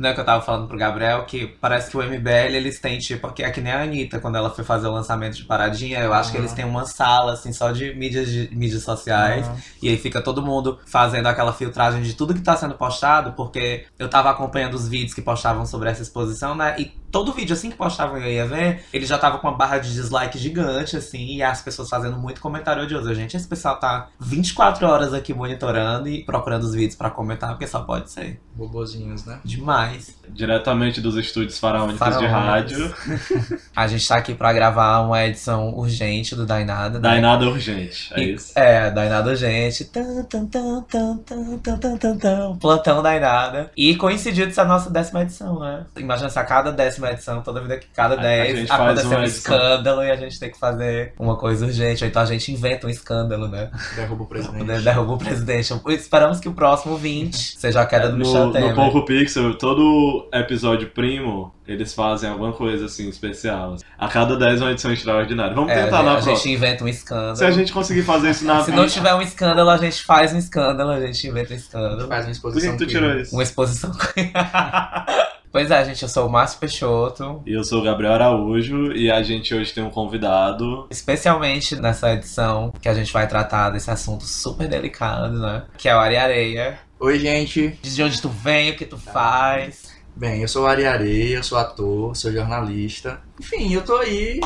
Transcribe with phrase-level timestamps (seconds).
[0.00, 2.98] Não é que eu tava falando pro Gabriel que parece que o MBL eles têm,
[2.98, 5.98] tipo, que é que nem a Anitta, quando ela foi fazer o lançamento de Paradinha,
[6.00, 9.46] eu acho que eles têm uma sala, assim, só de mídias, de, mídias sociais.
[9.82, 13.84] E aí fica todo mundo fazendo aquela filtragem de tudo que tá sendo postado, porque
[13.98, 16.76] eu tava acompanhando os vídeos que postavam sobre essa exposição, né?
[16.78, 19.78] E todo vídeo, assim que postavam eu ia ver, ele já tava com uma barra
[19.78, 23.12] de dislike gigante, assim, e as pessoas fazendo muito comentário odioso.
[23.14, 27.66] Gente, esse pessoal tá 24 horas aqui monitorando e procurando os vídeos pra comentar, porque
[27.66, 28.40] só pode ser.
[28.54, 29.40] Bobozinhos, né?
[29.44, 30.14] Demais.
[30.28, 32.94] Diretamente dos estúdios faraônicos de rádio.
[33.74, 36.98] A gente tá aqui pra gravar uma edição urgente do Dainada.
[36.98, 37.08] né?
[37.08, 38.52] Dainada urgente, é E- isso.
[38.56, 39.84] É, Dainada urgente.
[39.86, 42.56] Tan, tan, tan, tan, tan, tan, tan, tan, tan.
[42.58, 43.70] Plantão Dainada.
[43.76, 45.86] E coincidiu de ser a nossa décima edição, né?
[45.96, 49.18] Imagina se a cada décima edição, toda vida que cada A- a dez gente uma
[49.20, 52.04] um escândalo e a gente tem que fazer uma coisa urgente.
[52.04, 53.70] Ou então a gente inventa um escândalo, né?
[53.96, 54.58] Derruba o presidente.
[54.60, 55.72] Poder derrubar o presidente.
[55.88, 58.68] Esperamos que o próximo 20 seja a queda do Michel É, No, Temer.
[58.70, 63.76] no Pouco Pixel, todo episódio primo, eles fazem alguma coisa assim especial.
[63.98, 65.54] A cada 10 é uma edição extraordinária.
[65.54, 66.54] Vamos É, tentar a na gente próxima.
[66.54, 67.36] inventa um escândalo.
[67.36, 70.32] Se a gente conseguir fazer isso na Se não tiver um escândalo, a gente faz
[70.32, 72.08] um escândalo, a gente inventa um escândalo.
[72.08, 72.72] Faz uma Por que exposição.
[72.76, 73.34] que tu tirou isso?
[73.34, 73.92] Uma exposição.
[75.52, 77.42] pois é, gente, eu sou o Márcio Peixoto.
[77.46, 80.86] E eu sou o Gabriel Araújo e a gente hoje tem um convidado.
[80.90, 85.64] Especialmente nessa edição que a gente vai tratar desse assunto super delicado, né?
[85.76, 86.78] Que é o Ari Areia.
[86.98, 87.78] Oi, gente.
[87.82, 89.90] Diz de onde tu vem, o que tu faz.
[90.14, 93.20] Bem, eu sou o Ari Areia, eu sou ator, sou jornalista.
[93.40, 94.40] Enfim, eu tô aí.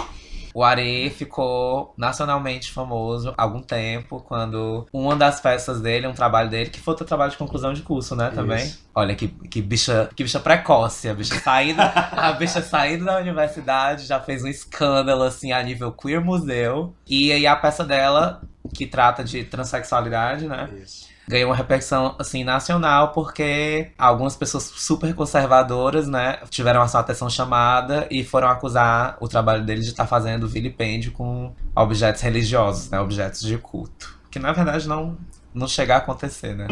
[0.55, 6.49] O Ari ficou nacionalmente famoso há algum tempo, quando uma das peças dele, um trabalho
[6.49, 8.65] dele, que foi outro trabalho de conclusão de curso, né, também.
[8.65, 8.89] Isso.
[8.95, 14.07] Olha que, que bicha, que bicha precoce, a bicha saindo, a bicha saindo da universidade,
[14.07, 16.95] já fez um escândalo assim a nível queer museu.
[17.05, 18.41] E aí a peça dela,
[18.73, 20.71] que trata de transexualidade, né?
[20.81, 21.14] Isso.
[21.27, 27.29] Ganhou uma repercussão assim nacional porque algumas pessoas super conservadoras, né, tiveram a sua atenção
[27.31, 33.01] chamada e foram acusar o trabalho dele de estar fazendo vilipêndio com objetos religiosos, né,
[33.01, 35.17] objetos de culto, que na verdade não
[35.55, 36.67] não chega a acontecer, né?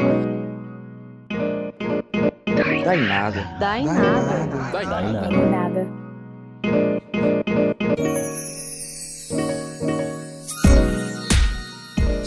[2.85, 3.47] Dá em nada.
[3.61, 4.47] Dá em nada.
[4.73, 5.89] Dá em Dá em nada.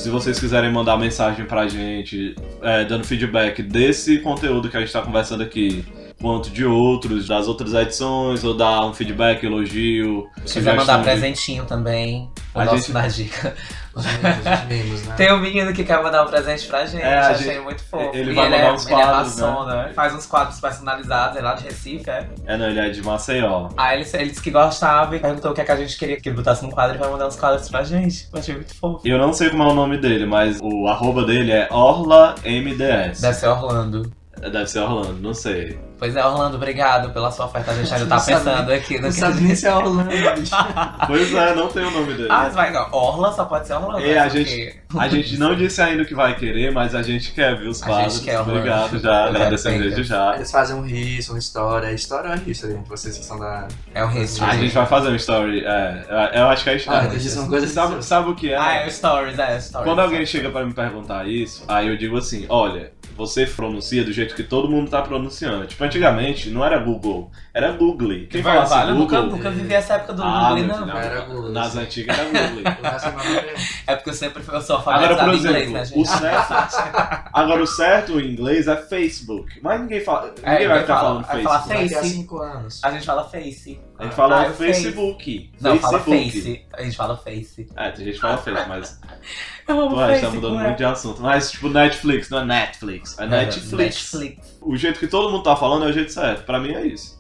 [0.06, 4.94] Se vocês quiserem mandar mensagem pra gente, é, dando feedback desse conteúdo que a gente
[4.94, 5.84] tá conversando aqui,
[6.26, 10.98] quanto de outros, das outras edições, ou dar um feedback, elogio, Se quiser mandar sugestão
[10.98, 13.54] de- presentinho também, o A nosso gente- na dica.
[14.68, 15.14] Mimos, né?
[15.16, 18.10] Tem um menino que quer mandar um presente pra gente, É, achei gente- muito fofo.
[18.18, 19.92] ele E vai ele mandar é, uns ele é quadros, maçom, né?
[19.94, 22.28] Faz uns quadros personalizados, é lá de Recife, é.
[22.48, 23.70] É, não, ele é de Maceió.
[23.78, 26.20] Aí ele, ele disse que gostava e perguntou o que, é que a gente queria
[26.20, 28.28] que ele botasse num quadro e vai mandar uns quadros pra gente.
[28.34, 29.08] Eu achei muito fofo.
[29.08, 33.22] Eu não sei como é o nome dele, mas o arroba dele é OrlaMDS.
[33.22, 34.12] Deve ser Orlando.
[34.42, 35.80] Deve ser Orlando, não sei.
[36.06, 37.72] Pois é, Orlando, obrigado pela sua oferta.
[37.72, 40.04] A gente ainda tá sabe pensando aqui no Não que sabe nem se é Orlando,
[40.10, 40.56] bicho.
[41.08, 42.28] Pois é, não tem o nome dele.
[42.30, 42.88] Ah, mas vai, não.
[42.92, 44.06] Orla só pode ser Orlando.
[44.06, 44.20] É, né?
[44.20, 47.56] a gente- A gente não disse ainda o que vai querer, mas a gente quer
[47.58, 48.20] ver os A gente quadros.
[48.20, 48.58] quer, Orlando.
[48.60, 49.96] Obrigado já, agradecendo Perfeito.
[49.96, 50.36] desde já.
[50.36, 51.92] Eles fazem um riso, uma história.
[51.92, 52.88] História é history, gente.
[52.88, 53.68] Vocês que são da.
[53.94, 54.52] É o history.
[54.52, 55.64] A gente vai fazer um story.
[55.66, 57.08] É, eu acho que é Ah, história.
[57.08, 57.72] eles são coisas.
[57.72, 58.58] sabe, sabe o que é?
[58.58, 59.88] Ah, é o Stories, é, Stories.
[59.90, 64.12] Quando alguém chega pra me perguntar isso, aí eu digo assim: olha, você pronuncia do
[64.12, 65.66] jeito que todo mundo tá pronunciando.
[65.66, 68.28] Tipo, antigamente não era Google, era Google.
[68.30, 69.38] Quem Vai, fala vai, assim, eu nunca, Google?
[69.38, 70.78] nunca vivi essa época do Ah, Google, não.
[70.86, 71.80] filho, Era Google, Nas sim.
[71.80, 72.64] antigas era Google.
[73.88, 73.94] É.
[73.94, 76.08] É porque eu sempre eu sou Agora, por em inglês, exemplo, né, o gente?
[76.10, 76.54] certo,
[77.34, 79.60] agora o certo em inglês é Facebook.
[79.62, 80.34] Mas ninguém fala.
[80.38, 81.84] Ninguém É, vai ficar falar- falando vai falar Facebook.
[81.84, 82.14] Daqui a Face.
[82.16, 82.82] 5 anos.
[82.84, 83.80] A gente fala Face.
[83.98, 84.84] A gente fala Ah, é o Face.
[84.84, 85.52] Facebook.
[85.62, 86.42] Não, fala Facebook.
[86.42, 86.66] Face.
[86.74, 87.68] A gente fala Face.
[87.76, 89.02] É, tem gente que fala Face, mas.
[89.68, 90.64] Eu amo Pô, a gente tá mudando é?
[90.64, 91.20] muito de assunto.
[91.22, 93.18] Mas, tipo, Netflix, não é Netflix.
[93.18, 93.72] É Netflix.
[93.72, 94.58] Netflix.
[94.62, 96.46] O jeito que todo mundo tá falando é o jeito certo.
[96.46, 97.16] Pra mim é isso.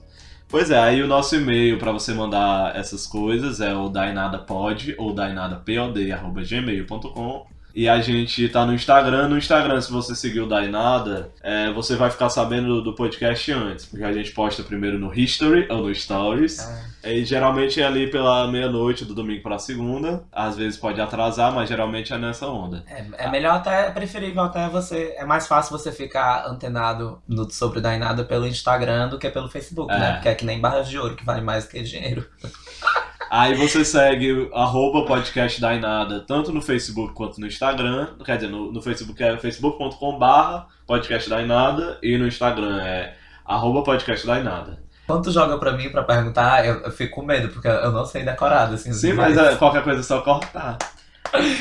[0.47, 5.12] Pois é, aí o nosso e-mail pra você mandar essas coisas é o dainadapod ou
[5.13, 7.47] dainadapod@gmail.com.
[7.75, 9.28] E a gente tá no Instagram.
[9.28, 13.86] No Instagram, se você seguir o Dainada, é, você vai ficar sabendo do podcast antes.
[13.86, 16.60] Porque a gente posta primeiro no History ou no Stories.
[16.62, 16.86] Ah.
[17.04, 20.24] E geralmente é ali pela meia-noite do domingo pra segunda.
[20.31, 22.81] Às vezes pode atrasar, mas geralmente é nessa onda.
[22.88, 25.13] É, é melhor até, é preferível até você.
[25.18, 29.50] É mais fácil você ficar antenado no, sobre o Dainada pelo Instagram do que pelo
[29.50, 30.00] Facebook, É.
[30.00, 30.13] né?
[30.13, 32.25] Porque é que nem barras de ouro, que vale mais que dinheiro.
[33.38, 35.60] Aí você segue arroba podcast
[36.26, 38.08] tanto no Facebook quanto no Instagram.
[38.24, 41.30] Quer dizer, no, no Facebook é facebook.com barra podcast
[42.02, 43.14] e no Instagram é
[43.46, 44.26] arroba podcast.
[45.06, 48.06] Quando tu joga pra mim pra perguntar, eu, eu fico com medo, porque eu não
[48.06, 48.94] sei decorado, assim.
[48.94, 50.78] Sim, mas é, qualquer coisa é só cortar.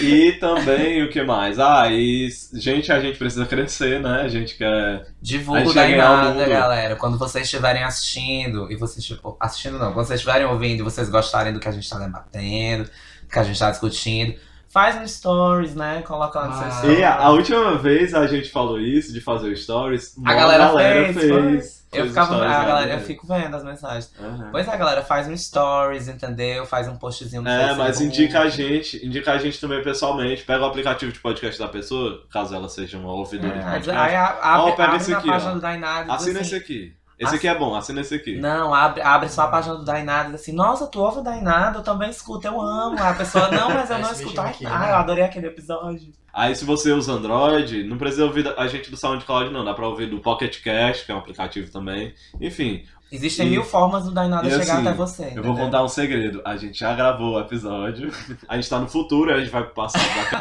[0.00, 1.58] E também o que mais?
[1.58, 4.22] Ah, e gente, a gente precisa crescer, né?
[4.22, 4.66] A gente quer.
[4.69, 5.88] A Divulga da
[6.34, 6.49] mundo.
[6.49, 6.96] galera.
[6.96, 11.08] Quando vocês estiverem assistindo, e vocês, tipo, assistindo não, quando vocês estiverem ouvindo e vocês
[11.08, 14.34] gostarem do que a gente tá debatendo, do que a gente tá discutindo,
[14.69, 16.02] faz um stories, né?
[16.06, 16.70] Coloca lá no seu Ah.
[16.70, 16.99] stories.
[16.99, 20.14] E a, a última vez a gente falou isso, de fazer o stories.
[20.25, 21.83] A galera fez, fez.
[21.94, 24.12] Eu ficava, a galera, eu fico vendo as mensagens.
[24.20, 24.49] Aham.
[24.50, 26.67] Pois é, galera, faz um stories, entendeu?
[26.67, 30.43] Faz um postzinho no É, mas indica a gente, indica a gente também pessoalmente.
[30.44, 33.91] Pega o aplicativo de podcast da pessoa, caso ela seja uma ouvidora de É, podcast.
[33.91, 35.55] aí a- Ó, pega esse aqui, página ó.
[35.55, 36.93] do Dainado diz Assina assim, esse aqui.
[37.19, 38.37] Esse aqui é bom, assina esse aqui.
[38.37, 41.22] Não, abre, abre só a página do Dainado e diz assim, nossa, tu ouve o
[41.22, 41.78] Dainado?
[41.78, 43.00] Eu também escuto, eu amo.
[43.00, 44.40] A pessoa, não, mas eu não escuto.
[44.40, 44.93] Ai, aqui, ai, né?
[44.93, 46.12] eu adorei aquele episódio.
[46.32, 49.87] Aí se você usa Android, não precisa ouvir a gente do SoundCloud não, dá pra
[49.87, 52.12] ouvir do Pocket Cast, que é um aplicativo também.
[52.40, 55.32] Enfim, Existem E- mil formas do Dainado e chegar assim, até você.
[55.36, 56.40] eu vou contar um segredo.
[56.44, 58.10] A gente já gravou o episódio,
[58.48, 60.02] a gente tá no futuro, a gente vai pro passado.
[60.02, 60.40] daqui a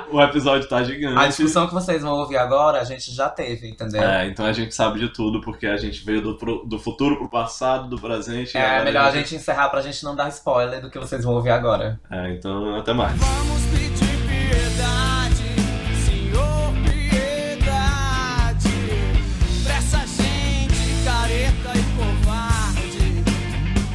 [0.00, 0.16] pouco.
[0.16, 1.16] o episódio tá gigante.
[1.18, 4.02] A discussão que vocês vão ouvir agora, a gente já teve, entendeu?
[4.02, 7.16] É, então a gente sabe de tudo, porque a gente veio do, pro- do futuro
[7.18, 8.56] pro passado, do presente.
[8.56, 11.34] e É, melhor a gente encerrar pra gente não dar spoiler do que vocês vão
[11.34, 12.00] ouvir agora.
[12.10, 13.16] É, então até mais.
[13.16, 15.07] Vamos pedir piedade,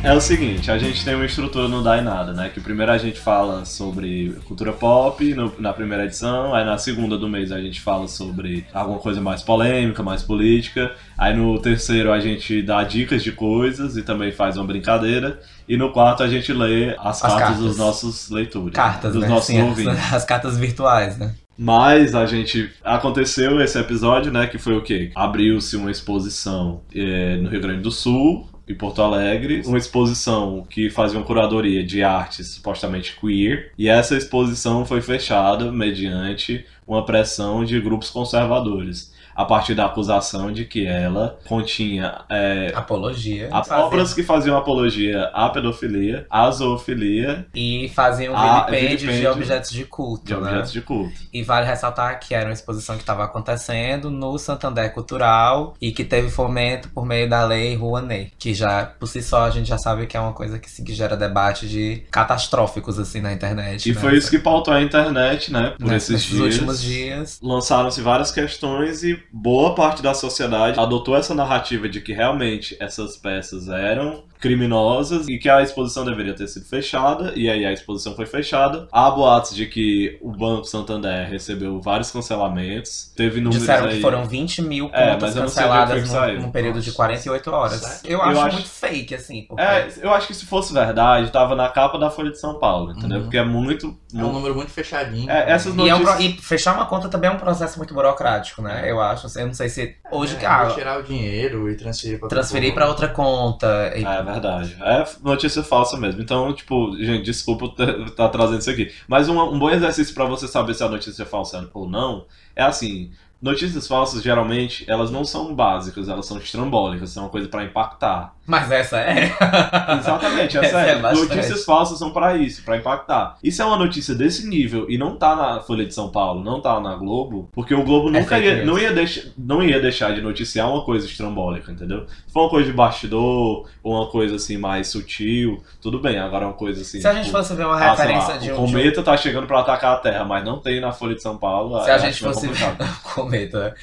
[0.04, 2.50] É o seguinte, a gente tem uma estrutura no Dá em Nada, né?
[2.54, 7.18] Que primeiro a gente fala sobre cultura pop no- na primeira edição, aí na segunda
[7.18, 12.12] do mês a gente fala sobre alguma coisa mais polêmica, mais política, aí no terceiro
[12.12, 15.40] a gente dá dicas de coisas e também faz uma brincadeira,
[15.70, 17.58] e no quarto a gente lê as, cartas, cartas.
[17.60, 19.30] dos nossos leitores, Cartas, dos né?
[19.30, 20.04] nossos Sim, as- ouvintes.
[20.14, 21.34] as cartas virtuais, né?
[21.58, 22.70] Mas a gente.
[22.84, 24.48] Aconteceu esse episódio, né?
[24.48, 25.12] Que foi o quê?
[25.14, 29.62] Abriu-se uma exposição eh, no Rio Grande do Sul, em Porto Alegre.
[29.66, 33.72] Uma exposição que fazia uma curadoria de artes supostamente queer.
[33.78, 39.13] E essa exposição foi fechada mediante uma pressão de grupos conservadores.
[39.36, 43.50] A partir da acusação de que ela continha eh, Apologia.
[43.52, 49.28] a- Fazia- obras que faziam apologia à pedofilia, à zoofilia, E faziam Ah, vilipêndio de
[49.28, 50.40] objetos de culto, de né?
[50.40, 51.14] objetos de culto.
[51.34, 56.04] E vale ressaltar que era uma exposição que estava acontecendo no Santander Cultural e que
[56.04, 59.78] teve fomento por meio da lei Rouanet, que já, por si só, a gente já
[59.78, 63.90] sabe que é uma coisa que se- gera debate de catastróficos, assim, na internet.
[63.90, 64.00] E né?
[64.00, 65.74] foi isso que pautou a internet, né?
[65.80, 66.42] Por Nesses esses dias.
[66.54, 67.40] últimos dias.
[67.42, 73.18] Lançaram-se várias questões e boa parte da sociedade adotou essa narrativa de que realmente essas
[73.18, 78.16] peças eram criminosas e que a exposição deveria ter sido fechada, e aí a exposição
[78.16, 78.88] foi fechada.
[78.92, 83.96] Há boatos de que o Banco Santander recebeu vários cancelamentos, teve números Disseram aí...
[83.96, 86.98] que foram 20 mil É, contas de foi canceladas que num, num período de Nossa.
[86.98, 88.04] 48 horas.
[88.04, 89.64] Eu, Eu acho, acho- muito fake, assim, porque...
[89.64, 92.92] É, eu acho que se fosse verdade, tava na capa da Folha de São Paulo,
[92.92, 93.18] entendeu?
[93.20, 93.24] Uhum.
[93.24, 93.98] Porque é muito...
[94.16, 95.30] É um número muito fechadinho.
[95.32, 96.36] É, essas E, é um pro- notícias...
[96.40, 98.84] e fechar uma conta também é um processo muito burocrático, né?
[98.90, 99.28] Eu acho.
[99.40, 102.88] Eu não sei se hoje é, ah, Retirar o dinheiro e transferir pra transferir pra
[102.88, 103.92] outra conta.
[103.96, 104.78] e- É verdade.
[104.82, 106.22] É notícia falsa mesmo.
[106.22, 107.66] Então, tipo, gente, desculpa
[108.06, 108.92] estar trazendo isso aqui.
[109.08, 112.26] Mas um, um bom exercício pra você saber se a notícia é falsa ou não
[112.56, 113.12] é assim.
[113.44, 118.34] Notícias falsas, geralmente, elas não são básicas, elas são estrambólicas, são uma coisa pra impactar.
[118.48, 119.36] Mas essa é.
[120.00, 121.30] Exatamente, é Essa é bastante.
[121.36, 123.38] notícias falsas são pra isso, pra impactar.
[123.44, 126.44] E se é uma notícia desse nível e não tá na Folha de São Paulo,
[126.44, 129.80] não tá na Globo, porque o Globo É nunca ia, não, ia deixar, não ia
[129.82, 132.06] deixar de noticiar uma coisa estrambólica, entendeu?
[132.28, 136.18] Se for uma coisa de bastidor, ou uma coisa assim mais sutil, tudo bem.
[136.18, 137.02] Agora uma coisa assim.
[137.02, 138.56] Se a gente tipo, fosse ver uma ah, sei lá, referência de o um.
[138.56, 141.22] de um- cometa tá chegando pra atacar a Terra, mas não tem na Folha de
[141.22, 141.82] São Paulo.
[141.84, 142.76] Se a gente fosse ver
[143.54, 143.74] né?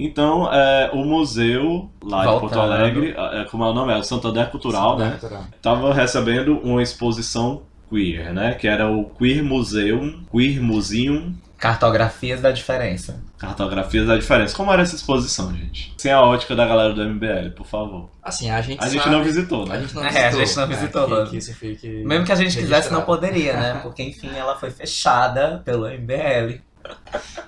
[0.00, 2.72] Então, é, o museu lá de Porto Voltando.
[2.72, 3.92] Alegre, é, como é o nome?
[3.92, 5.10] É o Santander Cultural, né?
[5.18, 5.44] Cultural.
[5.60, 8.54] Tava recebendo uma exposição queer, né?
[8.54, 13.20] Que era o Queer Museum, Queer Museum, Cartografias da diferença.
[13.36, 14.56] Cartografias da Diferença.
[14.56, 15.92] Como era essa exposição, gente?
[15.98, 18.08] Sem a ótica da galera do MBL, por favor.
[18.22, 19.80] Assim, a gente A gente sabe- não visitou, A né?
[19.80, 20.40] gente não É, visitou.
[20.40, 21.02] a gente não visitou.
[21.20, 23.06] É, que, que isso fique Mesmo que a gente quisesse, não registrado.
[23.06, 23.78] poderia, né?
[23.82, 26.60] Porque, enfim, ela foi fechada pelo MBL.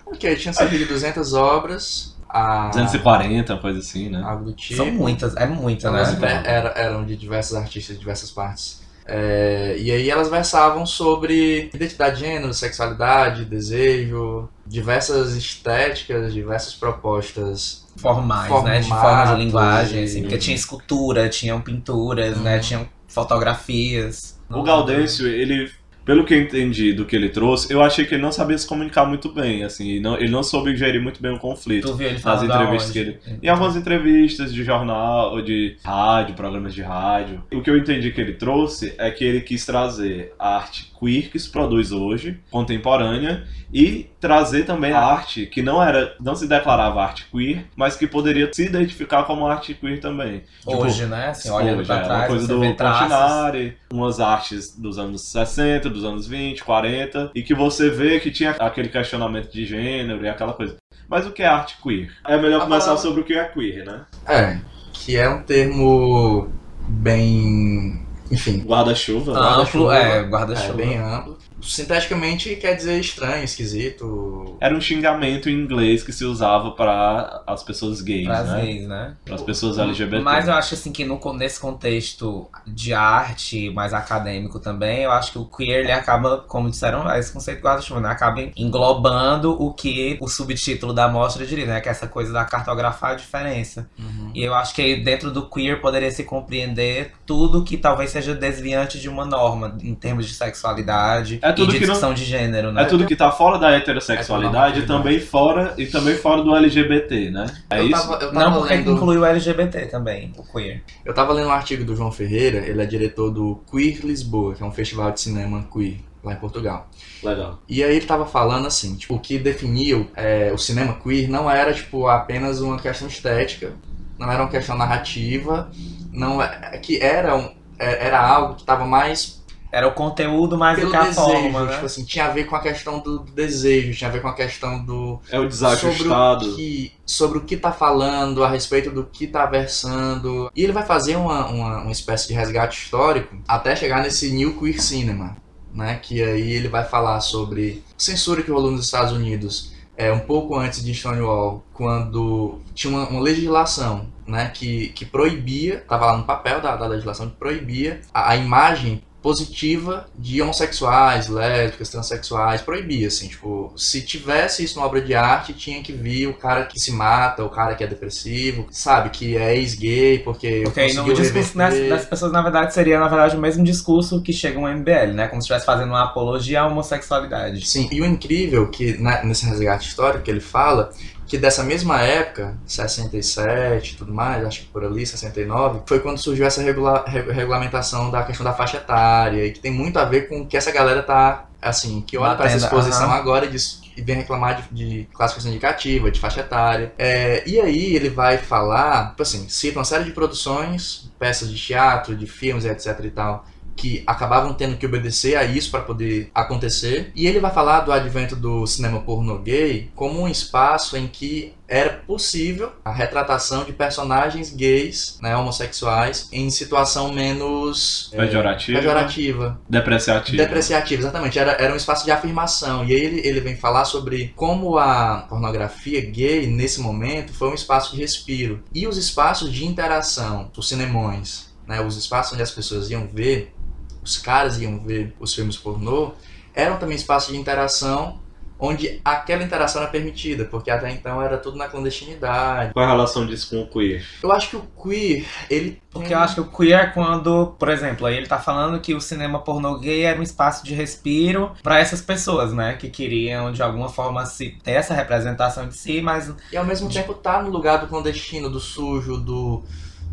[0.06, 2.16] Ok, tinha cerca de 200 obras.
[2.28, 2.68] A...
[2.68, 4.22] 240, uma coisa assim, né?
[4.24, 4.76] Algo do tipo.
[4.76, 6.18] São muitas, é muita, Elas né?
[6.42, 8.80] ve- era- eram de diversos artistas de diversas partes.
[9.06, 17.88] É, e aí elas versavam sobre identidade de gênero, sexualidade, desejo, diversas estéticas, diversas propostas.
[17.96, 18.78] Formais, né?
[18.80, 20.20] De Formatos forma de linguagem, e- assim.
[20.22, 22.60] Porque tinha escultura, tinham pinturas, né?
[22.60, 24.38] Tinham fotografias.
[24.48, 25.70] O Gaudêncio, ele
[26.04, 28.66] pelo que eu entendi do que ele trouxe, eu achei que ele não sabia se
[28.66, 31.88] comunicar muito bem, assim, e não- ele não soube gerir muito bem o conflito.
[31.88, 33.18] Tu viu ele Nas entrevistas que ele.
[33.42, 37.42] Em algumas entrevistas de jornal, ou de rádio, programas de rádio.
[37.52, 41.30] O que eu entendi que ele trouxe é que ele quis trazer a arte queer
[41.30, 46.46] que se produz hoje, contemporânea, e trazer também a arte que não era, não se
[46.46, 50.42] declarava arte queer, mas que poderia se identificar como arte queer também.
[50.60, 51.28] Tipo, Hoje, né?
[51.28, 52.60] Assim, olhando Hoje, pra é, uma trás, coisa você do.
[52.60, 58.30] Continari, umas artes dos anos 60, dos anos 20, 40, e que você vê que
[58.30, 60.76] tinha aquele questionamento de gênero e aquela coisa.
[61.08, 62.10] Mas o que é arte queer?
[62.26, 64.02] É melhor A começar palavra- sobre o que é queer, né?
[64.28, 64.58] É,
[64.92, 66.48] que é um termo
[66.88, 68.06] bem.
[68.30, 69.32] Enfim, Guarda-chuva.
[69.32, 69.96] Amplo, guarda-chuva.
[69.98, 70.74] é, é guarda-chuva.
[70.74, 71.36] bem amplo.
[71.62, 74.56] Sinteticamente quer dizer estranho, esquisito.
[74.60, 78.62] Era um xingamento em inglês que se usava para as pessoas gays, Pras né?
[78.62, 79.14] gays, né?
[79.24, 80.22] Para as pessoas LGBT.
[80.22, 85.32] Mas eu acho assim que no, nesse contexto de arte, mais acadêmico também, eu acho
[85.32, 88.08] que o queer ele acaba, como disseram, esse conceito de guarda-chuva, né?
[88.10, 91.80] Acaba englobando o que o subtítulo da mostra diria, né?
[91.80, 93.88] Que é essa coisa da cartografar a diferença.
[93.98, 94.30] Uhum.
[94.34, 98.98] E eu acho que dentro do queer poderia se compreender tudo que talvez seja desviante
[98.98, 102.72] de uma norma, em termos de sexualidade É tudo e de que não- de gênero,
[102.72, 102.82] né?
[102.82, 106.54] É tudo que tá fora da heterossexualidade É e também fora e também fora do
[106.54, 107.46] LGBT, né?
[107.70, 107.92] É eu isso?
[107.92, 110.82] Tava, eu, tava Não, porque lendo, inclui o LGBT também, o queer.
[111.04, 114.62] eu tava lendo um artigo do João Ferreira, ele é diretor do Queer Lisboa, que
[114.62, 116.88] é um festival de cinema queer lá em Portugal.
[117.22, 117.58] Legal.
[117.68, 121.28] E aí ele tava falando assim, tipo, o que definia o- é, o cinema queer
[121.30, 123.72] não era, tipo, apenas uma questão estética,
[124.18, 125.70] não era uma questão narrativa,
[126.12, 129.39] não é, que era, um, é- era algo que tava mais
[129.72, 131.72] Era o conteúdo mais do que a desejo, forma, né?
[131.74, 134.28] tipo assim, tinha a ver com a questão do, do desejo, tinha a ver com
[134.28, 136.52] a questão do É o sobre desajustado.
[136.52, 140.50] o que sobre o que tá falando, a respeito do que tá versando.
[140.54, 144.58] E ele vai fazer uma, uma, uma espécie de resgate histórico até chegar nesse New
[144.58, 145.36] Queer Cinema,
[145.72, 145.98] né?
[146.02, 150.56] Que aí ele vai falar sobre censura que rolou nos Estados Unidos é, um pouco
[150.56, 156.24] antes de Stonewall, quando tinha uma, uma legislação né, que, que proibia, estava lá no
[156.24, 163.08] papel da, da legislação, que proibia a, a imagem positiva de homossexuais, lésbicas, transexuais, proibia,
[163.08, 166.78] assim, tipo, se tivesse isso numa obra de arte, tinha que vir o cara que
[166.80, 171.56] se mata, o cara que é depressivo, sabe, que é ex-gay, porque aí no discurso
[171.56, 171.88] das, reverter.
[171.90, 175.28] das pessoas, na verdade, seria, na verdade, o mesmo discurso que chega um MBL, né?
[175.28, 177.66] Como se estivesse fazendo uma apologia à homossexualidade.
[177.66, 180.90] Sim, e o incrível que na- nesse resgate histórico que ele fala
[181.30, 186.18] que dessa mesma época, 67 e tudo mais, acho que por ali, 69, foi quando
[186.18, 190.04] surgiu essa regula- re- regulamentação da questão da faixa etária e que tem muito a
[190.04, 193.14] ver com o que essa galera tá, assim, que olha para essa exposição aham.
[193.14, 196.92] agora e, diz- e vem reclamar de, de classificação indicativa, de faixa etária.
[196.98, 201.56] É, e aí ele vai falar, tipo assim, cita uma série de produções, peças de
[201.58, 203.44] teatro, de filmes, etc e tal,
[203.80, 207.10] que acabavam tendo que obedecer a isso para poder acontecer.
[207.14, 211.54] E ele vai falar do advento do cinema pornô gay como um espaço em que
[211.66, 218.78] era possível a retratação de personagens gays, né, homossexuais, em situação menos é, Pejorativa.
[218.78, 220.36] pejorativa, Depreciativa.
[220.36, 221.38] Depreciativa, exatamente.
[221.38, 222.84] Era, era um espaço de afirmação.
[222.84, 227.54] E aí ele, ele vem falar sobre como a pornografia gay, nesse momento, foi um
[227.54, 228.62] espaço de respiro.
[228.74, 233.54] E os espaços de interação, os cinemões, né, os espaços onde as pessoas iam ver,
[234.02, 236.12] os caras iam ver os filmes pornô,
[236.54, 238.18] eram também espaços de interação
[238.60, 242.72] onde aquela interação era permitida, porque até então era tudo na clandestinidade.
[242.74, 244.04] Qual a relação disso com o queer?
[244.22, 247.70] Eu acho que o queer, ele Porque eu acho que o queer é quando, por
[247.70, 251.52] exemplo, aí ele tá falando que o cinema pornô gay era um espaço de respiro
[251.62, 252.74] pra essas pessoas, né?
[252.74, 256.90] Que queriam, de alguma forma, se ter essa representação de si, mas E ao mesmo
[256.90, 259.64] tempo tá no lugar do clandestino, do sujo, do.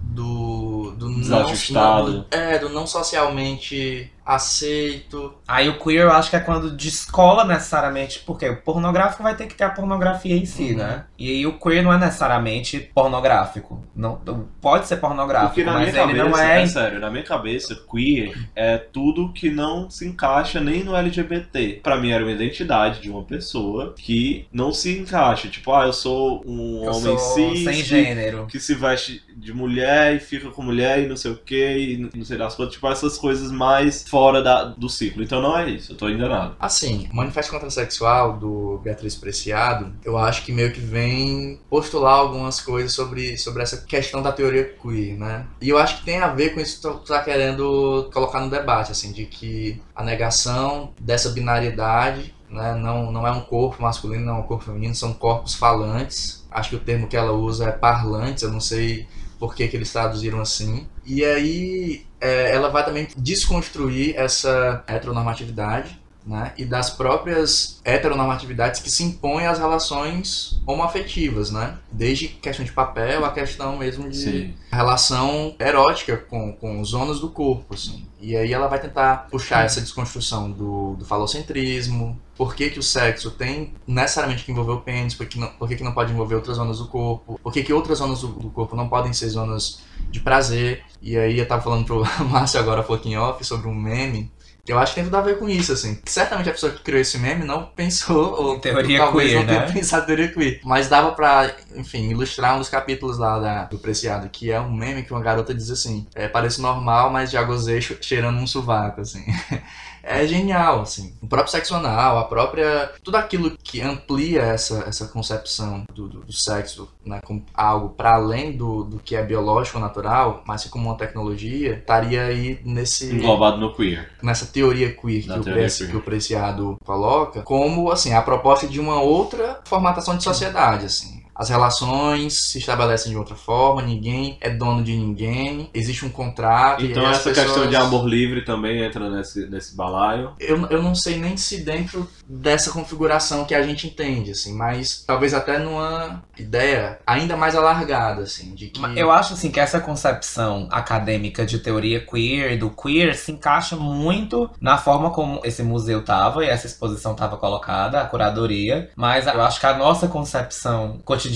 [0.09, 0.91] Do.
[0.97, 1.19] do não.
[1.19, 2.11] Desajustado.
[2.21, 5.33] do- é, do não socialmente aceito.
[5.47, 9.47] Aí o queer eu acho que é quando descola necessariamente, porque o pornográfico vai ter
[9.47, 10.77] que ter a pornografia em si, Uhum.
[10.77, 11.03] né?
[11.17, 13.81] E aí o queer não é necessariamente pornográfico.
[13.95, 14.19] Não,
[14.61, 16.61] pode ser pornográfico, mas ele cabeça, não é.
[16.61, 21.79] é sério, na minha cabeça, queer é tudo que não se encaixa nem no LGBT.
[21.81, 25.47] Pra mim era uma identidade de uma pessoa que não se encaixa.
[25.47, 27.17] Tipo, ah, eu sou um eu homem sou
[27.55, 28.45] cis sem que- gênero.
[28.47, 31.97] que se veste de mulher e fica com mulher e não sei o que, e
[32.15, 35.21] não sei das coisas, tipo essas coisas mais fora da- do ciclo.
[35.21, 36.55] Então não é isso, eu tô enganado.
[36.59, 42.15] Assim, o Manifesto Contra Sexual do Beatriz Preciado, eu acho que meio que vem postular
[42.15, 45.45] algumas coisas sobre, sobre essa questão da teoria queer, né?
[45.61, 48.49] E eu acho que tem a ver com isso que tu tá querendo colocar no
[48.49, 54.25] debate, assim, de que a negação dessa binariedade, né, não, não é um corpo masculino,
[54.25, 56.43] não é um corpo feminino, são corpos falantes.
[56.49, 59.05] Acho que o termo que ela usa é parlantes, eu não sei
[59.39, 60.87] por que, eles traduziram assim.
[61.05, 68.91] E aí é, ela vai também desconstruir essa heteronormatividade né, e das próprias heteronormatividades que
[68.91, 71.77] se impõem às relações homoafetivas, né?
[71.89, 74.53] Desde questão de papel a questão mesmo de Sim.
[74.69, 78.05] relação erótica com, com zonas do corpo, assim.
[78.19, 82.83] E aí ela vai tentar puxar essa desconstrução do, do falocentrismo, por que, que o
[82.83, 86.11] sexo tem necessariamente que envolver o pênis, por que, não, por que, que não pode
[86.11, 89.13] envolver outras zonas do corpo, por que, que outras zonas do, do corpo não podem
[89.13, 89.79] ser zonas
[90.09, 90.83] de prazer.
[91.01, 94.31] E aí eu tava falando pro Márcio agora, pouquinho off, sobre um meme,
[94.67, 95.99] eu acho que tem tudo a ver com isso, assim.
[96.05, 99.61] Certamente a pessoa que criou esse meme não pensou, ou Teoria talvez queer, não tenha
[99.61, 99.71] né?
[99.71, 100.59] pensado em teoria queer.
[100.63, 104.71] Mas dava pra, enfim, ilustrar um dos capítulos lá da- do Preciado, que é um
[104.73, 108.47] meme que uma garota diz assim, é, parece normal, mas já gozei che- cheirando um
[108.47, 109.23] sovaco, assim.
[110.07, 111.13] É genial, assim.
[111.21, 112.91] O próprio sexo anal, a própria...
[113.03, 118.15] Tudo aquilo que amplia essa, essa concepção do, do, do sexo né, como algo para
[118.15, 123.15] além do, do que é biológico ou natural, mas como uma tecnologia, estaria aí nesse
[123.15, 124.11] Englobado no queer.
[124.21, 125.91] nessa teoria queer que, o, teoria Preci- queer.
[125.91, 131.16] que o Preciado coloca, como assim a proposta de uma outra formatação de sociedade, assim.
[131.37, 136.83] As relações se estabelecem de outra forma, ninguém é dono de ninguém, existe um contrato.
[136.83, 140.31] Então e essa questão pessoas- de amor livre também entra nesse, nesse balaio.
[140.39, 145.03] Eu, eu não sei nem se dentro dessa configuração que a gente entende, assim, mas
[145.05, 148.81] talvez até numa ideia ainda mais alargada, assim, de que.
[148.97, 153.75] Eu acho assim que essa concepção acadêmica de teoria queer e do queer se encaixa
[153.75, 159.27] muito na forma como esse museu tava e essa exposição tava colocada, a curadoria, mas
[159.27, 161.26] eu acho que a nossa concepção cotidiana,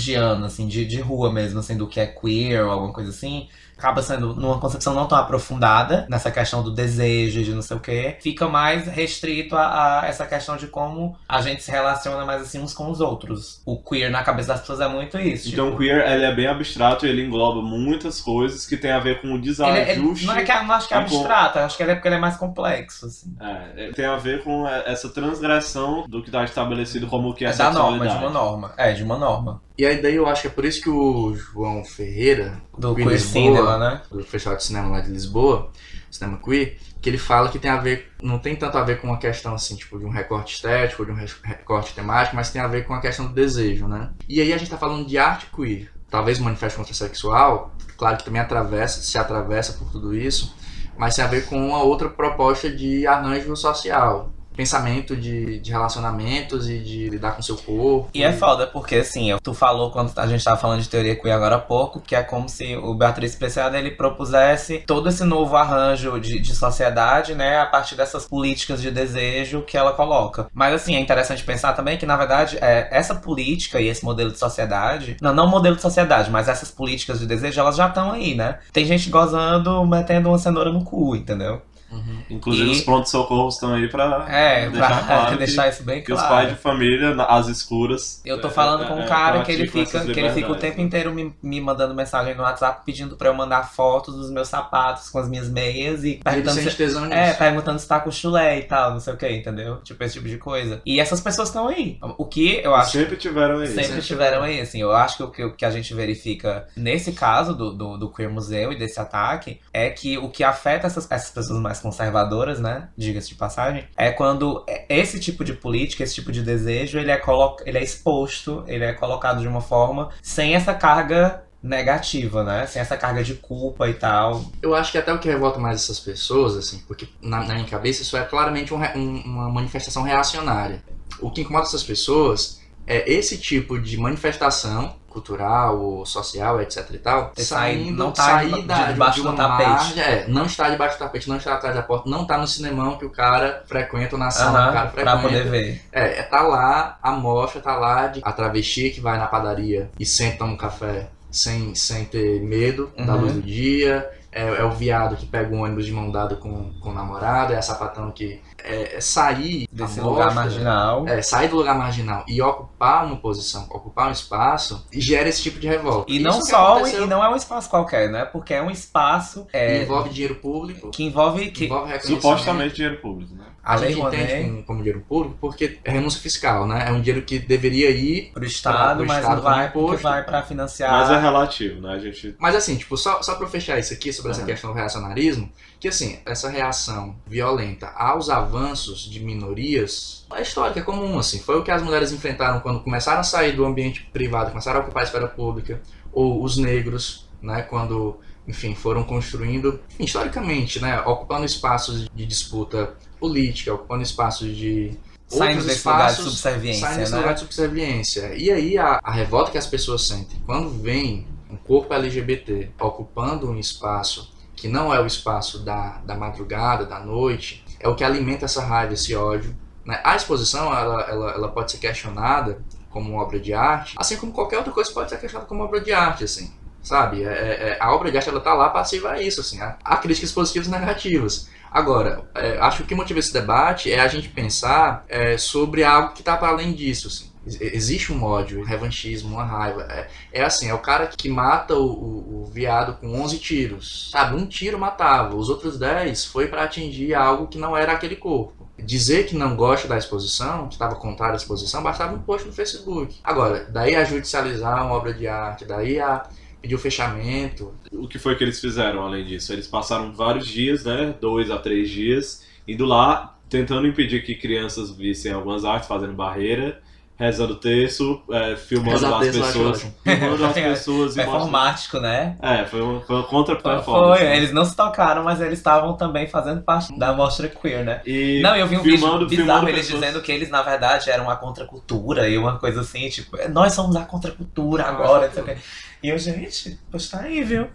[0.45, 4.01] assim, de, de rua mesmo, assim, do que é queer ou alguma coisa assim, acaba
[4.03, 8.15] sendo numa concepção não tão aprofundada nessa questão do desejo, de não sei o quê,
[8.21, 12.59] fica mais restrito a, a essa questão de como a gente se relaciona mais assim
[12.59, 13.59] uns com os outros.
[13.65, 15.49] O queer na cabeça das pessoas é muito isso.
[15.49, 18.99] Então tipo, queer ele é bem abstrato e ele engloba muitas coisas que tem a
[18.99, 19.89] ver com o Ele, desajuste.
[19.91, 21.95] ele- não é que não acho que é a com- abstrato, acho que ele é
[21.95, 23.35] porque ele é mais complexo, assim.
[23.39, 27.45] É, é, tem a ver com essa transgressão do que está estabelecido como o que
[27.45, 28.73] é, É da norma, de uma norma.
[28.77, 29.61] É, de uma norma.
[29.81, 33.07] E aí daí eu acho que é por isso que o João Ferreira, Do Queer
[33.07, 33.31] Lisboa.
[33.33, 34.01] cinema, né?
[34.11, 35.71] do Festival de Cinema lá de Lisboa,
[36.11, 39.07] cinema queer, que ele fala que tem a ver, não tem tanto a ver com
[39.07, 42.61] uma questão assim, tipo, de um recorte estético, de um re- recorte temático, mas tem
[42.61, 44.11] a ver com a questão do desejo, né?
[44.29, 48.23] E aí a gente tá falando de arte queer, talvez o manifesto contrasexual, claro que
[48.25, 50.55] também atravessa, se atravessa por tudo isso,
[50.95, 56.69] mas tem a ver com uma outra proposta de arranjo social, pensamento de, de relacionamentos
[56.69, 58.09] e de lidar com seu corpo.
[58.13, 61.33] E é foda, porque assim, tu falou quando a gente tava falando de teoria queer
[61.33, 65.55] agora há pouco, que é como se o Beatriz Preciado ele propusesse todo esse novo
[65.57, 70.47] arranjo de, de sociedade, né, a partir dessas políticas de desejo que ela coloca.
[70.53, 74.31] Mas assim, é interessante pensar também que, na verdade, é, essa política e esse modelo
[74.31, 78.11] de sociedade, não, não modelo de sociedade, mas essas políticas de desejo, elas já estão
[78.11, 78.59] aí, né?
[78.71, 81.63] Tem gente gozando, metendo uma cenoura no cu, entendeu?
[81.91, 82.23] Uhum.
[82.29, 86.01] Inclusive E- os prontos-socorros estão aí pra É, deixar pra claro deixar que, isso bem
[86.03, 86.35] que os claro.
[86.35, 88.21] pais de família, às escuras...
[88.25, 90.51] Eu tô é, falando é, com um é, cara que ele fica, que ele fica
[90.51, 90.83] o tempo né?
[90.83, 95.09] inteiro me, me mandando mensagem no WhatsApp pedindo pra eu mandar fotos dos meus sapatos
[95.09, 97.05] com as minhas meias e Ele perguntando sente se, nisso.
[97.05, 99.77] é, perguntando se tá com chulé e tal, não sei o que, entendeu?
[99.83, 100.81] Tipo esse tipo de coisa.
[100.85, 101.97] E essas pessoas estão aí.
[102.17, 103.67] O que eu acho Sempre tiveram aí.
[103.67, 104.81] sempre sempre tiveram aí, assim.
[104.81, 108.09] Eu acho que o que, o que a gente verifica nesse caso do, do, do
[108.09, 112.59] Queer Museu e desse ataque é que o que afeta essas, essas pessoas mais conservadoras,
[112.59, 112.87] né?
[112.95, 117.17] Diga-se de passagem, é quando esse tipo de política, esse tipo de desejo, ele é,
[117.17, 122.65] colo ele é exposto, ele é colocado de uma forma sem essa carga negativa, né?
[122.67, 124.43] Sem essa carga de culpa e tal.
[124.61, 127.67] Eu acho que até o que revolta mais essas pessoas, assim, porque na, na minha
[127.67, 130.81] cabeça isso é claramente um um- uma manifestação reacionária.
[131.19, 136.97] O que incomoda essas pessoas é esse tipo de manifestação cultural ou social, etc e
[136.97, 139.69] tal, Ter saído- saindo, não tá sair de- da, debaixo de do tapete.
[139.69, 142.47] margem- é, não está debaixo do tapete, não está atrás da porta, não está no
[142.47, 145.11] cinemão que o cara frequenta ou na sala que o cara frequenta.
[145.11, 145.81] pra poder ver.
[145.91, 149.89] É, é tá lá a mostra, tá lá de, a travesti que vai na padaria
[149.99, 153.21] e senta um café sem, sem ter medo da Uhum.
[153.21, 154.09] luz do dia.
[154.31, 157.53] É, é o viado que pega um ônibus de mão dada com, com o namorado,
[157.53, 161.07] é a sapatão que é, é sair Desse mostra, lugar marginal.
[161.07, 165.59] É, sair do lugar marginal e ocupar uma posição, ocupar um espaço, gera esse tipo
[165.59, 166.11] de revolta.
[166.11, 168.25] E Isso não que só, aconteceu e não é um espaço qualquer, né?
[168.25, 172.21] Porque é um espaço é, envolve dinheiro público, que envolve que envolve reconhecimento.
[172.21, 173.45] Supostamente dinheiro público, né?
[173.63, 176.85] A a Lei gente entende Rouanet como, como dinheiro público porque é renúncia fiscal, né?
[176.87, 180.23] É um dinheiro que deveria ir pro Estado, pro mas Estado não vai porque vai
[180.23, 180.91] pra financiar.
[180.91, 181.93] Mas é relativo, né?
[181.93, 182.35] A gente.
[182.39, 184.47] Mas assim, tipo, só, só pra eu fechar isso aqui sobre essa Uhum.
[184.47, 190.83] questão do reacionarismo, que assim, essa reação violenta aos avanços de minorias é histórica, é
[190.83, 191.39] comum, assim.
[191.39, 194.83] Foi o que as mulheres enfrentaram quando começaram a sair do ambiente privado, começaram a
[194.83, 200.99] ocupar a esfera pública, ou os negros né, quando, enfim, foram construindo, enfim, historicamente, né,
[201.01, 206.99] ocupando espaços de disputa política, ocupando espaços de Saindo desse lugar de espaços, subserviência, saindo
[206.99, 207.17] desse né?
[207.19, 208.35] lugar de subserviência.
[208.35, 213.49] E aí a, a revolta que as pessoas sentem quando vem um corpo LGBT ocupando
[213.49, 218.03] um espaço que não é o espaço da, da madrugada, da noite, é o que
[218.03, 219.55] alimenta essa raiva, esse ódio.
[219.85, 220.01] né?
[220.03, 224.57] A exposição ela, ela, ela pode ser questionada como obra de arte, assim como qualquer
[224.57, 226.51] outra coisa pode ser questionada como obra de arte, assim.
[226.83, 227.23] Sabe?
[227.23, 229.59] É, é- é- a obra de arte ela tá lá passiva a isso, assim.
[229.61, 231.47] Há críticas positivas e negativas.
[231.71, 235.83] Agora, é, acho que o que motiva esse debate é a gente pensar é, sobre
[235.83, 237.07] algo que está para além disso.
[237.07, 237.31] Assim.
[237.45, 239.83] Ex- Existe um ódio, um revanchismo, uma raiva.
[239.83, 244.09] É, é assim, é o cara que mata o, o- o viado com 11 tiros.
[244.11, 248.15] Sabe, um tiro matava, os outros 10 foi para atingir algo que não era aquele
[248.17, 248.67] corpo.
[248.77, 252.53] Dizer que não gosta da exposição, que estava contrário à exposição, bastava um post no
[252.53, 253.15] Facebook.
[253.23, 256.23] Agora, daí a judicializar uma obra de arte, daí a
[256.61, 259.51] pedir o fechamento, O que foi que eles fizeram além disso?
[259.51, 261.15] Eles passaram vários dias, né?
[261.19, 266.81] Dois a três dias, indo lá, tentando impedir que crianças vissem algumas artes, fazendo barreira,
[267.21, 269.81] rezando texto, é, filmando Rezar as pessoas.
[270.03, 271.31] Filmando as pessoas e mostrando.
[271.31, 272.35] Performático, né?
[272.41, 274.37] É, foi uma, foi uma contra Foi, né?
[274.37, 278.01] eles não se tocaram, mas eles estavam também fazendo parte da mostra queer, né?
[278.07, 280.01] E Não, eu vi um filmando, vídeo bizarro filmando eles pessoas.
[280.01, 283.95] dizendo que eles, na verdade, eram a contracultura e uma coisa assim, tipo, nós somos
[283.95, 285.57] a contracultura agora, não sei o quê.
[286.03, 287.67] E eu, gente, pois tá aí, viu?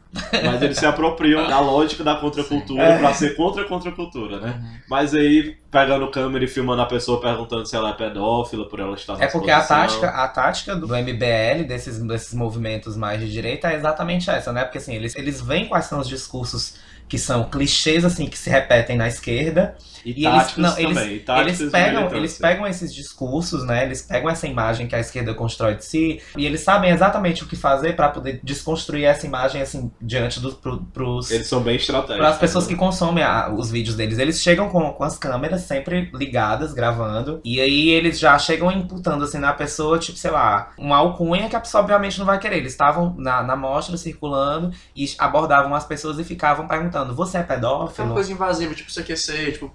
[0.44, 2.98] Mas eles se apropriam da lógica da contracultura É.
[2.98, 4.80] pra ser contra a contracultura, né?
[4.90, 8.96] Mas aí, pegando câmera e filmando a pessoa perguntando se ela é pedófila por ela
[8.96, 13.30] estar na É porque a tática, a tática do MBL, desses, desses movimentos mais de
[13.30, 14.64] direita, é exatamente essa, né?
[14.64, 16.74] Porque assim, eles, eles veem quais são os discursos
[17.08, 19.76] que são clichês, assim, que se repetem na esquerda.
[20.06, 23.84] E, E eles- não, eles- e Eles pegam, eles pegam esses discursos, né?
[23.84, 27.46] Eles pegam essa imagem que a esquerda constrói de si e eles sabem exatamente o
[27.46, 31.74] que fazer pra poder desconstruir essa imagem assim diante dos pro, pros Eles são bem
[31.76, 32.18] estratégicos.
[32.18, 32.72] para as pessoas né?
[32.72, 34.18] que consomem a- os vídeos deles.
[34.18, 37.40] Eles chegam com, com as câmeras sempre ligadas, gravando.
[37.44, 41.56] E aí eles já chegam imputando assim na pessoa, tipo, sei lá, uma alcunha que
[41.56, 42.58] a pessoa obviamente não vai querer.
[42.58, 47.42] Eles estavam na, na mostra circulando e abordavam as pessoas e ficavam perguntando: Você é
[47.42, 48.14] pedófilo?
[48.14, 49.68] coisa invasiva, tipo CQC, tipo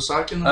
[0.00, 0.46] só que não.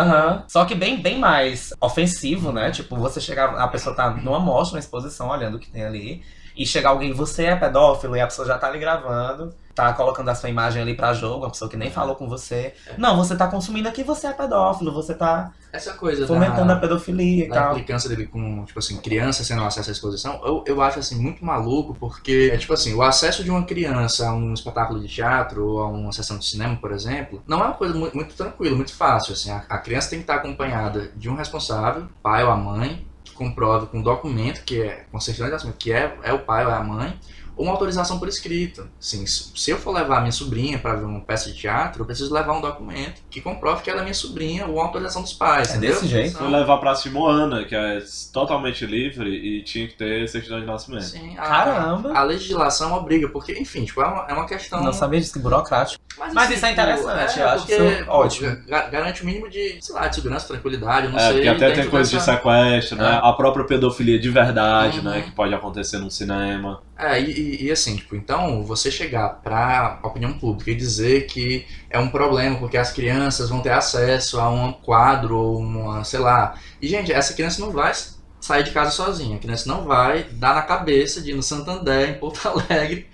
[0.48, 2.70] Só que bem, bem mais ofensivo, né?
[2.70, 6.22] Tipo, você chegar, a pessoa tá numa mostra, uma exposição, olhando o que tem ali,
[6.56, 10.30] e chegar alguém, você é pedófilo, e a pessoa já tá ali gravando, tá colocando
[10.30, 12.72] a sua imagem ali pra jogo, uma pessoa que nem falou com você.
[12.96, 16.80] Não, você tá consumindo aqui, você é pedófilo, você tá Essa coisa fomentando da, a
[16.80, 17.72] pedofilia e tal.
[17.72, 21.44] implicância dele com, tipo assim, crianças tendo acesso à exposição, eu, eu acho, assim, muito
[21.44, 25.66] maluco, porque, é tipo assim, o acesso de uma criança a um espetáculo de teatro
[25.66, 28.74] ou a uma sessão de cinema, por exemplo, não é uma coisa muito, muito tranquila,
[28.74, 29.50] muito fácil, assim.
[29.50, 33.32] A, a criança tem que estar acompanhada de um responsável, pai ou a mãe, que
[33.34, 36.64] comprove com um documento, que é, com certidão de nascimento, que é, é o pai
[36.64, 37.18] ou é a mãe,
[37.56, 38.86] uma autorização por escrito.
[39.00, 42.32] Assim, se eu for levar minha sobrinha para ver uma peça de teatro, eu preciso
[42.34, 45.68] levar um documento que comprove que ela é minha sobrinha ou uma autorização dos pais.
[45.68, 45.94] É entendeu?
[45.94, 46.36] desse jeito?
[46.38, 47.98] Fui levar pra Simoana, que é
[48.32, 51.04] totalmente livre e tinha que ter certidão de nascimento.
[51.04, 52.12] Sim, a, Caramba!
[52.12, 54.82] a legislação obriga, porque, enfim, tipo, é uma, é uma questão.
[54.82, 56.02] Não sabia disso, que burocrático.
[56.32, 58.56] Mas isso é interessante, eu acho porque, isso ótimo.
[58.66, 61.32] ga- garante o mínimo de, sei lá, de segurança, tranquilidade, eu não É, sei.
[61.34, 63.20] porque até tem dentro coisa de sequestro, né?
[63.22, 63.28] É.
[63.28, 65.04] A própria pedofilia de verdade, Uhum.
[65.04, 65.22] né?
[65.22, 66.80] Que pode acontecer num cinema.
[66.98, 71.98] É, e, e- assim, tipo, então você chegar pra opinião pública e dizer que é
[71.98, 76.58] um problema porque as crianças vão ter acesso a um quadro ou uma, sei lá.
[76.80, 77.92] E, gente, essa criança não vai
[78.40, 79.36] sair de casa sozinha.
[79.36, 83.10] A criança não vai dar na cabeça de ir no Santander, em Porto Alegre,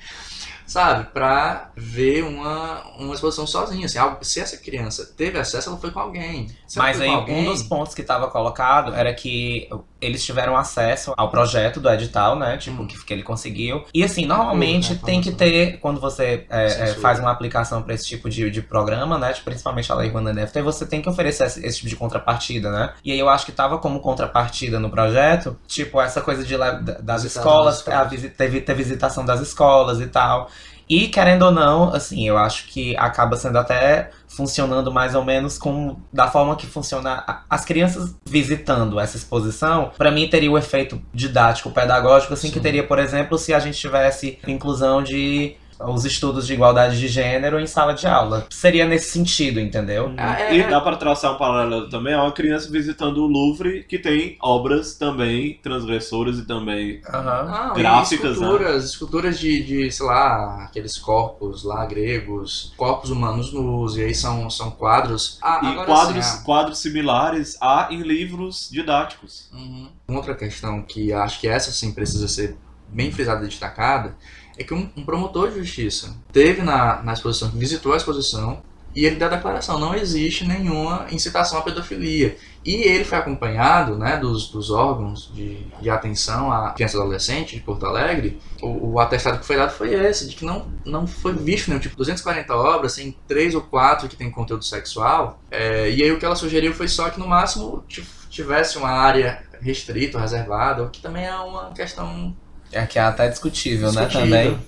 [0.66, 1.10] sabe?
[1.12, 3.86] Pra ver uma, uma exposição sozinha.
[3.86, 6.48] Assim, algo- se essa criança teve acesso, ela foi com alguém.
[6.66, 9.68] Se Mas aí alguém, um dos pontos que estava colocado era que
[10.02, 12.56] eles tiveram acesso ao projeto do edital, né?
[12.58, 12.86] Tipo, Hum.
[12.86, 13.84] que, que ele conseguiu.
[13.94, 17.94] E assim, normalmente né, tem que ter, quando você é, é, faz uma aplicação para
[17.94, 19.32] esse tipo de, de programa, né?
[19.32, 22.70] Tipo, principalmente a Lei deve ter, você tem que oferecer esse, esse tipo de contrapartida,
[22.70, 22.92] né?
[23.04, 26.56] E aí eu acho que tava como contrapartida no projeto, tipo, essa coisa de
[27.02, 28.00] das escolas, as escolas.
[28.00, 30.48] a visi- ter, ter visitação das escolas e tal.
[30.88, 35.58] E querendo ou não, assim, eu acho que acaba sendo até funcionando mais ou menos
[35.58, 41.00] com da forma que funciona as crianças visitando essa exposição, pra mim teria o efeito
[41.12, 42.60] didático pedagógico assim que Sim.
[42.60, 47.58] teria, por exemplo, se a gente tivesse inclusão de os estudos de igualdade de gênero
[47.58, 48.46] em sala de aula.
[48.50, 50.12] Seria nesse sentido, entendeu?
[50.16, 50.68] Ah, é, e é.
[50.68, 54.94] dá pra traçar um paralelo também a uma criança visitando o Louvre, que tem obras
[54.94, 57.00] também transgressoras e também.
[57.12, 63.52] Não, Gráficas, e esculturas, esculturas de, de, sei lá, aqueles corpos lá gregos, corpos humanos
[63.52, 65.38] nus, e aí são, são quadros.
[65.42, 69.48] Ah, E agora, quadros, assim, quadros similares há em livros didáticos.
[69.52, 69.88] ah, uhum.
[70.08, 72.56] Outra questão que acho que essa sim precisa ser
[72.88, 74.14] bem frisada e destacada
[74.62, 78.62] é que um, um promotor de justiça teve na, na exposição, visitou a exposição,
[78.94, 82.36] e ele deu a declaração, não existe nenhuma incitação à pedofilia.
[82.62, 87.56] E ele foi acompanhado né, dos, dos órgãos de, de atenção à criança e adolescente
[87.56, 88.38] de Porto Alegre.
[88.60, 91.80] O, o atestado que foi dado foi esse, de que não, não foi visto nenhum
[91.80, 95.40] tipo 240 obras, tem três ou quatro que tem conteúdo sexual.
[95.50, 98.90] É, e aí o que ela sugeriu foi só que no máximo ti- tivesse uma
[98.90, 102.36] área restrita, reservada, o que também é uma questão
[102.72, 104.58] É que é até discutível, né, também.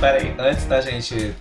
[0.00, 1.34] Peraí, antes da gente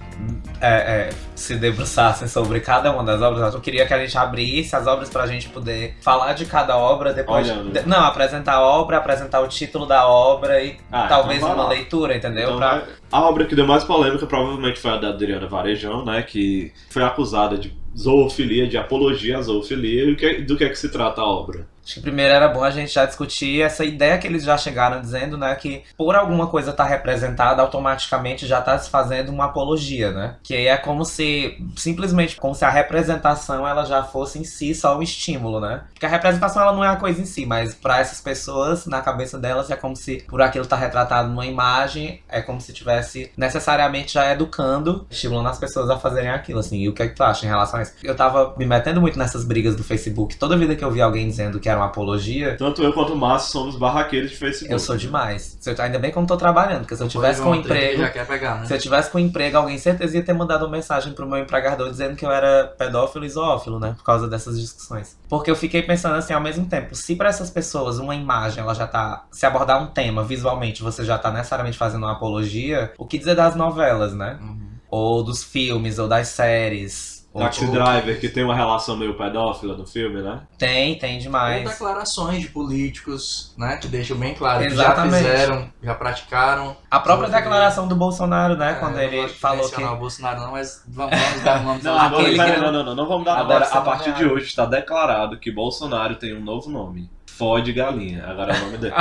[0.61, 4.73] é, é, se debruçassem sobre cada uma das obras, eu queria que a gente abrisse
[4.73, 7.49] as obras pra gente poder falar de cada obra depois.
[7.49, 11.53] Olha, de- não, apresentar a obra, apresentar o título da obra e Ah, talvez então
[11.53, 12.43] uma leitura, entendeu?
[12.55, 16.21] Então, Pra- A obra que deu mais polêmica provavelmente foi a da Adriana Varejão, né?
[16.21, 20.05] Que foi acusada de zoofilia, de apologia à zoofilia.
[20.05, 21.67] E o que- do que é que se trata a obra?
[21.83, 25.01] Acho que primeiro era bom a gente já discutir essa ideia que eles já chegaram
[25.01, 25.53] dizendo, né?
[25.55, 30.35] Que por alguma coisa estar representada, automaticamente já está se fazendo uma apologia, né?
[30.43, 34.97] Que é como se, simplesmente, como se a representação ela já fosse em si só
[34.97, 35.83] um estímulo, né?
[35.93, 39.01] Porque a representação ela não é a coisa em si, mas para essas pessoas, na
[39.01, 43.31] cabeça delas, é como se por aquilo estar retratado numa imagem, é como se tivesse
[43.35, 46.77] necessariamente já educando, estimulando as pessoas a fazerem aquilo, assim.
[46.77, 47.93] E o que é que tu acha em relação a isso?
[48.03, 50.37] Eu tava me metendo muito nessas brigas do Facebook.
[50.37, 53.15] Toda vida que eu vi alguém dizendo que era uma apologia, Tanto eu quanto o
[53.15, 54.71] Márcio somos barraqueiros de Facebook.
[54.71, 55.57] eu sou demais.
[55.59, 57.55] Se eu- ainda bem que eu não tô trabalhando, porque se eu tivesse com um
[57.55, 58.01] emprego.
[58.01, 58.65] Já quer pegar, né?
[58.67, 61.37] Se eu tivesse com um emprego, alguém certeza ia ter mandado uma mensagem pro meu
[61.39, 63.93] empregador dizendo que eu era pedófilo e zoófilo, né?
[63.97, 65.17] Por causa dessas discussões.
[65.27, 68.73] Porque eu fiquei pensando assim, ao mesmo tempo, se pra essas pessoas uma imagem, ela
[68.73, 69.25] já tá.
[69.31, 73.35] Se abordar um tema visualmente, você já tá necessariamente fazendo uma apologia, o que dizer
[73.35, 74.37] das novelas, né?
[74.41, 74.63] Uhum.
[74.89, 77.22] Ou dos filmes, ou das séries.
[77.39, 80.41] Taxi Driver, que tem uma relação meio pedófila no filme, né?
[80.57, 81.67] Tem, tem Ou demais.
[81.69, 83.77] declarações de políticos, né?
[83.77, 85.15] Que deixam bem claro que já Exatamente.
[85.23, 86.75] fizeram, já praticaram.
[86.91, 88.71] A própria declaração do Bolsonaro, né?
[88.71, 89.71] É, quando ele falou que.
[89.71, 92.83] mencionar o Bolsonaro não, mas vamos, vamos dar Não, agora, Aquele pera, que- não, não,
[92.83, 96.35] não, não vamos dar Agora A partir não de hoje está declarado que Bolsonaro tem
[96.35, 97.09] um novo nome.
[97.37, 98.93] Fode Galinha, agora é o nome dele.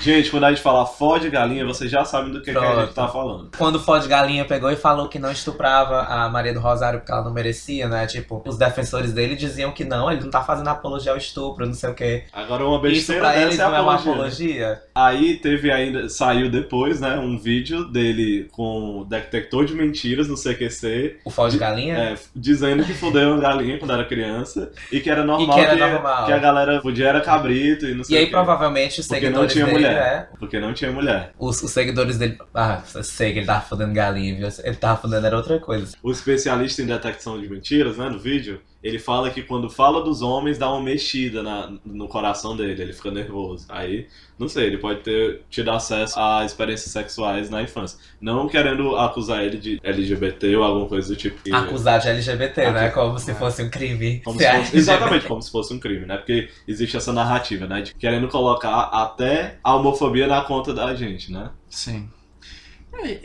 [0.00, 2.94] gente, quando a gente fala Fode Galinha, vocês já sabem do que, que a gente
[2.94, 3.50] tá falando.
[3.56, 7.12] Quando o Fode Galinha pegou e falou que não estuprava a Maria do Rosário porque
[7.12, 8.06] ela não merecia, né?
[8.06, 11.74] Tipo, os defensores dele diziam que não, ele não tá fazendo apologia ao estupro, não
[11.74, 12.24] sei o quê.
[12.32, 14.82] Agora uma Isso besteira pra dessa eles é não é uma apologia.
[14.94, 21.18] Aí teve ainda, saiu depois, né, um vídeo dele com detector de mentiras no CQC,
[21.24, 21.96] O Fode Galinha?
[21.96, 25.92] é, dizendo que fudeu uma galinha quando era criança e que era normal que era
[25.92, 26.26] normal.
[26.26, 27.20] que a galera podia era
[27.62, 28.32] cabrito e não E sei aí, o quê.
[28.32, 29.94] provavelmente, os Porque seguidores não tinha dele, mulher.
[29.94, 30.28] né?
[30.38, 31.32] Porque não tinha mulher.
[31.38, 32.38] Os, os seguidores dele.
[32.54, 34.48] Ah, eu sei que ele tava fudendo galinha, viu?
[34.64, 35.96] Ele tava fudendo era outra coisa.
[36.02, 40.22] O especialista em detecção de mentiras, né, no vídeo, ele fala que quando fala dos
[40.22, 43.66] homens dá uma mexida na- no coração dele, ele fica nervoso.
[43.68, 44.06] Aí,
[44.38, 47.98] não sei, ele pode ter tido acesso a experiências sexuais na infância.
[48.20, 51.40] Não querendo acusar ele de LGBT ou alguma coisa do tipo.
[51.42, 52.88] que- Acusar de LGBT, né?
[52.90, 54.20] Como se fosse um crime.
[54.24, 56.16] Como se fosse, exatamente, como se fosse um crime, né?
[56.16, 57.82] Porque existe essa narrativa, né?
[57.82, 61.50] De querendo colocar até a homofobia na conta da gente, né?
[61.68, 62.08] Sim.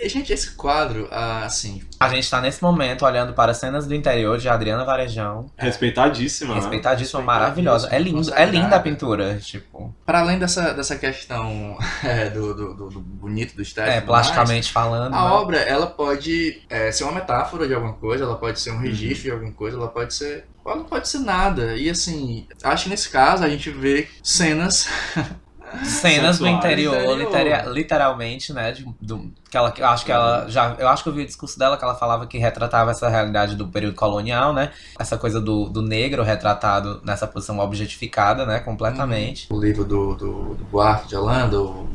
[0.05, 4.37] Gente, esse quadro, ah, assim, A gente tá nesse momento olhando para cenas do interior
[4.37, 5.51] de Adriana Varejão.
[5.57, 6.61] Respeitadíssima, né?
[6.61, 7.89] Respeitadíssima, Respeitadíssima, maravilhosa.
[7.91, 9.37] É lindo, é linda a pintura.
[9.37, 13.97] Tipo, para além dessa, dessa questão é, do, do, do- do bonito, do estético, é,
[13.97, 15.13] e tudo mais, plasticamente falando.
[15.13, 15.31] A né?
[15.31, 19.23] obra, ela pode é, ser uma metáfora de alguma coisa, ela pode ser um registro
[19.23, 20.45] de alguma coisa, ela pode ser.
[20.65, 21.75] Ela não pode ser nada.
[21.75, 24.87] E assim, acho que nesse caso a gente vê cenas.
[25.83, 27.17] Cenas do interior, Interior.
[27.17, 28.71] litera- literalmente, né?
[28.71, 30.75] De, do, que ela, eu acho que ela já.
[30.79, 33.55] Eu acho que eu vi o discurso dela que ela falava que retratava essa realidade
[33.55, 34.71] do período colonial, né?
[34.99, 38.59] Essa coisa do, do negro retratado nessa posição objetificada, né?
[38.59, 39.47] Completamente.
[39.51, 41.87] O livro do, do, do Buarque de Holanda, o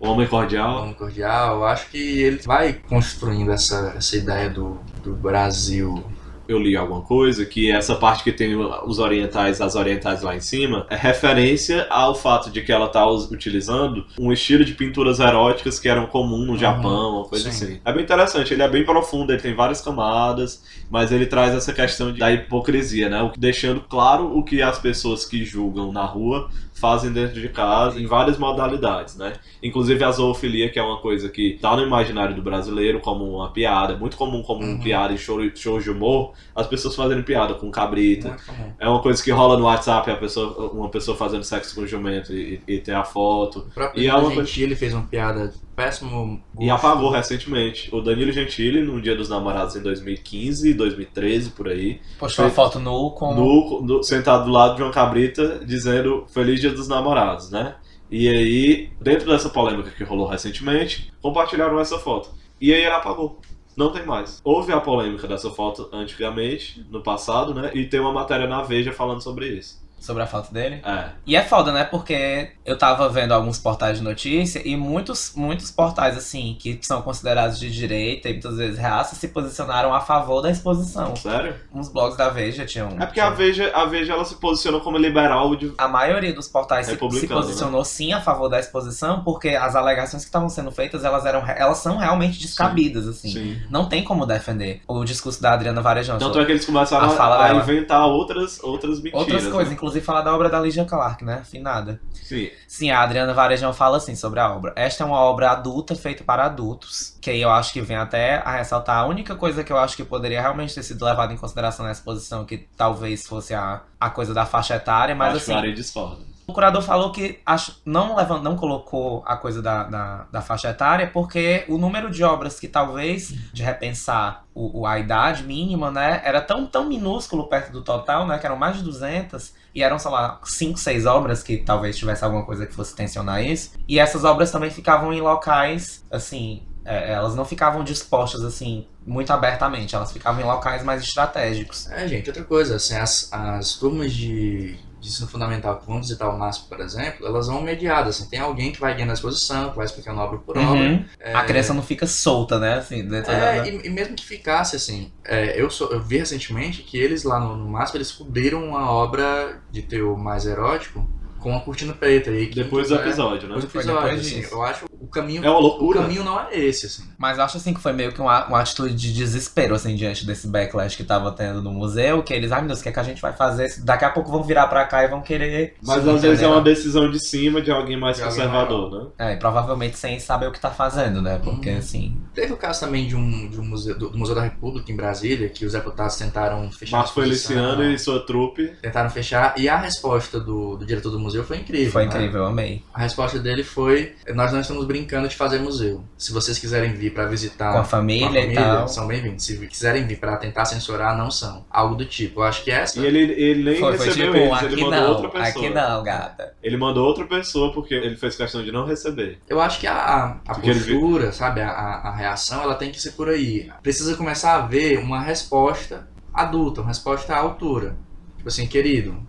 [0.00, 0.80] O Homem Cordial.
[0.82, 6.04] Nome Cordial, eu acho que ele vai construindo essa, essa ideia do, do Brasil.
[6.48, 10.40] Eu li alguma coisa que essa parte que tem os orientais, as orientais lá em
[10.40, 15.78] cima, é referência ao fato de que ela tá utilizando um estilo de pinturas eróticas
[15.78, 17.64] que eram comum no Japão, uma coisa sim.
[17.64, 17.80] assim.
[17.84, 21.72] É bem interessante, ele é bem profundo, ele tem várias camadas, mas ele traz essa
[21.72, 23.30] questão da hipocrisia, né?
[23.36, 28.06] Deixando claro o que as pessoas que julgam na rua fazem dentro de casa, em
[28.06, 29.32] várias modalidades, né?
[29.62, 33.50] Inclusive a zoofilia, que é uma coisa que tá no imaginário do brasileiro como uma
[33.50, 34.74] piada, é muito comum como Uhum.
[34.74, 38.36] uma piada em show, shows de humor, as pessoas fazendo piada com cabrita.
[38.78, 42.32] É uma coisa que rola no WhatsApp, a pessoa, uma pessoa fazendo sexo com jumento
[42.32, 43.60] e, e ter a foto.
[43.60, 46.42] O próprio E é Danilo uma coisa- Gentili fez uma piada péssimo gosto.
[46.60, 47.88] E apagou recentemente.
[47.94, 52.78] O Danilo Gentili, no Dia dos Namorados em 2015, 2013, por aí, Postou uma foto
[52.78, 53.34] nu com.
[53.34, 57.76] no, no- sentado do lado de uma cabrita, dizendo Feliz Dia dos Namorados, né?
[58.10, 62.30] E aí, dentro dessa polêmica que rolou recentemente, compartilharam essa foto.
[62.60, 63.38] E aí ele apagou.
[63.76, 64.40] Não tem mais.
[64.42, 67.70] Houve a polêmica dessa foto antigamente, no passado, né?
[67.74, 69.78] E tem uma matéria na Veja falando sobre isso.
[69.98, 70.80] Sobre a foto dele.
[70.84, 71.04] É.
[71.26, 71.84] E é foda, né?
[71.84, 77.02] Porque eu tava vendo alguns portais de notícia e muitos, muitos portais, assim, que são
[77.02, 81.16] considerados de direita e muitas vezes reaças, se posicionaram a favor da exposição.
[81.16, 81.54] Sério?
[81.74, 82.88] Uns blogs da Veja tinham.
[82.98, 85.72] É porque a Veja, a Veja ela se posiciona como liberal de.
[85.76, 89.74] A maioria dos portais se, se Republicano, posicionou sim a favor da exposição, porque as
[89.74, 93.30] alegações que estavam sendo feitas, elas eram elas são realmente descabidas, assim.
[93.30, 93.62] Sim.
[93.70, 96.18] Não tem como defender o discurso da Adriana Varejão.
[96.18, 99.20] Tanto é que eles começaram A a, a inventar outras, outras mentiras.
[99.20, 99.76] Outras coisas, né?
[99.88, 101.42] Inclusive falar da obra da Lígia Clark, né?
[101.44, 102.00] Finada.
[102.12, 102.50] Sim.
[102.66, 104.72] Sim, a Adriana Varejão fala assim sobre a obra.
[104.76, 107.16] Esta é uma obra adulta feita para adultos.
[107.20, 108.98] Que aí eu acho que vem até a ressaltar.
[108.98, 112.00] A única coisa que eu acho que poderia realmente ter sido levada em consideração nessa
[112.00, 115.62] exposição, que talvez fosse a, a coisa da faixa etária, mas Acho assim.
[115.62, 116.28] que discorda.
[116.46, 120.70] O curador falou que acho, não, levan- não colocou a coisa da, da, da faixa
[120.70, 126.22] etária porque o número de obras que talvez, de repensar o- a idade mínima, né,
[126.24, 129.98] era tão, tão minúsculo perto do total, né, que eram mais de 200, e eram,
[129.98, 133.72] sei lá, 5, 6 obras que talvez tivesse alguma coisa que fosse tensionar isso.
[133.86, 139.30] E essas obras também ficavam em locais, assim, é, elas não ficavam dispostas, assim, muito
[139.32, 141.90] abertamente, elas ficavam em locais mais estratégicos.
[141.90, 146.28] É, gente, outra coisa, assim, as, as turmas de, de ensino fundamental que vão visitar
[146.28, 149.70] o MASP, por exemplo, elas vão mediadas, assim, tem alguém que vai guiando a exposição,
[149.70, 150.70] que vai explicando obra por obra.
[150.72, 151.04] Uhum.
[151.20, 153.56] É, A criança não fica solta, né, assim, dentro da...
[153.56, 157.22] É, e, e mesmo que ficasse assim, é, eu, sou- eu vi recentemente que eles
[157.24, 161.08] lá no, no MASP, eles cobriram uma obra de teor mais erótico
[161.38, 162.30] com uma cortina preta.
[162.30, 163.54] E quem Depois do quiser- episódio, né?
[163.56, 164.54] Depois do episódio, depois assim, disso.
[164.54, 166.02] eu acho o caminho, É uma o loucura.
[166.02, 167.04] caminho não é esse, assim.
[167.16, 170.26] Mas eu acho assim que foi meio que uma, uma atitude de desespero, assim, diante
[170.26, 172.92] desse backlash que tava tendo no museu, que eles, ai meu Deus, o que, é
[172.92, 173.72] que a gente vai fazer?
[173.84, 175.76] Daqui a pouco vão virar pra cá e vão querer.
[175.82, 179.30] Mas às vezes é uma decisão de cima de alguém mais De alguém conservador, né?
[179.30, 181.40] É, e provavelmente sem saber o que tá fazendo, né?
[181.42, 181.78] Porque Uhum.
[181.78, 182.18] assim.
[182.38, 184.94] Teve o caso também de um, de um museu, do, do Museu da República em
[184.94, 188.68] Brasília, que os deputados tentaram fechar exposição, Feliciano e sua trupe.
[188.80, 191.90] Tentaram fechar, e a resposta do, do diretor do museu foi incrível.
[191.90, 192.08] Foi né?
[192.08, 192.84] incrível, eu amei.
[192.94, 196.04] A resposta dele foi: Nós não estamos brincando de fazer museu.
[196.16, 198.86] Se vocês quiserem vir para visitar Com a família com a e tal.
[198.86, 199.44] são bem-vindos.
[199.44, 201.64] Se quiserem vir para tentar censurar, não são.
[201.68, 202.38] Algo do tipo.
[202.38, 203.00] Eu acho que essa.
[203.00, 205.48] E ele, ele nem Foi, foi recebeu tipo, eles, aqui ele mandou não, outra pessoa.
[205.48, 206.54] aqui não, gata.
[206.62, 209.40] Ele mandou outra pessoa porque ele fez questão de não receber.
[209.48, 212.92] Eu acho que a, a Porque ele postura, sabe, a, a, a reação, ela tem
[212.92, 213.70] que ser por aí.
[213.82, 217.96] Precisa começar a ver uma resposta adulta, uma resposta à altura.
[218.36, 219.26] Tipo assim, querido,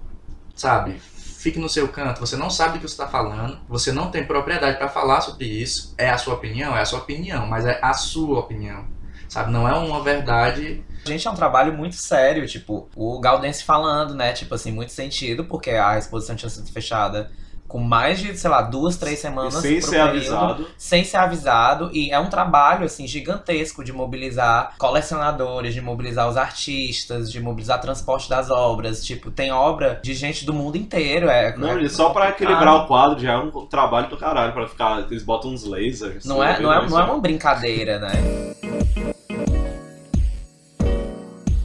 [0.54, 1.00] sabe,
[1.40, 4.26] fique no seu canto, você não sabe do que você está falando, você não tem
[4.26, 5.96] propriedade para falar sobre isso.
[5.98, 6.76] É a sua opinião?
[6.76, 8.86] É a sua opinião, mas é a sua opinião.
[9.28, 10.84] Sabe, não é uma verdade.
[11.06, 14.34] Gente, é um trabalho muito sério, tipo, o Gaudense falando, né?
[14.34, 17.32] Tipo assim, muito sentido, porque a exposição tinha sido fechada
[17.70, 19.54] com mais de, sei lá, duas, três E semanas.
[19.54, 20.10] sem pro ser período.
[20.18, 20.68] avisado.
[20.78, 26.36] sem ser avisado e é um trabalho assim gigantesco de mobilizar colecionadores, de mobilizar os
[26.36, 31.56] artistas, de mobilizar transporte das obras, tipo, tem obra de gente do mundo inteiro, é
[31.56, 34.52] Não, é e só pra equilibrar o quadro já é um trabalho do caralho.
[34.52, 35.00] Pra ficar.
[35.12, 36.26] Eles botam uns lasers.
[36.26, 38.12] Não é, não, é, não é uma brincadeira, né?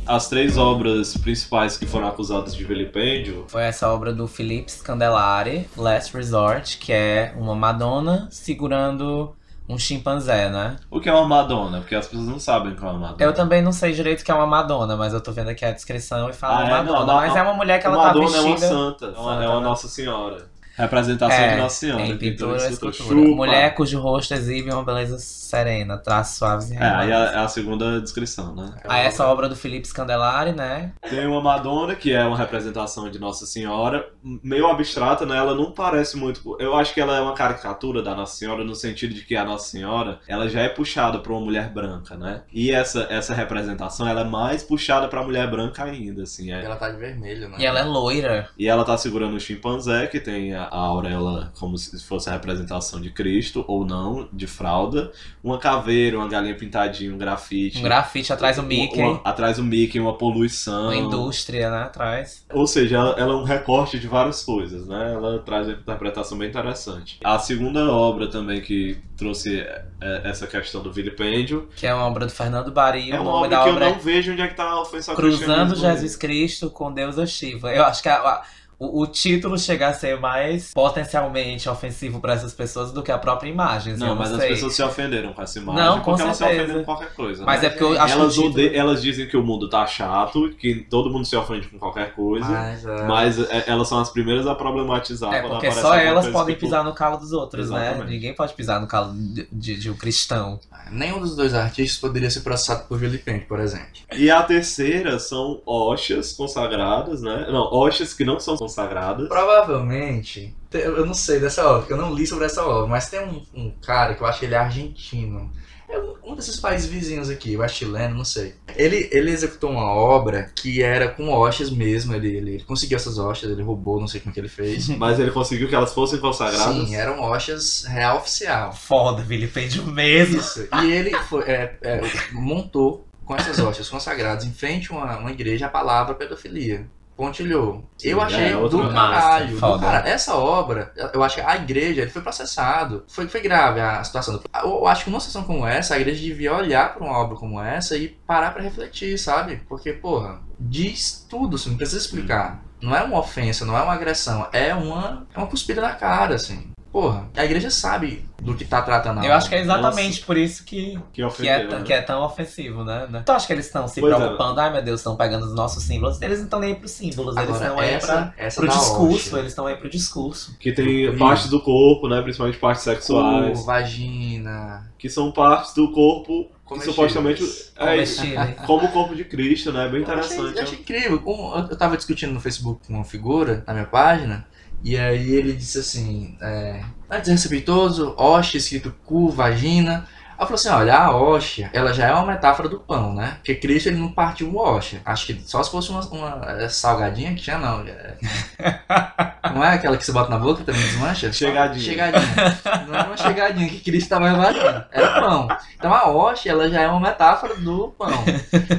[0.06, 3.46] As três obras principais que foram acusadas de vilipêndio.
[3.48, 9.34] Foi essa obra do Philippe Scandelari, Last Resort, que é uma Madonna segurando
[9.66, 10.76] um chimpanzé, né?
[10.90, 11.78] O que é uma Madonna?
[11.80, 13.16] Porque as pessoas não sabem o que é uma Madonna.
[13.18, 15.64] Eu também não sei direito o que é uma Madonna, mas eu tô vendo aqui
[15.64, 16.70] a descrição e fala Ah, é?
[16.70, 16.98] Madonna.
[17.00, 18.68] Não, não, mas é uma mulher que ela Uma tá Madonna é uma vestida.
[18.68, 19.06] santa.
[19.06, 19.64] É uma, Santa, é uma né?
[19.66, 20.46] Nossa Senhora.
[20.76, 22.02] Representação É, de Nossa Senhora.
[22.06, 23.14] Em pintura ou escultura.
[23.14, 27.38] Mulher cujo rosto exibe uma beleza serena, traços suaves e É, aí é a, é
[27.38, 28.74] a segunda descrição, né?
[28.84, 30.92] Aí essa obra do Felipe Scandelari, né?
[31.08, 35.36] Tem uma Madonna, que é uma representação de Nossa Senhora, meio abstrata, né?
[35.36, 36.56] Ela não parece muito.
[36.58, 39.44] Eu acho que ela é uma caricatura da Nossa Senhora, no sentido de que a
[39.44, 42.42] Nossa Senhora ela já é puxada para uma mulher branca, né?
[42.52, 46.52] E essa, essa representação ela é mais puxada para mulher branca ainda, assim.
[46.52, 46.64] É.
[46.64, 47.56] Ela tá de vermelho, né?
[47.58, 48.48] E ela é loira.
[48.58, 52.32] E ela tá segurando um chimpanzé, que tem a, a auréola como se fosse a
[52.32, 55.12] representação de Cristo, ou não, de fralda.
[55.42, 57.78] Uma caveira, uma galinha pintadinha, um grafite.
[57.78, 59.00] Um grafite atrás do Mickey.
[59.00, 60.84] Uma- atrás do Mickey, uma poluição.
[60.84, 61.82] Uma indústria, né?
[61.84, 62.44] Atrás.
[62.52, 65.12] Ou seja, ela, ela é um recorte de várias coisas, né?
[65.14, 67.18] Ela traz uma interpretação bem interessante.
[67.22, 69.84] A segunda obra também que trouxe é,
[70.24, 73.10] essa questão do vilipêndio Que é uma obra do Fernando Bari.
[73.12, 75.14] é uma obra que eu obra não é vejo onde é que tá a ofensa
[75.14, 75.76] Cruzando.
[75.76, 77.72] Jesus Cristo com Deus Shiva.
[77.72, 78.42] Eu acho que a, a-
[78.78, 83.18] o, o título chega a ser mais potencialmente ofensivo pra essas pessoas do que a
[83.18, 83.94] própria imagem.
[83.94, 86.44] assim, Não, mas as pessoas se ofenderam com essa imagem Não, com porque elas se
[86.44, 86.62] certeza.
[86.64, 87.44] ofendem com qualquer coisa.
[87.44, 87.66] Mas né?
[87.66, 88.54] é porque eu acho elas, título...
[88.54, 92.14] ode- elas dizem que o mundo tá chato, que todo mundo se ofende com qualquer
[92.14, 92.48] coisa.
[92.48, 96.26] Mas, é, Mas é, elas são as primeiras a problematizar É, quando porque só elas
[96.28, 97.86] podem tipo, pisar no calo dos outros, né?
[97.88, 98.10] Exatamente.
[98.10, 100.58] Ninguém pode pisar no calo de, de- de um cristão.
[100.90, 103.86] nenhum dos dois artistas poderia ser processado por vilipêndio, por exemplo.
[104.12, 107.46] E a terceira são hostias consagradas, né?
[107.50, 109.28] Não, hostias que não são consagradas.
[109.28, 113.08] Provavelmente, te- eu não sei dessa obra, porque eu não li sobre essa obra, mas
[113.08, 115.50] tem um, um cara que eu acho que ele é argentino.
[115.88, 118.54] É um- um desses países vizinhos aqui, eu acho chileno, não sei.
[118.74, 123.18] Ele, ele executou uma obra que era com hostias mesmo, ele, ele, ele conseguiu essas
[123.18, 124.88] hostias, ele roubou, não sei como que ele fez.
[124.96, 126.88] Mas ele conseguiu que elas fossem consagradas.
[126.88, 128.72] Sim, eram hostias real oficial.
[128.72, 130.38] Foda, vilipêndio mesmo.
[130.38, 130.66] Isso.
[130.82, 132.00] E ele foi, é, é,
[132.32, 136.86] montou com essas hostias consagradas em frente a uma, uma igreja a palavra pedofilia.
[137.16, 137.88] Pontilhou.
[137.96, 139.48] Sim, eu achei é, do massa, caralho.
[139.52, 139.86] do foda.
[139.86, 140.08] cara.
[140.08, 143.04] Essa obra, eu acho que a igreja ele foi processado.
[143.08, 144.40] Foi, foi grave a situação.
[144.62, 147.36] Eu, eu acho que numa situação como essa, a igreja devia olhar pra uma obra
[147.36, 149.62] como essa e parar pra refletir, sabe?
[149.68, 152.62] Porque, porra, diz tudo, assim, não precisa explicar.
[152.80, 156.34] Não é uma ofensa, não é uma agressão, é uma, é uma cuspida na cara,
[156.34, 156.73] assim.
[156.94, 160.36] Porra, a igreja sabe do que tá tratando a Eu acho que é exatamente por
[160.36, 161.68] isso que, Que que, é, ofenderam.
[161.68, 161.84] tão- né?
[161.84, 163.08] que é tão ofensivo, né?
[163.10, 163.18] né?
[163.20, 164.16] Então acho que eles estão se Pois é.
[164.16, 166.22] preocupando, ai meu Deus, estão pegando os nossos símbolos.
[166.22, 169.36] Eles não estão nem aí pros símbolos, eles Agora, estão aí pra, essa pro discurso,
[169.38, 170.56] eles estão aí pro discurso.
[170.60, 172.22] Que tem partes do corpo, né?
[172.22, 173.58] Principalmente partes sexuais.
[173.58, 174.88] Cu, vagina.
[174.96, 176.94] Que são partes do corpo que comestíveis.
[176.94, 177.42] supostamente.
[177.76, 178.22] É isso.
[178.66, 179.88] Como o corpo de Cristo, né?
[179.88, 180.56] Bem Eu achei, interessante.
[180.58, 181.22] eu achei incrível.
[181.26, 184.46] Eu eu tava discutindo no Facebook com uma figura na minha página,
[184.84, 190.06] e aí ele disse assim: é, é desrespeitoso, hóstia escrito cu, vagina.
[190.38, 193.34] Eu falei assim: olha, a hóstia, ela já é uma metáfora do pão, né?
[193.36, 195.00] Porque Cristo ele não partiu o hóstia.
[195.04, 197.80] Acho que só se fosse uma, uma é, salgadinha que tinha, não.
[197.86, 198.16] É-
[199.54, 201.32] não é aquela que você bota na boca e também desmancha?
[201.32, 201.84] Chegadinha.
[201.84, 202.60] Chegadinha.
[202.86, 204.84] Não era uma chegadinha que Cristo estava invadindo.
[204.90, 205.48] Era pão.
[205.76, 208.24] Então a hóstia, ela já é uma metáfora do pão.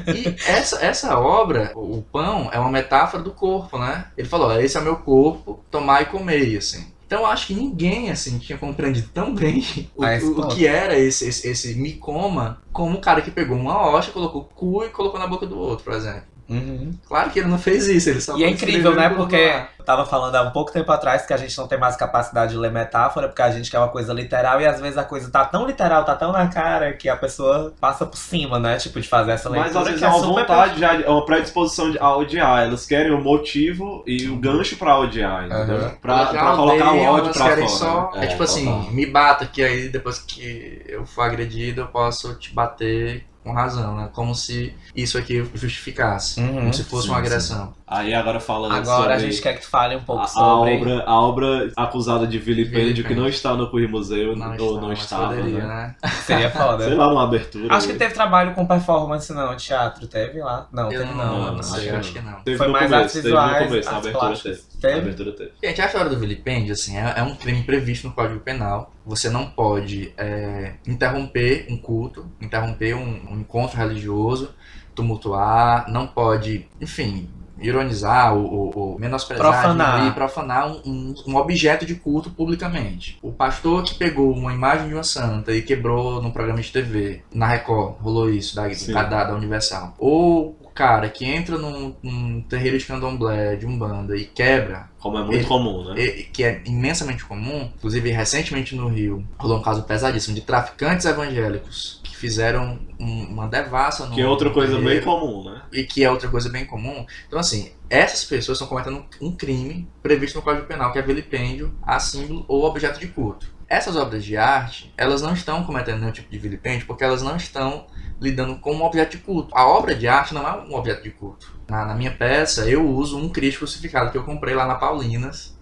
[0.08, 4.06] E essa, essa obra, o pão, é uma metáfora do corpo, né?
[4.18, 6.95] Ele falou, "Ó, esse é meu corpo, tomar e comer, assim.
[7.06, 9.62] Então eu acho que ninguém, assim, tinha compreendido tão bem
[9.96, 10.08] o,
[10.42, 14.14] o- que era esse, esse, esse me coma, como o cara que pegou uma hóstia,
[14.14, 16.28] colocou o cu e colocou na boca do outro, por exemplo.
[16.48, 16.94] Uhum.
[17.08, 19.10] Claro que ele não fez isso, ele só E é incrível, né?
[19.10, 19.68] Porque lá.
[19.80, 22.52] eu tava falando há um pouco tempo atrás que a gente não tem mais capacidade
[22.52, 25.30] de ler metáfora, porque a gente quer uma coisa literal e às vezes a coisa
[25.32, 28.78] tá tão literal, tá tão na cara que a pessoa passa por cima, né?
[28.78, 29.74] Tipo, de fazer essa leitura.
[29.74, 32.64] Mas às vezes que é uma super vontade, já, é uma predisposição de- a odiar.
[32.64, 35.78] Elas querem o motivo e o gancho pra odiar, entendeu?
[35.78, 35.96] Aham.
[36.02, 37.80] Pra, pra colocar o ódio pra querem fora.
[37.80, 38.26] Só, né?
[38.26, 38.92] é, tipo assim, total.
[38.92, 43.96] me bata que aí depois que eu for agredido eu posso te bater com razão,
[43.96, 44.10] né?
[44.12, 46.42] Como se isso aqui justificasse.
[46.42, 46.54] Uhum.
[46.56, 47.26] Como se fosse Sim, uma sim.
[47.28, 47.74] agressão.
[47.88, 50.76] Aí agora falando Agora a gente quer que tu fale um pouco a, a sobre.
[50.76, 54.82] obra, a obra acusada de vilipêndio que não está no Curri Museu Não ou está,
[54.82, 55.96] não estava, poderia, né?
[56.02, 56.10] né?
[56.26, 56.86] Seria foda.
[56.86, 57.76] Sei lá, numa abertura.
[57.76, 59.56] Acho que teve trabalho com performance, não.
[59.56, 60.68] Teatro teve lá?
[60.72, 61.42] Não, Eu teve não, não.
[61.46, 62.40] não, não sei, acho que não.
[62.42, 64.58] Teve Foi no mais começo, artes teve no visuais, começo, na abertura plásticas.
[64.64, 64.82] teve.
[64.82, 64.94] Teve?
[64.96, 65.52] Na abertura teve.
[65.64, 68.92] Gente, a história do vilipêndio, assim, é, é um crime previsto no Código Penal.
[69.06, 74.54] Você não pode é, interromper um culto, interromper um, um encontro religioso,
[74.96, 77.30] tumultuar, não pode, enfim,
[77.60, 79.92] ironizar ou, ou, ou menosprezar, Profanar.
[79.94, 83.18] diminuir, profanar um, um, um objeto de culto publicamente.
[83.22, 87.24] O pastor que pegou uma imagem de uma santa e quebrou num programa de TV,
[87.34, 88.68] na Record, rolou isso, da,
[89.04, 89.94] da, da Universal.
[89.98, 95.22] Ou cara que entra num, num terreiro de candomblé, de umbanda e quebra Como é
[95.24, 96.00] muito Ele- comum, né?
[96.02, 101.06] e- que é imensamente comum, inclusive recentemente no Rio, rolou um caso pesadíssimo de traficantes
[101.06, 105.62] evangélicos que fizeram um- uma devassa no Que é outra coisa bem terreiro, comum, né?
[105.72, 107.06] e que é outra coisa bem comum.
[107.28, 111.74] Então assim, essas pessoas estão cometendo um crime previsto no Código Penal, que é vilipêndio
[111.82, 113.55] a símbolo ou objeto de culto.
[113.68, 117.36] Essas obras de arte, elas não estão cometendo nenhum tipo de vilipêndio porque elas não
[117.36, 117.88] estão
[118.20, 119.56] lidando com um objeto de culto.
[119.56, 121.54] A obra de arte não é um objeto de culto.
[121.68, 125.54] Na, na minha peça, eu uso um Cristo crucificado que eu comprei lá na Paulinas.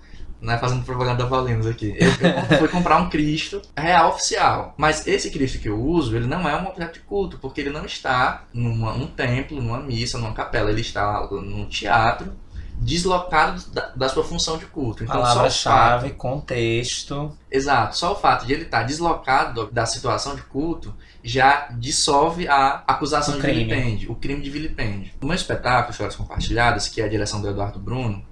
[0.41, 1.95] Né, fazendo propaganda da Paulinas aqui.
[1.97, 2.09] Eu,
[2.51, 4.73] eu fui comprar um Cristo real oficial.
[4.77, 7.69] Mas esse Cristo que eu uso, ele não é um objeto de culto, porque ele
[7.69, 10.69] não está num templo, numa missa, numa capela.
[10.69, 12.33] Ele está num teatro,
[12.79, 15.03] deslocado da, da sua função de culto.
[15.03, 17.35] Então, o fato, Palavra-chave, contexto.
[17.49, 17.97] Exato.
[17.97, 20.93] Só o fato de ele estar deslocado da situação de culto
[21.23, 23.63] já dissolve a acusação O de crime.
[23.65, 25.13] vilipêndio, o crime de vilipêndio.
[25.21, 28.23] O meu espetáculo, Histórias Compartilhadas, que é a direção do Eduardo Bruno,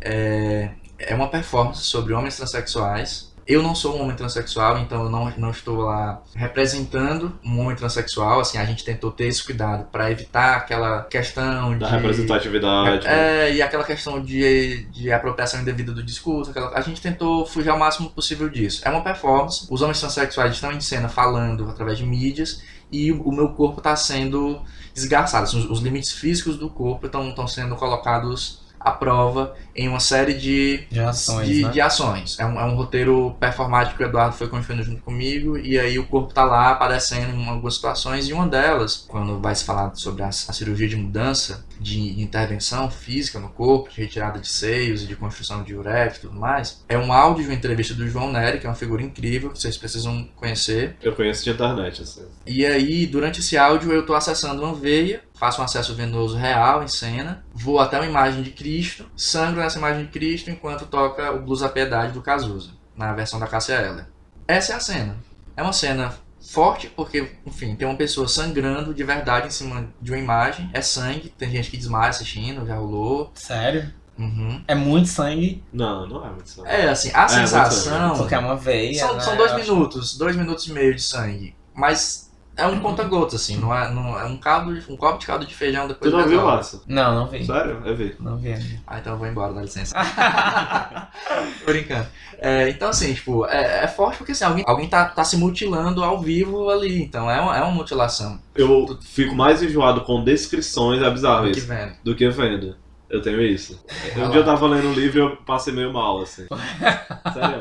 [0.00, 5.10] é, é uma performance sobre homens transexuais Eu não sou um homem transexual, então eu
[5.10, 8.40] não, não estou lá representando um homem transexual.
[8.40, 13.06] Assim, a gente tentou ter esse cuidado para evitar aquela questão Da de representatividade.
[13.06, 17.70] é, e aquela questão de, de apropriação indevida do discurso, aquela- a gente tentou fugir
[17.70, 18.80] ao máximo possível disso.
[18.84, 23.32] É uma performance, os homens transexuais estão em cena falando através de mídias e o,
[23.32, 24.60] meu corpo está sendo
[24.94, 25.44] esgarçado.
[25.44, 30.34] Assim, os, os limites físicos do corpo estão sendo colocados à prova em uma série
[30.34, 31.70] de De ações, de, né?
[31.70, 32.38] de ações.
[32.38, 35.98] É um, é um roteiro performático que o Eduardo foi construindo junto comigo, e aí
[35.98, 39.94] o corpo tá lá aparecendo em algumas situações, e uma delas, quando vai se falar
[39.94, 45.02] sobre a, a cirurgia de mudança, de intervenção física no corpo, de retirada de seios
[45.02, 48.06] e de construção de uretra e tudo mais, é um áudio de uma entrevista do
[48.06, 50.96] João Nery, que é uma figura incrível, que vocês precisam conhecer.
[51.02, 52.22] Eu conheço de internet, assim.
[52.46, 56.84] E aí, durante esse áudio, eu tô acessando uma veia, faço um acesso venoso real
[56.84, 61.32] em cena, vou até uma imagem de Cristo, sangro nessa imagem de Cristo enquanto toca
[61.32, 64.06] o Blues a Piedade do Cazuza, na versão da Cássia Eller.
[64.46, 65.16] Essa é a cena.
[65.56, 70.12] É uma cena forte porque, enfim, tem uma pessoa sangrando de verdade em cima de
[70.12, 73.32] uma imagem, é sangue, tem gente que desmaia assistindo, já rolou.
[73.34, 73.92] Sério?
[74.16, 74.62] Uhum.
[74.68, 76.68] É muito sangue, Não, não é muito sangue.
[76.68, 78.16] É, assim, a muito sensação...
[78.16, 78.96] porque é uma veia.
[78.96, 79.20] São, né?
[79.20, 81.56] são dois Eu acho- minutos, dois minutos e meio de sangue.
[81.74, 82.21] Mas
[82.56, 85.46] é um conta-gotas, assim, não é, não, é um caldo, de- um copo de caldo
[85.46, 86.42] de feijão Tu depois não viu.
[86.44, 86.82] Márcio?
[86.86, 87.44] Não, não vi.
[87.46, 87.80] Sério?
[87.84, 88.14] Eu vi.
[88.20, 88.80] Não vi ainda.
[88.86, 89.94] Ah, então eu vou embora, dá licença.
[91.60, 92.06] Tô brincando.
[92.38, 96.02] É, então, assim, tipo, é, é forte porque assim, alguém, alguém tá, tá se mutilando
[96.02, 97.02] ao vivo ali.
[97.02, 98.38] Então é uma, é uma mutilação.
[98.54, 101.92] Eu fico mais enjoado com descrições, é bizarro Que isso, vendo.
[102.04, 102.76] do que vendo.
[103.08, 103.82] Eu tenho isso.
[104.16, 106.46] Um dia eu tava lendo um livro e eu passei meio mal, assim.
[107.32, 107.58] Sério?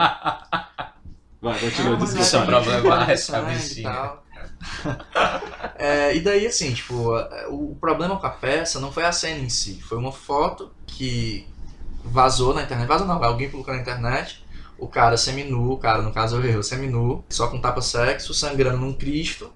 [1.41, 2.21] Vai, continua, Ah, mas desculpa.
[3.13, 4.20] Isso é um
[5.83, 7.11] É, e daí, assim, tipo,
[7.49, 11.47] o problema com a peça não foi a cena em si, foi uma foto que
[12.03, 12.87] vazou na internet.
[12.87, 14.45] Vazou não, alguém colocou na internet.
[14.77, 19.51] O cara seminu, o cara, no caso eu, seminu, só com tapa-sexo, sangrando num Cristo.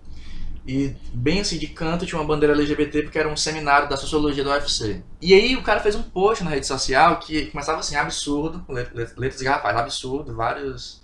[0.68, 4.44] E bem assim, de canto tinha uma bandeira LGBT porque era um seminário da sociologia
[4.44, 5.04] do UFC.
[5.22, 9.42] E aí o cara fez um post na rede social que começava assim, absurdo, letras
[9.42, 11.04] garrafais, absurdo, várias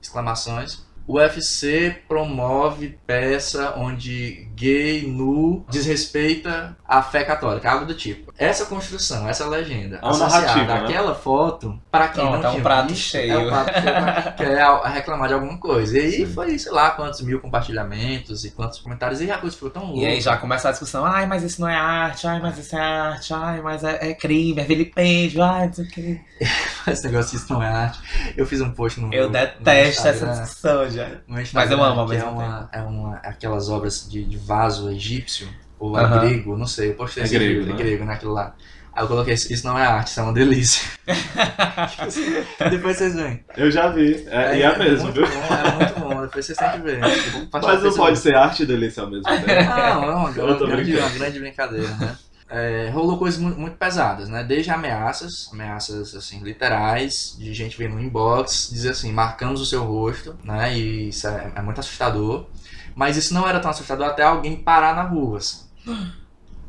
[0.00, 0.84] exclamações.
[1.10, 8.29] O UFC promove peça onde gay nu desrespeita a fé católica, algo do tipo.
[8.40, 10.84] Essa construção, essa legenda, É uma associada narrativa, né?
[10.86, 13.32] àquela foto, pra quem Pronto, não é um tinha prato visto, cheio.
[13.34, 15.98] é um prato cheio pra quem quer a- reclamar de alguma coisa.
[15.98, 19.68] E aí foi, sei lá, quantos mil compartilhamentos e quantos comentários, e a coisa ficou
[19.70, 20.00] tão louca.
[20.00, 22.74] E aí já começa a discussão, ai, mas isso não é arte, ai, mas isso
[22.74, 26.20] é arte, ai, mas é, é crime, é vilipêndio, ai, não sei o que.
[26.90, 28.00] Esse negócio disso não é arte.
[28.36, 29.68] Eu fiz um post no Eu no detesto
[30.08, 30.42] essa Instagram.
[30.42, 31.08] discussão já.
[31.28, 34.38] No Mas eu amo ao que mesmo é uma, é uma aquelas obras de, de
[34.38, 35.46] vaso egípcio
[35.80, 36.20] ou é Aham.
[36.20, 37.72] grego, não sei, eu postei É esse grego, vídeo, né?
[37.72, 38.54] é grego, né, aquilo lá.
[38.92, 40.88] Aí eu coloquei, isso isso não é arte, isso é uma delícia.
[42.70, 43.44] Depois vocês veem.
[43.56, 44.26] Eu já vi.
[44.28, 45.26] É, e é mesmo, muito viu?
[45.26, 47.00] Bom, é muito bom, depois vocês têm que ver.
[47.62, 49.46] Mas não pode ser arte e delícia ao mesmo tempo.
[49.46, 52.16] Não, é uma, uma grande, uma grande brincadeira, né?
[52.52, 54.42] É, rolou coisas muito, muito pesadas, né?
[54.42, 59.84] Desde ameaças, ameaças assim, literais, de gente vir no inbox, dizer assim, marcamos o seu
[59.84, 60.76] rosto, né?
[60.76, 62.46] E isso é, é muito assustador.
[62.94, 65.69] Mas isso não era tão assustador até alguém parar na rua, assim.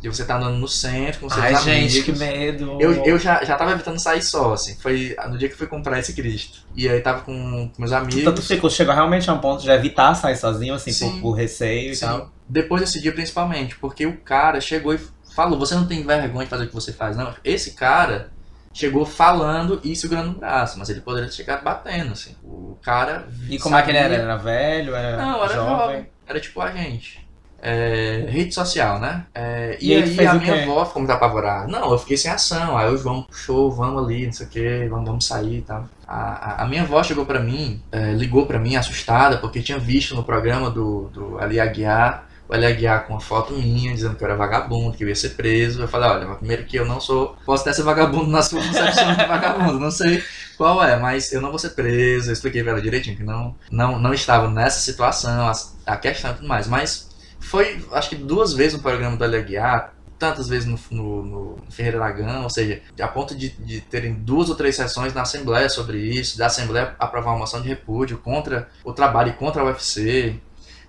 [0.04, 1.64] E você tá andando no centro com seus Ai, amigos.
[1.94, 2.76] gente, que medo.
[2.82, 4.76] Eu, eu já, já tava evitando sair só, assim.
[4.80, 6.62] Foi no dia que eu fui comprar esse Cristo.
[6.76, 8.24] E aí tava com, com meus amigos.
[8.24, 11.12] Tanto ficou, chegou realmente a um ponto de evitar sair sozinho, assim, Sim.
[11.12, 12.06] por, por receio Sim.
[12.06, 12.32] e tal.
[12.50, 15.00] Depois desse dia, principalmente, porque o cara chegou e
[15.36, 17.32] falou: Você não tem vergonha de fazer o que você faz, não?
[17.44, 18.32] Esse cara
[18.74, 22.36] chegou falando e segurando o braço, mas ele poderia ter chegado batendo, assim.
[22.44, 23.28] O cara.
[23.48, 24.10] E como é que ele era?
[24.16, 24.96] sabia- Era velho?
[24.96, 25.78] Era Não, era jovem.
[25.78, 26.10] jovem?
[26.26, 27.22] Era tipo a gente.
[27.62, 29.26] É, rede social, né?
[29.36, 31.68] É, E e aí a minha avó ficou muito apavorada.
[31.68, 32.78] Não, eu fiquei sem ação.
[32.78, 35.88] Aí o João puxou, vamos ali, não sei o que, vamos, vamos sair e tal.
[36.08, 39.78] A, a, a minha avó chegou pra mim, é, ligou pra mim assustada, porque tinha
[39.80, 44.16] visto no programa do, do Ali Aguiar, o Ali Aguiar com uma foto minha, dizendo
[44.16, 45.82] que eu era vagabundo, que eu ia ser preso.
[45.84, 49.16] Eu falei, olha, primeiro que eu não sou, posso até ser vagabundo na sua concepção
[49.16, 50.22] de vagabundo, não sei
[50.58, 52.30] qual é, mas eu não vou ser preso.
[52.30, 55.54] Eu expliquei pra ela direitinho que não, não, não estava nessa situação, a,
[55.94, 56.68] a questão e tudo mais.
[56.68, 57.10] Mas
[57.42, 61.98] foi, acho que duas vezes no programa do Aguiar, tantas vezes no, no, no Ferreira
[61.98, 65.98] Aragão, ou seja, a ponto de, de terem duas ou três sessões na Assembleia sobre
[65.98, 70.40] isso, da Assembleia aprovar uma moção de repúdio contra o trabalho e contra a UFC,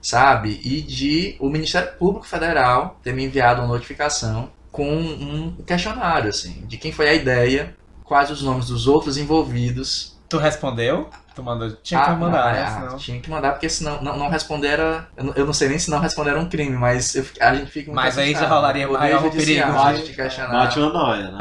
[0.03, 0.61] sabe?
[0.63, 6.65] E de o Ministério Público Federal ter me enviado uma notificação com um questionário, assim,
[6.67, 7.75] de quem foi a ideia,
[8.05, 10.19] quais os nomes dos outros envolvidos.
[10.29, 11.09] Tu respondeu?
[11.35, 11.71] Tu mandou?
[11.83, 12.63] Tinha que Ah, mandar, não, né?
[12.63, 15.07] é, Senão- Tinha que mandar, porque senão não, não responder era.
[15.17, 17.71] Eu não, eu não sei nem se não responder um crime, mas eu a gente
[17.71, 20.53] fica muito Mas aí já rolaria Poder maior perigo, de te questionar.
[20.53, 21.39] Bate uma noia, né?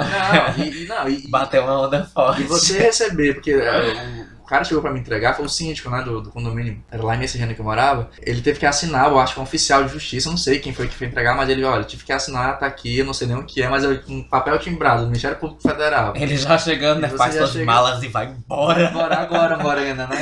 [0.57, 2.41] Não, e, e- não, e, Bateu uma onda forte.
[2.41, 6.01] e você receber, porque é, o cara chegou pra me entregar, foi o síndico, né,
[6.03, 9.17] do, do condomínio, era lá em Messejana que eu morava, ele teve que assinar, eu
[9.17, 11.47] acho que é um oficial de justiça, não sei quem foi que foi entregar, mas
[11.47, 13.85] ele, olha, tive que assinar, tá aqui, eu não sei nem o que é, mas
[13.85, 16.13] é um papel timbrado do Ministério Público Federal.
[16.17, 17.07] Ele já chegando, né?
[17.07, 18.89] Faz suas chega- malas e vai embora.
[18.89, 20.17] Agora, agora, Morena, né?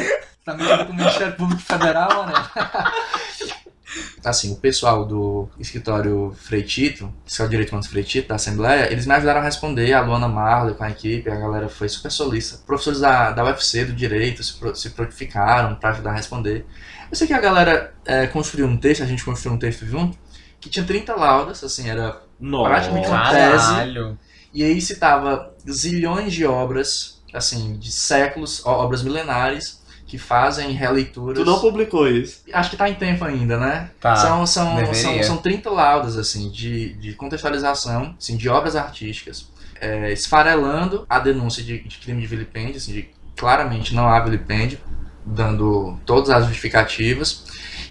[0.46, 2.34] Tá me com o Ministério Público Federal, né?
[4.24, 9.06] Assim, o pessoal do escritório Freitito, que é o Direito Humanos Freitito, da Assembleia, eles
[9.06, 12.60] me ajudaram a responder, a Luana Marley com a equipe, a galera foi super solista.
[12.68, 16.66] Professores da, da UFC, do Direito, se, pro- se prontificaram para ajudar a responder.
[17.10, 20.18] Eu sei que a galera é, construiu um texto, a gente construiu um texto junto,
[20.60, 22.70] que tinha 30 laudas, assim, era Nossa.
[22.70, 24.20] Praticamente uma Caralho.
[24.54, 29.79] e aí citava zilhões de obras, assim, de séculos, obras milenares,
[30.10, 31.38] que fazem releituras.
[31.38, 32.42] Tu não publicou isso.
[32.52, 33.92] Acho que tá em tempo ainda, né?
[34.02, 34.16] Tá.
[34.16, 34.96] são, são, deveria.
[34.96, 39.48] são, são 30 laudas, assim, de, de contextualização, assim, de obras artísticas,
[39.80, 44.80] é, esfarelando a denúncia de, de crime de vilipêndio, assim, de claramente não há vilipêndio,
[45.24, 47.46] dando todas as justificativas,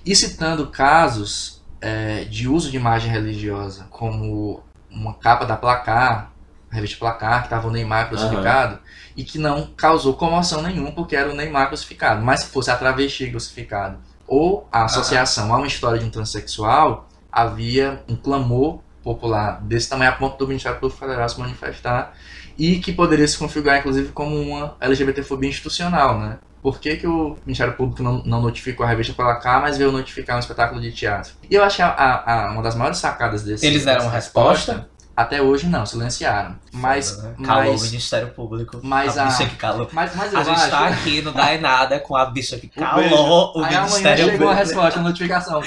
[0.05, 4.61] e citando casos é, de uso de imagem religiosa, como
[4.91, 6.33] uma capa da Placar,
[6.69, 8.81] a revista Placar, que estava o Neymar crucificado,
[9.19, 12.23] e que não causou comoção nenhuma, porque era o Neymar crucificado.
[12.25, 17.09] Mas se fosse a travesti crucificado, ou a associação a uma história de um transexual,
[17.31, 22.15] havia um clamor popular desse tamanho a ponto do Ministério Público Federal se manifestar
[22.57, 26.39] e que poderia se configurar, inclusive, como uma LGBTfobia institucional, né?
[26.63, 30.37] Por que, que o Ministério Público não, não notificou a revista Placar, mas veio notificar
[30.37, 31.33] um espetáculo de teatro?
[31.49, 33.65] E eu acho que a, a- a- uma das maiores sacadas desse...
[33.67, 34.89] Eles deram uma resposta?
[35.19, 36.55] Até hoje não, silenciaram.
[36.73, 37.35] Mas, Foda, né?
[37.45, 38.81] Calou o mas, Ministério Público.
[38.85, 39.89] mas a a- bicha que calou.
[39.93, 40.71] mas, mas eu A gente acho...
[40.71, 44.25] tá aqui no Dá em Nada com a bicha que calou o Aí amanhã Ministério
[44.27, 44.55] chegou a Público.
[44.55, 45.63] resposta, a notificação.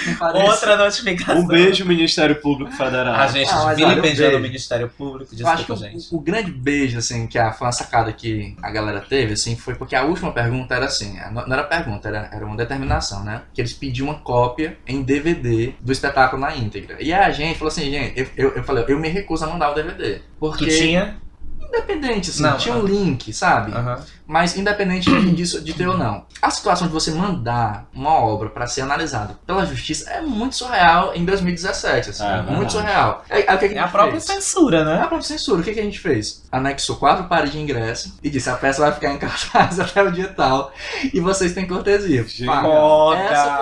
[0.46, 1.38] Outra notificação.
[1.42, 3.14] Um beijo, Ministério Público Federal.
[3.16, 4.40] A gente Ah, olha, um vilipendiando o.
[4.40, 5.36] Ministério Público.
[5.38, 6.16] Eu acho que Desculpa, o, gente.
[6.16, 9.76] o grande beijo, assim, que a, foi uma sacada que a galera teve, assim, foi
[9.76, 13.42] porque a última pergunta era assim, não não era pergunta, era, era uma determinação, né?
[13.54, 16.96] Que eles pediam uma cópia em DVD do espetáculo na íntegra.
[17.02, 19.52] E aí a gente falou assim, gente, eu, eu, eu falei, eu me recuso a
[19.52, 20.22] mandar o DVD.
[20.40, 21.18] Porque, Que tinha.
[21.60, 22.90] independente, assim, Não, tinha um ah.
[22.90, 23.72] link, sabe?
[23.72, 24.00] Aham.
[24.28, 26.26] Mas independente disso, de ter ou não.
[26.42, 31.14] A situação de você mandar uma obra pra ser analisada pela justiça é muito surreal
[31.14, 32.24] em 2017, assim.
[32.26, 32.72] É, muito verdade.
[32.72, 33.26] surreal.
[33.30, 34.24] É, é o que que É a a própria fez?
[34.24, 34.96] censura, É né?
[34.96, 35.60] a própria censura.
[35.62, 36.44] O que, que a gente fez?
[36.50, 40.12] Anexou quatro pares de ingresso e disse: a peça vai ficar em cartaz até o
[40.12, 40.72] dia tal
[41.14, 42.22] e vocês têm cortesia.
[42.22, 42.48] Essa foi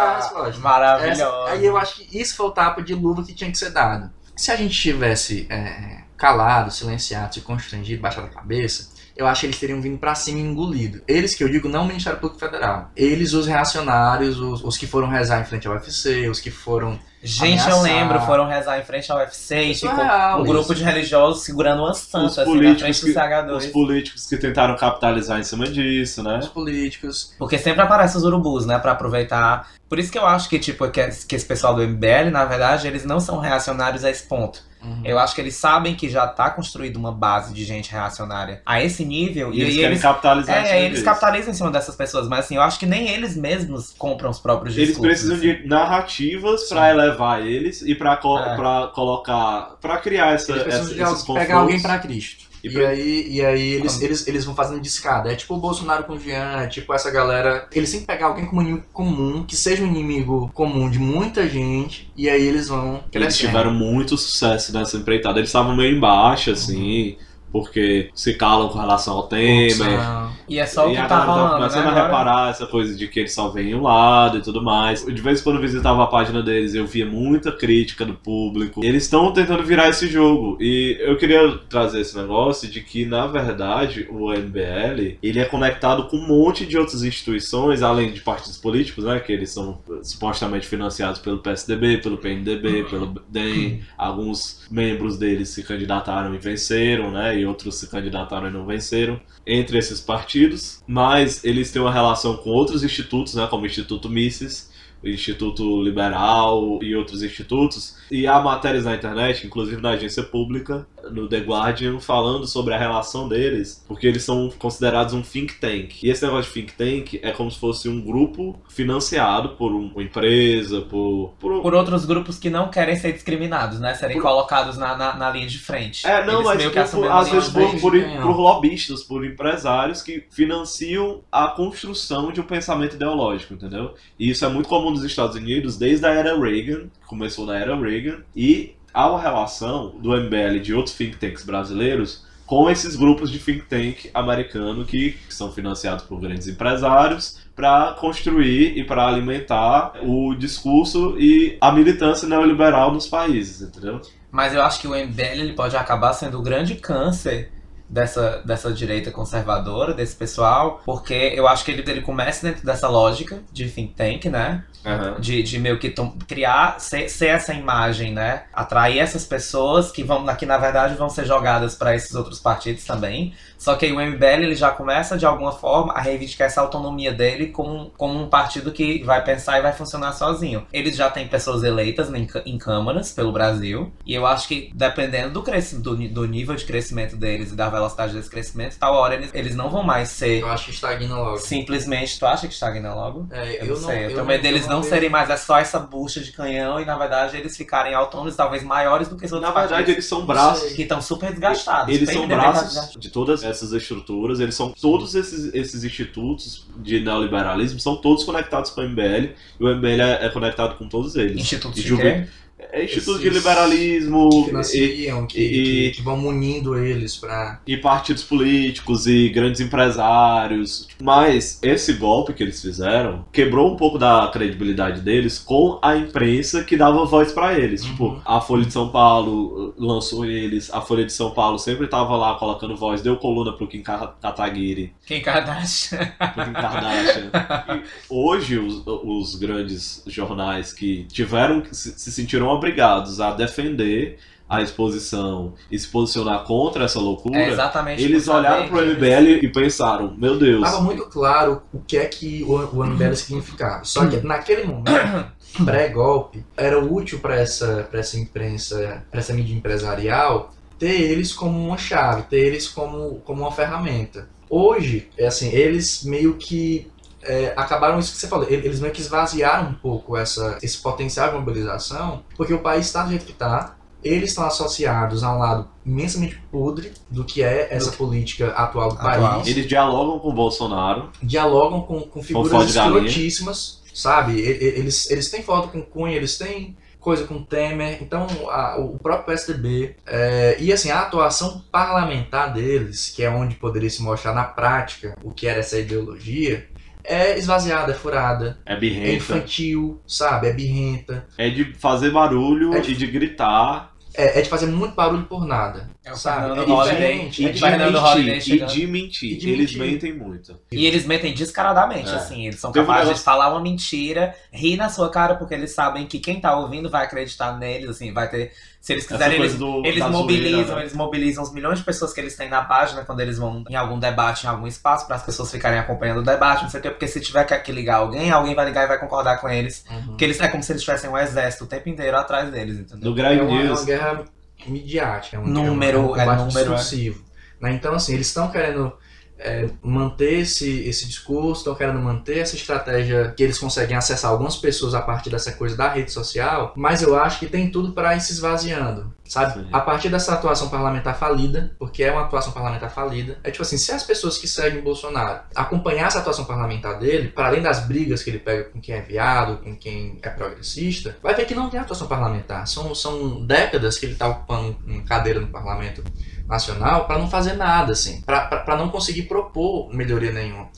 [0.03, 0.59] a resposta.
[0.61, 1.21] Maravilhosa.
[1.23, 3.71] Essa- aí eu acho que isso foi o tapa de luva que tinha que ser
[3.71, 4.09] dado.
[4.39, 9.47] Se a gente tivesse é, calado, silenciado, se constrangido, baixado a cabeça, eu acho que
[9.47, 11.01] eles teriam vindo pra cima e engolido.
[11.05, 12.89] Eles que eu digo, não o Ministério Público Federal.
[12.95, 16.97] Eles, os reacionários, os, os que foram rezar em frente ao UFC, os que foram.
[17.21, 17.81] Gente, eu ameaçar.
[17.83, 21.81] lembro, foram rezar em frente ao UFC e ficou Surreal um grupo de religiosos segurando
[21.83, 23.57] uma santa assim, na frente do que- CH2.
[23.57, 26.39] Os políticos que tentaram capitalizar em cima disso, né?
[26.39, 27.33] Os políticos.
[27.37, 29.67] Porque sempre aparecem os urubus, né, pra aproveitar.
[29.89, 32.87] Por isso que eu acho que, tipo, que, que esse pessoal do MBL, na verdade,
[32.87, 34.61] eles não são reacionários a esse ponto.
[34.81, 35.01] Uhum.
[35.03, 38.81] Eu acho que eles sabem que já tá construída uma base de gente reacionária a
[38.81, 39.53] esse nível.
[39.53, 41.03] E eles aí querem eles, capitalizar em cima é, eles disso.
[41.05, 42.27] capitalizam em cima dessas pessoas.
[42.27, 45.11] Mas assim, eu acho que nem eles mesmos compram os próprios Eles discursos.
[45.11, 45.61] precisam assim.
[45.63, 48.55] de narrativas pra elevar eles e pra, co- É.
[48.93, 49.75] colocar.
[49.81, 52.48] pra criar essa, Eles essa, de esses pegar alguém pra Cristo.
[52.63, 54.05] E E, aí, e aí eles, Como?
[54.05, 55.31] eles, eles vão fazendo discada.
[55.31, 57.67] É tipo o Bolsonaro com o Jean, é tipo essa galera.
[57.73, 61.47] Eles têm que pegar alguém como inimigo comum, que seja um inimigo comum de muita
[61.47, 63.47] gente, e aí eles vão Eles crescendo.
[63.49, 65.39] tiveram muito sucesso nessa empreitada.
[65.39, 67.17] Eles estavam meio embaixo, assim,
[67.51, 69.29] porque se calam com relação ao.
[69.29, 70.31] Corrupção.
[70.49, 71.91] E é só o que tá rolando, começando né?
[71.91, 75.05] a reparar essa coisa de que eles só veem um lado e tudo mais.
[75.05, 78.83] De vez em quando eu visitava a página deles, eu via muita crítica do público.
[78.83, 80.57] Eles estão tentando virar esse jogo.
[80.59, 86.07] E eu queria trazer esse negócio de que, na verdade, o MBL ele é conectado
[86.07, 89.19] com um monte de outras instituições, além de partidos políticos, né?
[89.19, 93.81] Que eles são supostamente financiados pelo PSDB, pelo PNDB, pelo DEM.
[93.95, 97.38] Alguns membros deles se candidataram e venceram, né?
[97.39, 102.37] E outros se candidataram e não venceram entre esses partidos, mas eles têm uma relação
[102.37, 104.69] com outros institutos, né, como o Instituto Mises,
[105.03, 110.85] o Instituto Liberal e outros institutos, e há matérias na internet, inclusive na agência pública,
[111.11, 116.03] no The Guardian, falando sobre a relação deles, porque eles são considerados um think tank.
[116.03, 119.87] E esse negócio de think tank é como se fosse um grupo financiado por um-
[119.93, 121.33] uma empresa, por...
[121.39, 123.93] por, Por outros grupos que não querem ser discriminados, né?
[123.93, 126.05] Serem Por- colocados na, na, na linha de frente.
[126.07, 127.91] É, não, Eles mas meio que por- assumiram às vezes por, por,
[128.21, 133.93] por lobistas, por empresários que financiam a construção de um pensamento ideológico, entendeu?
[134.17, 137.57] E isso é muito comum nos Estados Unidos desde a era Reagan, que começou na
[137.57, 142.69] era Reagan, e há uma relação do MBL e de outros think tanks brasileiros com
[142.69, 148.83] esses grupos de think tank americano que são financiados por grandes empresários para construir e
[148.83, 154.01] para alimentar o discurso e a militância neoliberal nos países, entendeu?
[154.29, 157.53] Mas eu acho que o MBL ele pode acabar sendo o grande câncer
[157.89, 162.87] dessa, dessa direita conservadora, desse pessoal, porque eu acho que ele, ele começa dentro dessa
[162.87, 164.63] lógica de think tank, né?
[164.85, 165.19] Aham.
[165.19, 165.93] De, de meio que
[166.27, 168.43] criar, ser, ser essa imagem, né?
[168.53, 172.85] Atrair essas pessoas que vão, que na verdade vão ser jogadas para esses outros partidos
[172.85, 173.33] também.
[173.59, 177.11] Só que aí o MBL ele já começa de alguma forma a reivindicar essa autonomia
[177.13, 180.65] dele como, como um partido que vai pensar e vai funcionar sozinho.
[180.73, 183.91] Eles já têm pessoas eleitas em, em câmaras pelo Brasil.
[184.05, 185.43] E eu acho que dependendo do,
[185.81, 189.55] do, do nível de crescimento deles e da velocidade desse crescimento, tal hora eles, eles
[189.55, 191.37] não vão mais ser Eu acho que estagna logo.
[191.37, 192.17] simplesmente.
[192.17, 193.27] Tu acha que estagna logo?
[193.31, 195.79] É, Eu, não sei, eu, eu medo deles não, vejo- serem mais é só essa
[195.79, 199.49] bucha de canhão e na verdade eles ficarem autônomos, talvez maiores do que os outros
[199.53, 201.93] Na verdade, partidos, eles são braços que estão super desgastados.
[201.93, 207.79] Eles são braços de todas essas estruturas, eles são todos esses, esses institutos de neoliberalismo
[207.79, 209.29] são todos conectados com o MBL
[209.59, 211.37] e o MBL é, é conectado com todos eles.
[211.41, 212.27] Institutos de juve- quê?
[212.71, 217.15] É instituto Esses de liberalismo que e, financiam, que, e- que, que vão munindo eles
[217.15, 217.59] pra.
[217.65, 220.87] e partidos políticos e grandes empresários.
[221.01, 226.63] Mas esse golpe que eles fizeram quebrou um pouco da credibilidade deles com a imprensa
[226.63, 227.83] que dava voz pra eles.
[227.83, 227.89] Uhum.
[227.91, 232.15] Tipo, a Folha de São Paulo lançou eles, a Folha de São Paulo sempre tava
[232.17, 234.93] lá colocando voz, deu coluna pro Kim Ka- Kataguiri.
[235.05, 235.99] Kim Kardashian.
[236.35, 237.31] Kim Kardashian.
[237.77, 244.63] E hoje, os, os grandes jornais que tiveram, se, se sentiram obrigados a defender a
[244.63, 249.45] exposição e se posicionar contra essa loucura, É exatamente eles olharam pro que eles- MBL
[249.45, 253.83] e pensaram: Meu Deus, Tava muito claro o que é que o, o MBL significava.
[253.83, 255.27] Só que naquele momento,
[255.63, 261.63] pré-golpe, era útil para essa, pra essa imprensa, para essa mídia empresarial, ter eles como
[261.67, 264.27] uma chave, ter eles como, como uma ferramenta.
[264.49, 266.87] Hoje, é assim, eles meio que
[267.23, 270.77] é, acabaram isso que você falou, ele- eles meio que esvaziaram um pouco essa, esse
[270.77, 275.33] potencial de mobilização, porque o país está do jeito que está, eles estão associados a
[275.35, 279.33] um lado imensamente podre do que é essa política atual do Atual.
[279.41, 281.09] país eles dialogam com o Bolsonaro.
[281.21, 282.69] dialogam com, com figuras
[283.09, 284.39] escrotíssimas, sabe?
[284.39, 289.25] Eles, eles têm foto com Cunha, eles têm coisa com Temer, então a- o próprio
[289.25, 289.95] PSDB.
[290.05, 295.15] é, e assim, a atuação parlamentar deles, que é onde poderia se mostrar na prática
[295.23, 296.68] o que era essa ideologia,
[297.03, 300.47] é esvaziada, é furada, É é birrenta, infantil, sabe?
[300.47, 304.65] É birrenta, é de fazer barulho É de- e de gritar é, é de fazer
[304.65, 305.89] muito barulho por nada.
[306.09, 306.47] É o Sabe?
[306.47, 306.95] Fernando É Holliday.
[306.97, 308.27] diferente, e é de Fernando mentir.
[308.37, 308.69] E chegando.
[308.71, 309.31] de mentir.
[309.33, 309.91] E de Eles mentir.
[309.93, 310.59] mentem muito.
[310.71, 312.15] E eles mentem descaradamente, É.
[312.15, 312.47] assim.
[312.47, 315.53] Eles são Teve um capazes negócio- de falar uma mentira, rir na sua cara, porque
[315.53, 318.51] eles sabem que quem tá ouvindo vai acreditar neles, assim, vai ter.
[318.81, 320.81] Se eles quiserem, eles, do, eles mobilizam, zoeira, né?
[320.83, 323.75] eles mobilizam os milhões de pessoas que eles têm na página quando eles vão em
[323.75, 326.83] algum debate, em algum espaço, para as pessoas ficarem acompanhando o debate, não sei o
[326.83, 329.49] quê, porque se tiver que- que ligar alguém, alguém vai ligar e vai concordar com
[329.49, 329.83] eles.
[330.05, 332.99] Porque eles é como se eles tivessem um exército o tempo inteiro atrás deles, entendeu?
[333.11, 333.79] Do Greg é uma, é News.
[333.79, 334.23] uma guerra
[334.67, 336.75] midiática, é um, Número, é um é número, é.
[336.75, 337.23] discursivo.
[337.59, 337.73] né?
[337.73, 338.93] Então, assim, eles estão querendo
[339.39, 344.57] é, manter esse, esse discurso, estão querendo manter essa estratégia que eles conseguem acessar algumas
[344.57, 348.15] pessoas a partir dessa coisa da rede social, mas eu acho que tem tudo para
[348.15, 349.13] ir se esvaziando.
[349.29, 349.61] Sabe?
[349.61, 349.69] Sim.
[349.71, 353.77] A partir dessa atuação parlamentar falida, porque é uma atuação parlamentar falida, é tipo assim,
[353.77, 358.23] se as pessoas que seguem Bolsonaro acompanhar essa atuação parlamentar dele, para além das brigas
[358.23, 361.69] que ele pega com quem é viado, com quem é progressista, vai ver que não
[361.69, 362.67] tem atuação parlamentar.
[362.67, 366.03] São, são décadas que ele está ocupando uma cadeira no parlamento
[366.49, 370.69] nacional para não fazer nada, assim, para não conseguir propor melhoria nenhuma.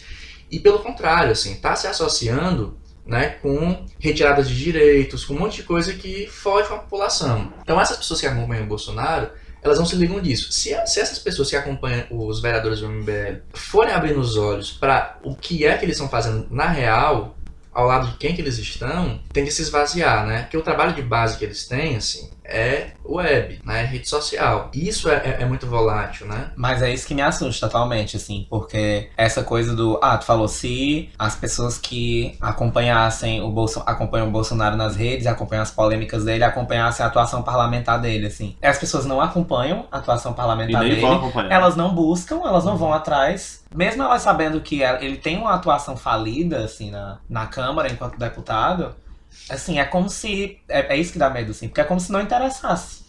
[0.51, 5.57] E pelo contrário, assim, tá se associando né, com retiradas de direitos, com um monte
[5.57, 7.53] de coisa que foge com a população.
[7.61, 9.29] Então essas pessoas que acompanham o Bolsonaro,
[9.63, 10.51] elas não se ligam disso.
[10.51, 15.19] Se, se essas pessoas que acompanham os vereadores do MBL forem abrindo os olhos para
[15.23, 17.37] o que é que eles estão fazendo na real,
[17.73, 20.41] ao lado de quem que eles estão, tem que se esvaziar, né?
[20.43, 23.83] Porque o trabalho de base que eles têm, assim, é web, né?
[23.85, 24.69] Rede social.
[24.73, 26.51] E isso é, é- é muito volátil, né?
[26.55, 29.97] Mas é isso que me assusta atualmente, assim, porque essa coisa do.
[30.01, 35.25] Ah, tu falou, se as pessoas que acompanhassem o Bolso, acompanham o Bolsonaro nas redes,
[35.27, 38.55] acompanham as polêmicas dele, acompanhassem a atuação parlamentar dele, assim.
[38.61, 41.01] As pessoas não acompanham a atuação E parlamentar nem dele.
[41.01, 41.51] vão acompanhar.
[41.51, 43.60] Elas não buscam, elas não vão atrás.
[43.73, 48.17] Mesmo elas sabendo que ela- ele tem uma atuação falida, assim, na, na Câmara enquanto
[48.17, 48.95] deputado,
[49.49, 50.61] assim, é como se.
[50.69, 53.03] É, é isso que dá medo, assim, porque é como se não interessasse.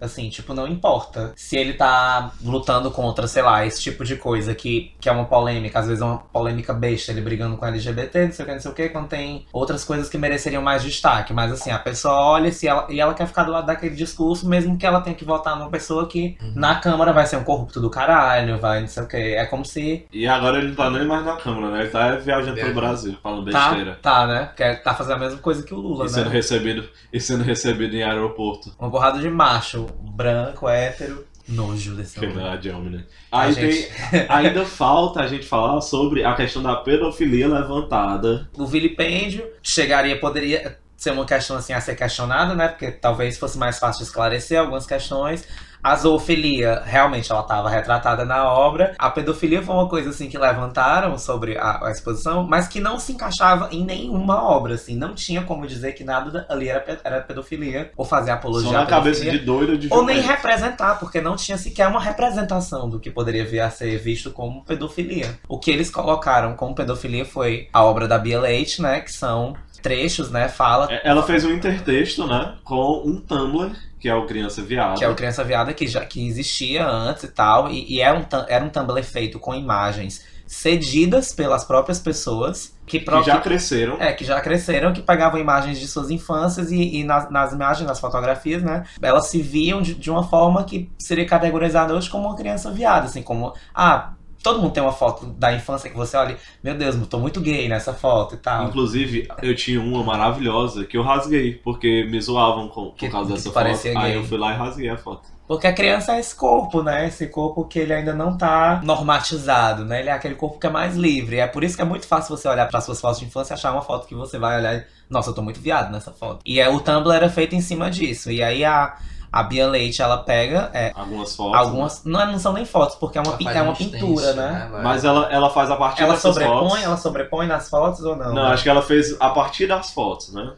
[0.00, 4.54] Assim, tipo, não importa se ele tá lutando contra, sei lá, esse tipo de coisa
[4.54, 8.26] que, que é uma polêmica, às vezes é uma polêmica besta, ele brigando com LGBT,
[8.26, 10.82] não sei o que, não sei o que, quando tem outras coisas que mereceriam mais
[10.82, 11.32] destaque.
[11.32, 14.48] Mas assim, a pessoa olha se ela, e ela quer ficar do lado daquele discurso,
[14.48, 16.52] mesmo que ela tenha que votar numa pessoa que Uhum.
[16.56, 19.16] na Câmara vai ser um corrupto do caralho, vai não sei o que.
[19.16, 21.80] É como se E agora ele não tá nem mais na Câmara, né?
[21.80, 22.60] Ele tá viajando Viajando.
[22.60, 23.98] pro Brasil, falando tá, besteira.
[24.02, 24.50] tá, né?
[24.56, 26.32] Quer, tá fazendo a mesma coisa que o Lula, E sendo, né?
[26.32, 28.72] recebido, e sendo recebido em aeroporto.
[28.78, 32.38] Uma porrada de macho, branco, hétero, nojo desse Que homem.
[32.38, 32.50] é
[32.90, 33.04] né?
[33.32, 38.48] Aí gente- tem, ainda falta a gente falar sobre a questão da pedofilia levantada.
[38.56, 42.68] o vilipêndio chegaria, poderia ser uma questão assim a ser questionada, né?
[42.68, 45.46] Porque talvez fosse mais fácil esclarecer algumas questões.
[45.82, 48.94] A zoofilia, realmente, ela estava retratada na obra.
[48.98, 52.98] A pedofilia foi uma coisa assim que levantaram sobre a, a exposição, mas que não
[52.98, 54.96] se encaixava em nenhuma obra, assim.
[54.96, 58.80] Não tinha como dizer que nada ali era, era pedofilia ou fazer apologia Só à
[58.80, 62.98] na cabeça de doido de Ou nem representar, porque não tinha sequer uma representação do
[62.98, 65.38] que poderia vir a ser visto como pedofilia.
[65.48, 69.00] O que eles colocaram como pedofilia foi a obra da Bia Leite, né?
[69.00, 70.48] Que são trechos, né?
[70.48, 70.86] Fala.
[70.92, 72.54] É, Ela fez um intertexto, né?
[72.64, 74.94] Com um Tumblr, que é o Criança Viada.
[74.98, 77.70] Que é o Criança Viada que já que existia antes e tal.
[77.70, 82.74] E, e era, um, tam- era um Tumblr feito com imagens cedidas pelas próprias pessoas.
[82.86, 83.96] Que, pró- que já cresceram.
[84.00, 87.86] É, que já cresceram, que pegavam imagens de suas infâncias e, e nas, nas imagens,
[87.86, 88.84] nas fotografias, né?
[89.02, 93.04] Elas se viam de, de uma forma que seria categorizada hoje como uma criança viada,
[93.06, 96.74] assim, como, ah, todo mundo tem uma foto da infância que você olha, e, meu
[96.74, 98.64] Deus, eu tô muito gay nessa foto e tal.
[98.68, 103.32] Inclusive, eu tinha uma maravilhosa que eu rasguei, porque me zoavam com, por Que- causa
[103.32, 103.54] dessa foto.
[103.54, 104.16] parecia Aí gay.
[104.16, 105.28] eu fui lá e rasguei a foto.
[105.46, 107.06] Porque a criança é esse corpo, né?
[107.08, 110.00] Esse corpo que ele ainda não tá normatizado, né?
[110.00, 111.38] Ele é aquele corpo que é mais livre.
[111.38, 113.54] É por isso que é muito fácil você olhar para suas fotos de infância e
[113.54, 116.40] achar uma foto que você vai olhar e, nossa, eu tô muito viado nessa foto.
[116.44, 118.30] E é, o Tumblr era feito em cima disso.
[118.30, 118.96] E aí a,
[119.32, 121.58] a Bia Leite, ela pega é, Algumas fotos.
[121.58, 122.04] algumas.
[122.04, 124.68] Não, não são nem fotos, porque é uma, Ela é uma um pintura, né?
[124.70, 126.82] Ela- Mas ela, ela faz a partir Ela sobrepõe, fotos.
[126.82, 128.32] ela sobrepõe nas fotos ou não?
[128.34, 130.52] Não, acho que ela fez a partir das fotos, né?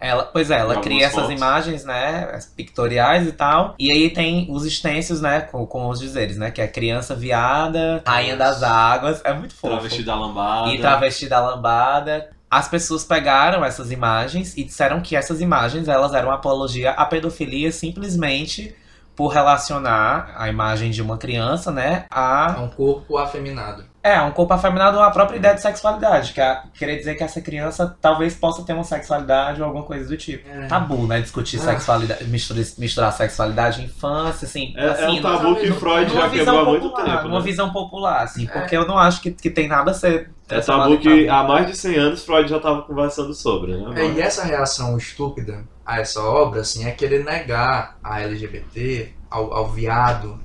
[0.00, 1.30] Ela, pois é, ela cria essas fotos.
[1.30, 3.74] imagens, né, pictoriais e tal.
[3.78, 8.02] E aí tem os extensos, né, com, com os dizeres, né, que é criança viada,
[8.06, 9.72] rainha das águas, é muito fofo.
[9.74, 10.74] Travesti da lambada.
[10.74, 12.28] E travesti da lambada.
[12.50, 17.72] As pessoas pegaram essas imagens e disseram que essas imagens, elas eram apologia à pedofilia
[17.72, 18.74] simplesmente
[19.16, 23.84] por relacionar a imagem de uma criança, né, a É um corpo afeminado.
[24.04, 27.40] É, um corpo afeminado a própria ideia de sexualidade, que é querer dizer que essa
[27.40, 30.46] criança talvez possa ter uma sexualidade ou alguma coisa do tipo.
[30.46, 30.66] É.
[30.66, 31.22] Tabu, né?
[31.22, 31.60] Discutir Ah.
[31.72, 34.74] sexualidade, misturar, misturar sexualidade e infância, assim.
[34.76, 37.44] É, é assim um tabu que numa Freud já quebrou há muito tempo, uma né?
[37.44, 38.50] visão popular, assim, É.
[38.60, 40.30] porque eu não acho que, que tem nada a ser.
[40.50, 41.38] É tabu que tabu.
[41.40, 44.02] há mais de 100 anos Freud já tava conversando sobre, né?
[44.02, 49.52] É, e essa reação estúpida a essa obra, assim, é querer negar a LGBT, ao,
[49.54, 50.38] ao viado,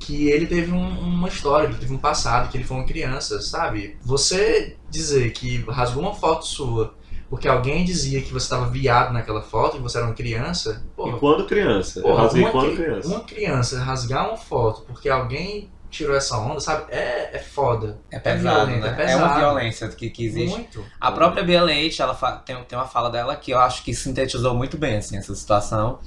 [0.00, 2.86] que ele teve um- uma história, que ele teve um passado, que ele foi uma
[2.86, 3.96] criança, sabe?
[4.02, 6.94] Você dizer que rasgou uma foto sua
[7.28, 11.08] porque alguém dizia que você estava viado naquela foto e você era uma criança, pô,
[11.10, 12.00] E quando criança?
[12.00, 13.08] eu Porra, rasguei uma, quando cri- criança.
[13.08, 16.86] uma criança rasgar uma foto porque alguém tirou essa onda, sabe?
[16.92, 17.98] É, é foda.
[18.10, 18.88] É pesado, violento, né?
[18.98, 19.38] é É, uma pesado.
[19.40, 20.56] violência que, que existe.
[20.56, 20.84] Muito.
[21.00, 24.54] A própria Bia Leite, ela tem, tem uma fala dela que eu acho que sintetizou
[24.54, 26.00] muito bem assim, essa situação.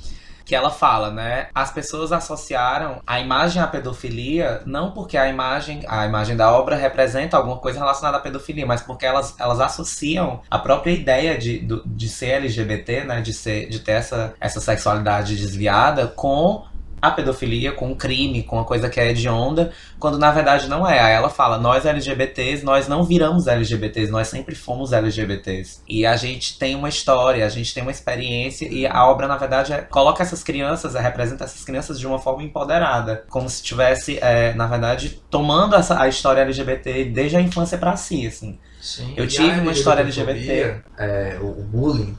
[0.45, 1.47] Que ela fala, né?
[1.55, 6.75] As pessoas associaram a imagem à pedofilia não porque a imagem, a imagem da obra
[6.75, 11.59] representa alguma coisa relacionada à pedofilia, mas porque elas, elas associam a própria ideia de,
[11.59, 13.21] do- de ser LGBT, né?
[13.21, 16.65] De, ser, de ter essa, essa sexualidade desviada com
[17.03, 20.87] a pedofilia, com o crime, com a coisa que é hedionda, quando na verdade não
[20.87, 20.99] é.
[20.99, 25.81] Aí ela fala, nós LGBTs, nós não viramos LGBTs, nós sempre fomos LGBTs.
[25.85, 29.35] E a gente tem uma história, a gente tem uma experiência, e a obra, na
[29.35, 33.25] verdade, é- coloca essas crianças, é, representa essas crianças de uma forma empoderada.
[33.29, 37.97] Como se estivesse, é, na verdade, tomando essa, a história LGBT desde a infância pra
[37.97, 38.57] si, assim.
[38.81, 42.17] Sim, Eu tive uma história LGBTfobia, É, o bullying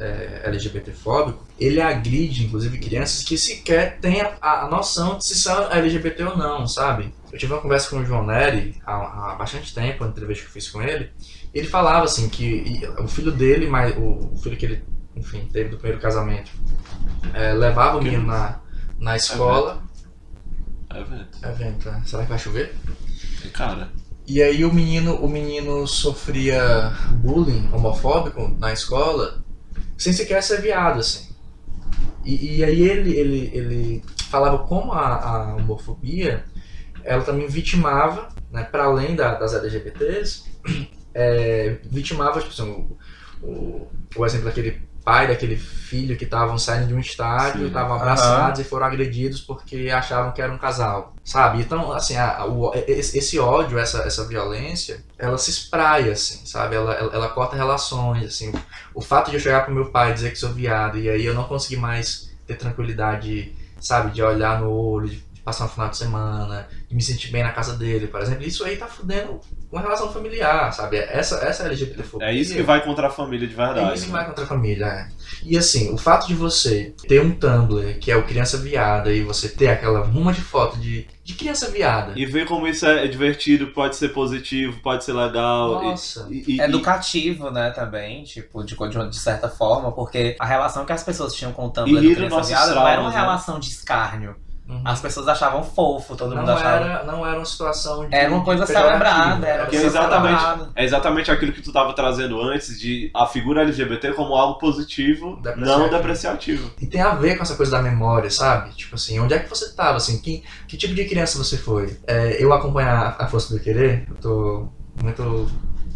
[0.00, 5.70] é, LGBT-fóbico, ele agride, inclusive, crianças que sequer têm a, a noção de se são
[5.70, 7.14] LGBT ou não, sabe?
[7.32, 10.48] Eu tive uma conversa com o João Neri há, há bastante tempo, uma entrevista que
[10.48, 11.10] eu fiz com ele,
[11.54, 14.84] e ele falava, assim, que o filho dele, mas o, o filho que ele,
[15.14, 16.50] enfim, teve do primeiro casamento,
[17.34, 18.60] é, levava o menino na,
[18.98, 19.82] na escola...
[20.90, 21.26] É, velho.
[21.42, 22.02] É vento, né?
[22.06, 22.74] Será que vai chover?
[23.52, 23.90] Cara,
[24.26, 29.44] E aí o menino, o menino sofria bullying homofóbico na escola
[29.96, 31.28] sem sequer ser viado, assim.
[32.24, 36.44] E, e aí ele, ele, ele falava como a, a homofobia
[37.04, 40.44] ela também vitimava, né, para além da- das LGBTs,
[41.14, 42.68] é, vitimava tipo, assim,
[43.42, 47.96] o, o, o exemplo daquele pai, daquele filho que estavam saindo de um estádio, estavam
[47.96, 51.60] abraçados e foram agredidos porque achavam que era um casal, sabe?
[51.60, 56.76] Então, assim, a- o- esse ódio, essa, essa violência, ela se espraia, assim, sabe?
[56.76, 58.52] Ela, ela, ela corta relações, assim.
[58.94, 61.24] O fato de eu chegar pro meu pai e dizer que sou viado e aí
[61.24, 64.10] eu não conseguir mais ter tranquilidade, sabe?
[64.12, 67.52] De olhar no olho, de passar um final de semana, de me sentir bem na
[67.52, 68.42] casa dele, por exemplo.
[68.44, 69.40] Isso aí tá fudendo
[69.70, 70.96] com a relação familiar, sabe?
[70.96, 72.26] Essa, essa é a LGBTfobia.
[72.28, 73.90] É isso que vai contra a família de verdade.
[73.90, 74.18] É isso que né?
[74.18, 75.08] vai contra a família, é.
[75.44, 79.22] E assim, o fato de você ter um Tumblr, que é o Criança Viada, e
[79.22, 82.12] você ter aquela ruma de foto de, de criança viada.
[82.16, 85.80] E ver como isso é divertido, pode ser positivo, pode ser legal.
[85.82, 86.26] e- Nossa.
[86.28, 90.92] e- e- Educativo, né, também, tipo, de, de, de certa forma, porque a relação que
[90.92, 93.16] as pessoas tinham com o Tumblr E do Criança Viada não era uma né?
[93.16, 94.34] relação de escárnio.
[94.68, 94.80] Uhum.
[94.84, 96.84] As pessoas achavam fofo, todo mundo não, achava.
[96.84, 98.14] era, não era uma situação de.
[98.14, 100.70] Era uma coisa celebrada, era uma Que é exatamente- celebrada.
[100.74, 105.36] É exatamente aquilo que tu estava trazendo antes de a figura LGBT como algo positivo,
[105.36, 105.78] Depreciativo.
[105.78, 106.70] não depreciativo.
[106.80, 108.70] E tem a ver com essa coisa da memória, sabe?
[108.74, 111.96] Tipo assim, onde é que você tava, assim, que, que tipo de criança você foi?
[112.06, 114.68] É, eu acompanho a, a Força do Querer, eu tô
[115.00, 115.48] muito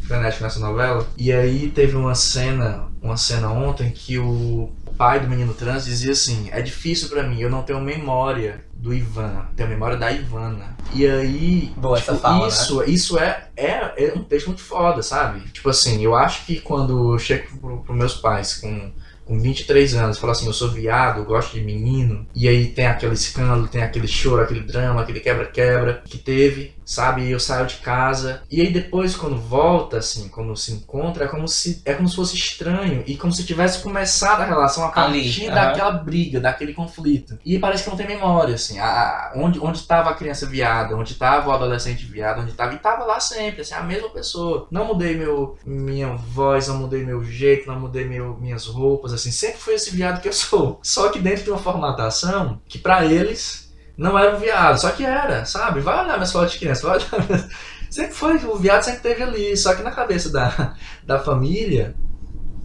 [0.07, 5.27] frenético nessa novela, e aí teve uma cena, uma cena ontem que o pai do
[5.27, 9.71] menino trans dizia assim, é difícil pra mim, eu não tenho memória do Ivan, tenho
[9.71, 10.77] memória da Ivana.
[10.93, 12.49] E aí, Boa tipo, essa fala, né?
[12.49, 15.41] isso, isso é, é, é um texto muito foda, sabe?
[15.53, 18.93] Tipo assim, eu acho que quando eu chego pro, pros meus pais com
[19.31, 22.87] com 23 anos, fala assim, eu sou viado, eu gosto de menino, e aí tem
[22.87, 27.23] aquele escândalo, tem aquele choro, aquele drama, aquele quebra-quebra que teve, sabe?
[27.23, 28.43] E eu saio de casa.
[28.51, 32.17] E aí depois, quando volta, assim, quando se encontra, é como se, é como se
[32.17, 35.55] fosse estranho e como se tivesse começado a relação a Ali, partir aham.
[35.55, 37.39] daquela briga, daquele conflito.
[37.45, 40.97] E parece que não tem memória, assim, a, a- onde, onde tava a criança viada,
[40.97, 44.67] onde tava o adolescente viado, onde tava, e tava lá sempre, assim, a mesma pessoa.
[44.71, 49.31] Não mudei meu, minha voz, não mudei meu jeito, não mudei meu, minhas roupas, assim,
[49.31, 50.81] sempre fui esse viado que eu sou.
[50.83, 55.05] Só que dentro de uma formatação que pra eles não era um viado, só que
[55.05, 55.81] era, sabe?
[55.81, 57.29] Vai olhar minhas fotos de criança, vai olhar.
[57.29, 57.49] minhas-
[57.91, 61.93] Sempre foi, o viado sempre teve ali, só que na cabeça da, da família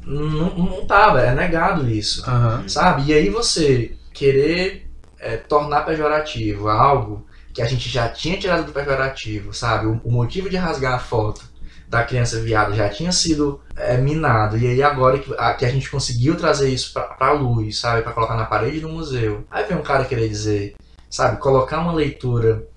[0.06, 2.68] não, não tava, é negado isso Aham.
[2.68, 3.06] sabe?
[3.08, 4.88] E aí você querer
[5.20, 9.88] é, tornar pejorativo algo que a gente já tinha tirado do pejorativo, sabe?
[9.88, 11.41] O, o motivo de rasgar a foto
[11.88, 14.57] da criança viada já tinha sido é, minado.
[14.57, 18.01] E aí agora que a, que a gente conseguiu trazer isso pra, pra luz, sabe?
[18.01, 19.45] Pra colocar na parede do museu.
[19.49, 20.75] Aí vem um cara querer dizer,
[21.09, 21.38] sabe?
[21.38, 22.67] Colocar uma leitura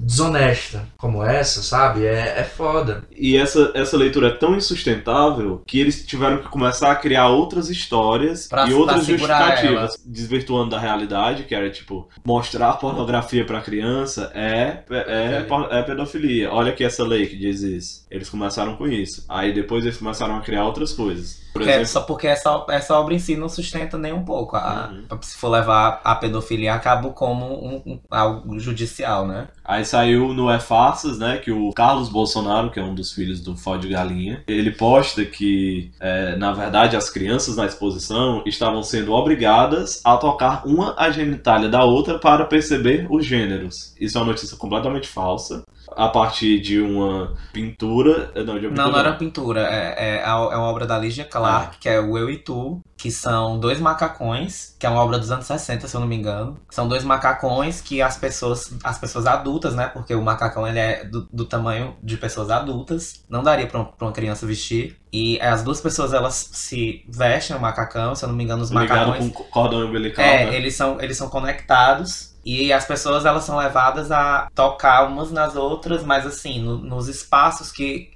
[0.00, 2.06] desonesta como essa, sabe?
[2.06, 3.04] É, é foda.
[3.16, 7.68] E essa, essa leitura é tão insustentável que eles tiveram que começar a criar outras
[7.68, 14.30] histórias Pra- e outras justificativas, desvirtuando da realidade, que era tipo, mostrar pornografia pra criança
[14.34, 16.50] é, é, é, é pedofilia.
[16.52, 18.06] Olha aqui essa lei que diz isso.
[18.10, 19.24] Eles começaram com isso.
[19.28, 21.46] Aí depois eles começaram a criar outras coisas.
[21.52, 24.56] Por Porque, exemplo, só porque essa, essa obra em si não sustenta nem um pouco.
[24.56, 25.18] A- Uhum.
[25.22, 29.48] Se for levar a pedofilia a cabo como um, um- algo judicial, né?
[29.64, 33.40] Aí saiu no É Farsas, né, que o Carlos Bolsonaro, que é um dos filhos
[33.40, 39.12] do Fode Galinha, ele posta que, é, na verdade, as crianças na exposição estavam sendo
[39.12, 43.94] obrigadas a tocar uma a genitália da outra para perceber os gêneros.
[44.00, 45.62] Isso é uma notícia completamente falsa.
[45.96, 48.32] A partir de uma pintura.
[48.44, 49.60] Não, de uma Não, pintura, não era pintura.
[49.62, 53.10] É, é, é uma obra da Lígia Clark, que é o Eu e Tu, que
[53.10, 56.58] são dois macacões, que é uma obra dos anos 60, se eu não me engano.
[56.70, 59.86] São dois macacões que as pessoas, as pessoas adultas, né?
[59.88, 63.24] Porque o macacão ele é do, do tamanho de pessoas adultas.
[63.28, 64.96] Não daria pra, um- uma criança vestir.
[65.12, 68.70] E as duas pessoas, elas se vestem o macacão, se eu não me engano, os
[68.70, 69.32] ligado macacões.
[69.32, 70.24] com cordão umbilical.
[70.24, 70.54] É, né?
[70.56, 75.56] eles são, eles são conectados e as pessoas elas são levadas a tocar umas nas
[75.56, 78.10] outras, mas assim, no- nos espaços que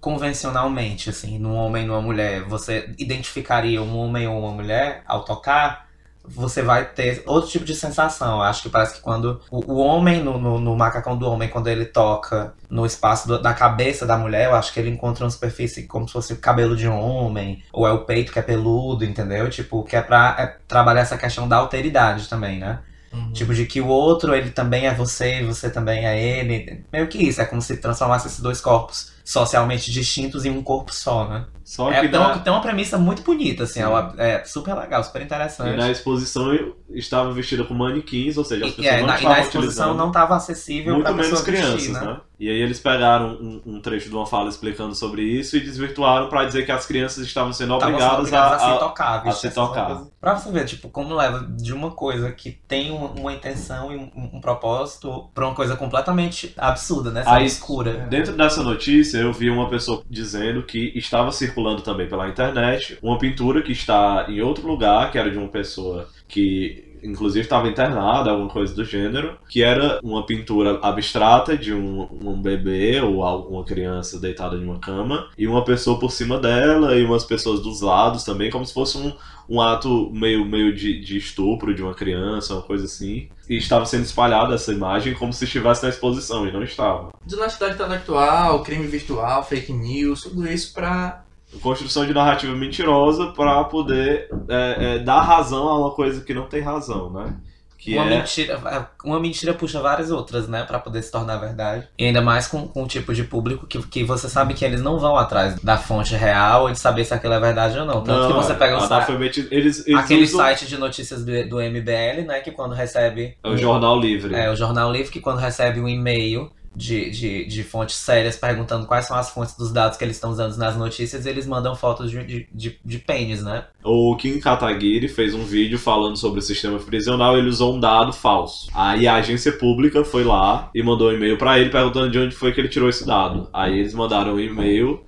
[0.00, 5.24] convencionalmente, assim, num homem e numa mulher, você identificaria um homem ou uma mulher ao
[5.24, 5.88] tocar,
[6.24, 8.36] você vai ter outro tipo de sensação.
[8.36, 11.48] Eu acho que parece que quando o, o homem, no, no, no macacão do homem,
[11.48, 15.24] quando ele toca no espaço do- da cabeça da mulher, eu acho que ele encontra
[15.24, 18.38] uma superfície como se fosse o cabelo de um homem, ou é o peito que
[18.38, 19.48] é peludo, entendeu?
[19.50, 22.80] Tipo, que é pra é trabalhar essa questão da alteridade também, né?
[23.12, 23.32] Uhum.
[23.32, 26.84] Tipo, de que o outro, ele também é você, e você também é ele.
[26.92, 30.92] Meio que isso, é como se transformasse esses dois corpos socialmente distintos em um corpo
[30.92, 31.46] só, né?
[31.64, 33.82] Só É, que tem, uma, tem uma premissa muito bonita, assim, Sim.
[33.82, 35.76] ela é super legal, super e interessante.
[35.76, 39.14] na exposição eu estava vestida com manequins, ou seja, as E, pessoas é, não na,
[39.14, 39.96] e estavam na exposição utilizando.
[39.96, 42.20] não estava acessível muito pra menos crianças, vestir, né?
[42.40, 46.28] E aí eles pegaram um, um trecho de uma fala explicando sobre isso e desvirtuaram
[46.28, 49.50] pra dizer que as crianças estavam sendo obrigadas obrigadas a, se a- tocar, a se
[49.50, 50.02] tocar.
[50.20, 53.96] Pra você ver, tipo, como leva de uma coisa que tem uma, uma intenção e
[53.96, 57.22] um, um propósito pra uma coisa completamente absurda, né?
[57.26, 57.92] Aí, escura.
[58.08, 63.18] Dentro dessa notícia, eu vi uma pessoa dizendo que estava circulando também pela internet uma
[63.18, 68.30] pintura que está em outro lugar, que era de uma pessoa que inclusive estava internada,
[68.30, 73.48] alguma coisa do gênero, que era uma pintura abstrata de um, um bebê ou al-
[73.48, 77.60] uma criança deitada em uma cama e uma pessoa por cima dela e umas pessoas
[77.62, 79.14] dos lados também, como se fosse um,
[79.50, 83.28] um ato meio, meio de, de estupro de uma criança, uma coisa assim.
[83.48, 87.10] E estava sendo espalhada essa imagem como se estivesse na exposição, e não estava.
[87.26, 91.24] Desonestidade intelectual, crime virtual, fake news, tudo isso pra.
[91.60, 96.46] Construção de narrativa mentirosa para poder é, é, dar razão a uma coisa que não
[96.46, 97.34] tem razão, né?
[97.80, 98.60] Que uma é mentira,
[99.02, 101.88] uma mentira puxa várias outras, né, Pra poder se tornar verdade.
[101.98, 104.82] E ainda mais com, com o tipo de público que, que você sabe que eles
[104.82, 108.02] não vão atrás da fonte real ou de saber se aquilo é verdade ou não.
[108.02, 111.48] Tanto que você pega o site, analfabeti- eles, eles aquele usam- site de notícias do,
[111.48, 114.34] do MBL, né, que quando recebe É o Jornal Livre.
[114.34, 116.50] É, o Jornal Livre, que quando recebe um e-mail
[116.80, 120.30] de, de, de fontes sérias perguntando quais são as fontes dos dados que eles estão
[120.30, 123.64] usando nas notícias, eles mandam fotos de, de, de, de pênis, né?
[123.84, 128.12] O Kim Kataguiri fez um vídeo falando sobre o sistema prisional ele usou um dado
[128.12, 128.68] falso.
[128.74, 132.34] Aí a agência pública foi lá e mandou um e-mail pra ele perguntando de onde
[132.34, 133.48] foi que ele tirou esse dado.
[133.52, 135.02] Aí eles mandaram um e-mail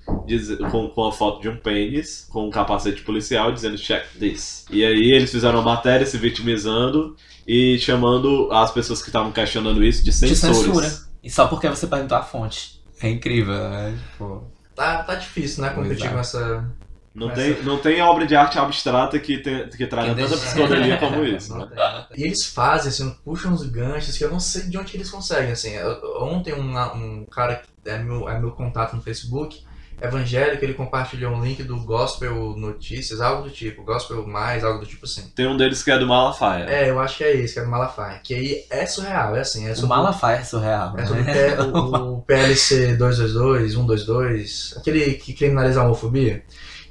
[0.69, 4.65] com, com a foto de um pênis, com um capacete policial dizendo check this.
[4.69, 7.15] E aí eles fizeram uma matéria se vitimizando
[7.47, 10.57] e chamando as pessoas que estavam questionando isso de De censores.
[10.57, 11.12] censura.
[11.23, 12.81] E só porque você perguntou a fonte.
[13.01, 13.97] É incrível, né?
[14.11, 14.43] Tipo,
[14.75, 15.69] Tá, tá difícil, né?
[15.69, 16.13] Competir Exato.
[16.13, 16.71] com essa.
[17.13, 20.97] Não Mas- tem, não tem obra de arte abstrata que, tem, que traga tanta psicodelia
[20.97, 21.67] como isso, né?
[22.15, 25.11] E eles fazem, assim, puxam uns ganchos que eu não sei de onde que eles
[25.11, 25.73] conseguem, assim.
[25.73, 29.63] Eu- ontem um, um cara que é meu, é meu contato no Facebook,
[30.01, 34.85] evangélico, ele compartilhou um link do Gospel Notícias, algo do tipo, Gospel Mais, algo do
[34.85, 35.31] tipo assim.
[35.35, 36.65] Tem um deles que é do Malafaia.
[36.65, 38.19] É, eu acho que é esse, que é do Malafaia.
[38.23, 40.93] Que aí é surreal, é assim, é o sobre, Malafaia é surreal.
[40.97, 41.59] é sobre né?
[41.61, 46.43] o, o- o PLC 222, 122, aquele que criminaliza a homofobia.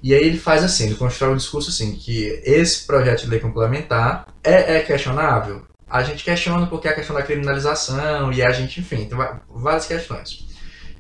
[0.02, 3.38] E aí ele faz assim, ele constrói o discurso assim, que esse projeto de lei
[3.38, 5.62] complementar é, é questionável.
[5.88, 9.18] A gente questiona porque é a questão da criminalização e a gente, enfim, tem
[9.54, 10.46] várias questões.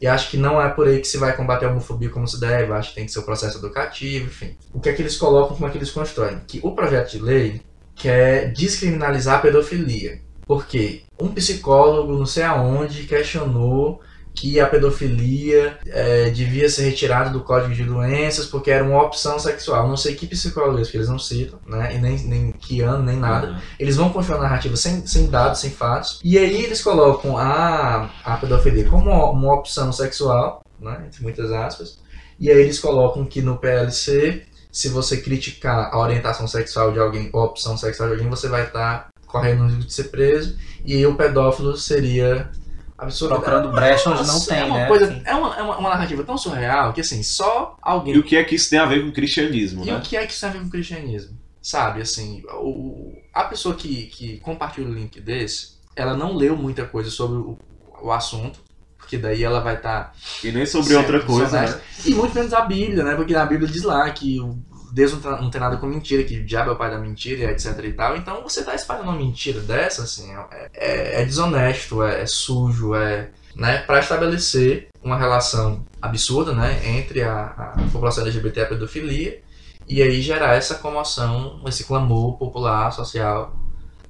[0.02, 2.40] E acho que não é por aí que se vai combater a homofobia como se
[2.40, 4.56] deve, acho que tem que ser o processo educativo, enfim.
[4.74, 6.40] O que é que eles colocam, como é que eles constroem?
[6.40, 7.60] Que o projeto de lei
[7.94, 10.20] quer descriminalizar a pedofilia.
[10.44, 14.00] Porque um psicólogo, não sei aonde, questionou
[14.34, 19.38] que a pedofilia é, devia ser retirada do código de doenças porque era uma opção
[19.38, 19.88] sexual.
[19.88, 21.94] Não sei que psicólogo esse, que eles não citam, né?
[21.94, 23.48] E nem, nem que ano, nem nada.
[23.48, 23.58] Uhum.
[23.78, 26.20] Eles vão construir a narrativa sem, sem dados, sem fatos.
[26.24, 31.04] E aí eles colocam a, a pedofilia como uma, uma opção sexual, né?
[31.06, 31.98] Entre muitas aspas.
[32.40, 37.28] E aí eles colocam que no PLC, se você criticar a orientação sexual de alguém,
[37.32, 40.56] ou a opção sexual de alguém, você vai estar correndo o risco de ser preso.
[40.84, 42.50] E aí o pedófilo seria
[43.02, 43.34] absurdo.
[43.34, 44.86] Procurando brecha onde não tem, é uma né?
[44.86, 48.22] Coisa, é, uma, é uma, uma narrativa tão surreal que assim, só alguém E o
[48.22, 49.96] que é que isso tem a ver com cristianismo, e né?
[49.96, 51.38] o que é que isso tem a ver com o cristianismo?
[51.60, 56.84] Sabe, assim, o, a pessoa que, que compartilha o link desse, ela não leu muita
[56.84, 57.58] coisa sobre o,
[58.02, 58.58] o assunto,
[58.98, 60.14] porque daí ela vai estar.
[60.42, 61.80] E nem sobre outra coisa, né?
[62.04, 63.14] E muito menos a Bíblia, né?
[63.14, 64.58] Porque a Bíblia diz lá que o
[64.92, 66.98] Deus não, tá- não tem nada com mentira, que o diabo é o pai da
[66.98, 68.16] mentira, etc e tal.
[68.16, 72.94] Então você tá espalhando uma mentira dessa, assim, é, é- é desonesto, é, é sujo,
[72.94, 73.30] é.
[73.54, 77.44] Né, para estabelecer uma relação absurda né, entre a,
[77.76, 79.42] a população LGBT e a pedofilia
[79.86, 83.54] e aí gerar essa comoção, esse clamor popular, social,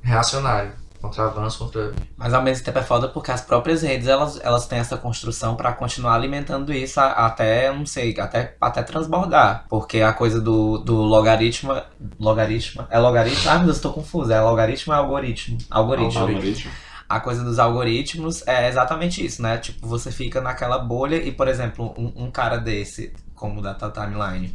[0.00, 0.72] reacionário,
[1.02, 1.92] contra avanço, contra.
[2.16, 5.56] Mas ao mesmo tempo é foda porque as próprias redes elas, elas têm essa construção
[5.56, 9.66] pra continuar alimentando isso a- até, não sei, até, até transbordar.
[9.68, 11.74] Porque a coisa do, do logaritmo.
[12.18, 12.86] Logaritmo?
[12.90, 13.50] É logaritmo?
[13.50, 14.32] Ah, meu Deus, eu tô confuso.
[14.32, 15.58] É logaritmo ou é algoritmo?
[15.70, 16.20] Algoritmo.
[16.20, 16.70] Algoritmo.
[17.08, 19.58] A coisa dos algoritmos é exatamente isso, né?
[19.58, 23.74] Tipo, você fica naquela bolha e, por exemplo, um, um cara desse, como o da
[23.74, 24.54] Timeline,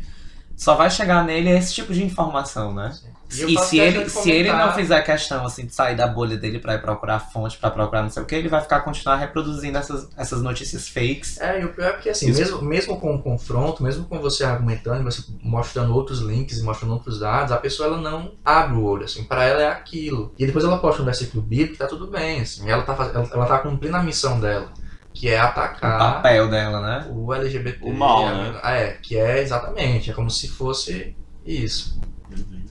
[0.56, 2.91] só vai chegar nele esse tipo de informação, né?
[3.06, 6.59] Eu E, se ele, se ele não fizer questão assim, de sair da bolha dele
[6.59, 9.78] pra ir procurar fonte, pra procurar não sei o que, ele vai ficar continuar reproduzindo
[9.78, 11.39] essas, essas notícias fakes.
[11.39, 12.39] É, e o pior é que assim, Isso.
[12.39, 16.93] mesmo, mesmo com o confronto, mesmo com você argumentando, você mostrando outros links e mostrando
[16.93, 20.34] outros dados, a pessoa ela não abre o olho, assim, para ela é aquilo.
[20.39, 23.30] E depois ela posta um versículo bíblico e tá tudo bem, assim, ela tá, ela,
[23.32, 24.71] ela tá cumprindo a missão dela,
[25.13, 27.07] que é O atacar papel dela, né?
[27.09, 27.80] o LGBT.
[27.84, 28.59] O mal, né?
[28.63, 31.15] É, que é exatamente, é como se fosse
[31.45, 31.99] isso,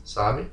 [0.07, 0.50] sabe?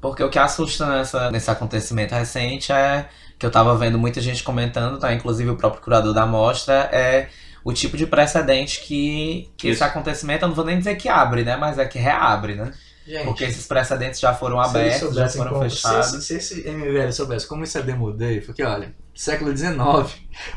[0.00, 4.42] Porque o que assusta nessa, nesse acontecimento recente é que eu tava vendo muita gente
[4.44, 5.12] comentando, tá?
[5.12, 7.28] Inclusive o próprio curador da mostra, é
[7.64, 11.42] o tipo de precedente que, que esse acontecimento, eu não vou nem dizer que abre,
[11.42, 11.56] né?
[11.56, 12.70] Mas é que reabre, né?
[13.06, 16.06] Gente, Porque esses precedentes já foram abertos, já foram como- fechados.
[16.10, 20.12] Se, esse- se esse MBL soubesse como isso é demodê, porque olha, século XIX,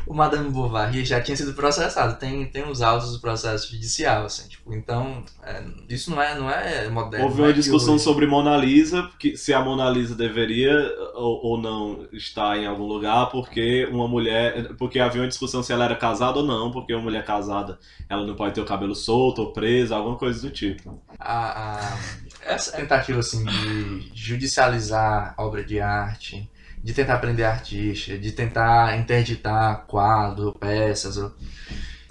[0.06, 2.18] o Madame Bovary já tinha sido processado.
[2.18, 6.50] Tem, tem os autos do processo judicial, assim, tipo, então, é, isso não é, não
[6.50, 7.26] é moderno.
[7.26, 8.04] Houve uma é discussão hoje.
[8.04, 10.72] sobre Mona Lisa, que se a Mona Lisa deveria
[11.14, 14.74] ou, ou não estar em algum lugar, porque uma mulher.
[14.76, 17.78] Porque havia uma discussão se ela era casada ou não, porque uma mulher casada
[18.08, 21.00] ela não pode ter o cabelo solto ou presa, alguma coisa do tipo.
[21.18, 21.98] a, a-
[22.42, 26.48] essa tentativa assim de judicializar obra de arte,
[26.82, 31.16] de tentar prender artista, de tentar interditar quadro, peças.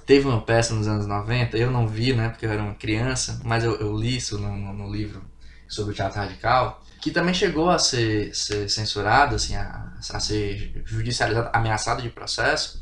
[0.05, 3.41] Teve uma peça nos anos 90, eu não vi, né, porque eu era uma criança,
[3.43, 5.21] mas eu, eu li isso no, no- no livro
[5.67, 10.81] sobre o teatro radical, que também chegou a ser, ser censurado, assim, a, a ser
[10.85, 12.81] judicializado, ameaçado de processo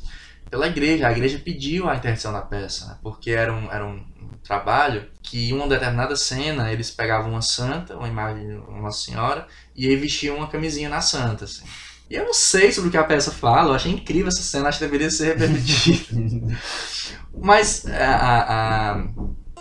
[0.52, 1.07] pela igreja.
[1.07, 4.06] A igreja pediu a interdição da peça, né, porque era um, era um
[4.44, 9.48] trabalho que em uma determinada cena eles pegavam uma santa, uma imagem de uma senhora,
[9.76, 11.64] e aí vestiam uma camisinha na santa, assim.
[12.10, 14.69] E eu não sei sobre o que a peça fala, eu achei incrível essa cena,
[14.69, 16.57] acho que deveria ser repercutida.
[17.34, 19.07] Mas, a, a-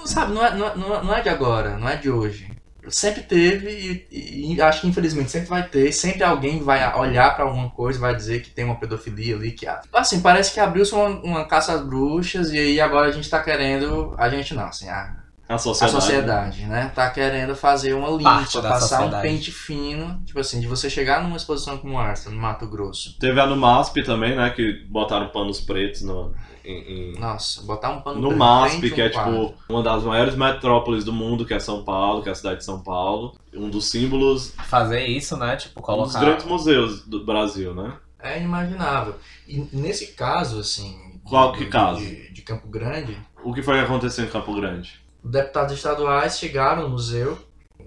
[0.04, 2.52] sabe, não é, não, é, não é- não é de agora, não é de hoje.
[2.88, 7.44] Sempre teve e, e acho que infelizmente sempre vai ter, sempre alguém vai olhar pra
[7.46, 9.80] alguma coisa e vai dizer que tem uma pedofilia ali, que há.
[9.94, 13.42] Assim, parece que abriu-se uma, uma caça às bruxas e aí agora a gente tá
[13.42, 15.16] querendo, a gente não, assim, a,
[15.48, 15.92] A a sociedade.
[16.02, 16.90] sociedade, né?
[16.94, 19.16] Tá querendo fazer uma limpa, passar sociedade.
[19.16, 23.18] um pente fino, tipo assim, de você chegar numa exposição como essa, no Mato Grosso.
[23.18, 24.48] Teve a no MASP também, né?
[24.50, 26.32] Que botaram panos pretos no,
[26.64, 29.46] em- em- Nossa, botar um pano no preto MASP, frente a que um é quadro.
[29.48, 32.58] tipo uma das maiores metrópoles do mundo, que é São Paulo, que é a cidade
[32.60, 33.36] de São Paulo.
[33.52, 35.56] Um dos símbolos, Fazer isso, né?
[35.56, 36.20] Tipo, um dos colocar.
[36.20, 37.92] grandes museus do Brasil, né?
[38.18, 39.16] É inimaginável.
[39.46, 40.98] E nesse caso, assim.
[41.22, 42.00] Qual que de- caso?
[42.00, 45.03] De, de Campo Grande, O que foi que aconteceu em Campo Grande?
[45.30, 47.38] Deputados estaduais chegaram no museu,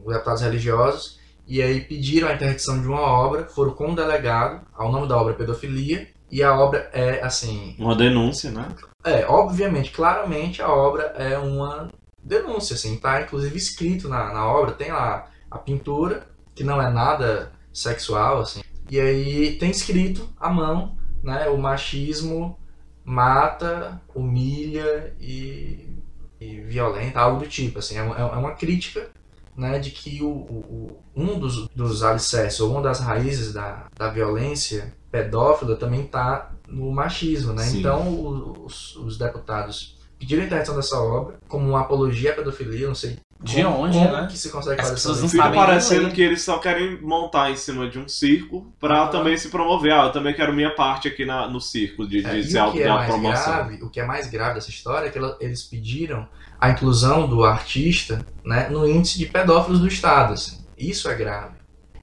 [0.03, 4.65] os deputados religiosos, e aí pediram a interdição de uma obra, foram com um delegado,
[4.75, 8.67] ao nome da obra é Pedofilia, e a obra é, assim, Uma denúncia, né?
[9.03, 11.89] É, obviamente, claramente a obra é uma
[12.21, 16.89] denúncia, assim, tá inclusive escrito na, na obra, tem lá a pintura, que não é
[16.91, 22.57] nada sexual, assim, e aí tem escrito à mão, né, o machismo
[23.05, 25.96] mata, humilha e
[26.39, 29.09] violenta, algo do tipo, assim, é, uma- é uma crítica,
[29.55, 34.09] né, de que o, o- um dos, dos alicerces, ou uma das raízes da, da
[34.09, 37.63] violência pedófila também tá no machismo, né?
[37.63, 37.79] Sim.
[37.79, 42.93] Então os, os deputados pediram a interdição dessa obra como uma apologia à pedofilia, não
[42.95, 44.27] sei De como, onde, como né?
[44.31, 46.99] que se consegue As fazer pessoas não Fica sabem nem parecendo que eles só querem
[47.01, 49.07] montar em cima de um circo pra Ah.
[49.09, 49.93] também se promover.
[49.93, 52.59] Ah, eu também quero minha parte aqui na, no circo de, de É, se e
[52.59, 53.53] o que é promoção.
[53.53, 56.27] grave, o que é mais grave dessa história é que ela- eles pediram
[56.59, 60.65] a inclusão do artista, né, no índice de pedófilos do estado, assim.
[60.75, 61.55] Isso é grave.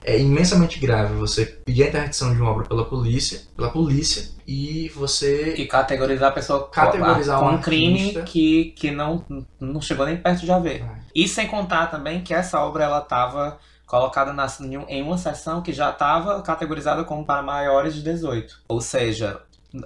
[0.07, 4.87] É imensamente grave você pedir a interdição de uma obra pela polícia, pela polícia, e
[4.95, 9.25] você E categorizar a pessoa Categorizar com um um crime que, que não,
[9.59, 10.85] não chegou nem perto de haver.
[11.15, 15.61] E sem contar também que essa obra ela estava colocada na, em um- uma seção
[15.61, 18.59] que já estava categorizada como para maiores de 18.
[18.67, 19.39] Ou seja,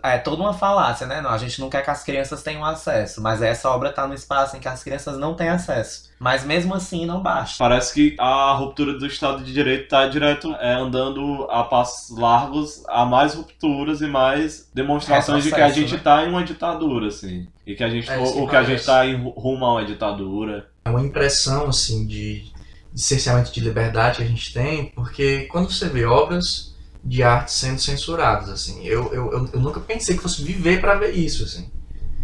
[0.03, 1.19] é toda uma falácia, né?
[1.21, 4.13] Não, a gente não quer que as crianças tenham acesso, mas essa obra está no
[4.13, 6.09] espaço em que as crianças não têm acesso.
[6.19, 7.55] Mas mesmo assim não basta.
[7.57, 12.83] Parece que a ruptura do Estado de Direito está direto é, andando a passos largos
[12.87, 15.97] a mais rupturas e mais demonstrações de que a gente né?
[15.97, 17.47] está em uma ditadura, assim.
[17.65, 20.67] E que a gente, É ou, que a gente está em rumo a uma ditadura.
[20.89, 22.51] É uma impressão assim de,
[22.91, 27.51] de cerceamento de liberdade que a gente tem, porque quando você vê obras de arte
[27.51, 31.71] sendo censuradas, assim, eu, eu, eu, nunca pensei que fosse viver para ver isso, assim,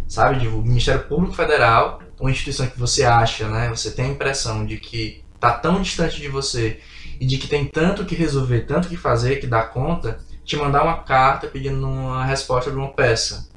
[0.08, 0.48] sabe?
[0.48, 3.68] O Ministério Público Federal, uma instituição que você acha, né?
[3.68, 6.80] Você tem a impressão de que tá tão distante de você
[7.20, 10.82] e de que tem tanto que resolver, tanto que fazer, que dá conta, te mandar
[10.82, 13.48] uma carta pedindo uma resposta de uma peça.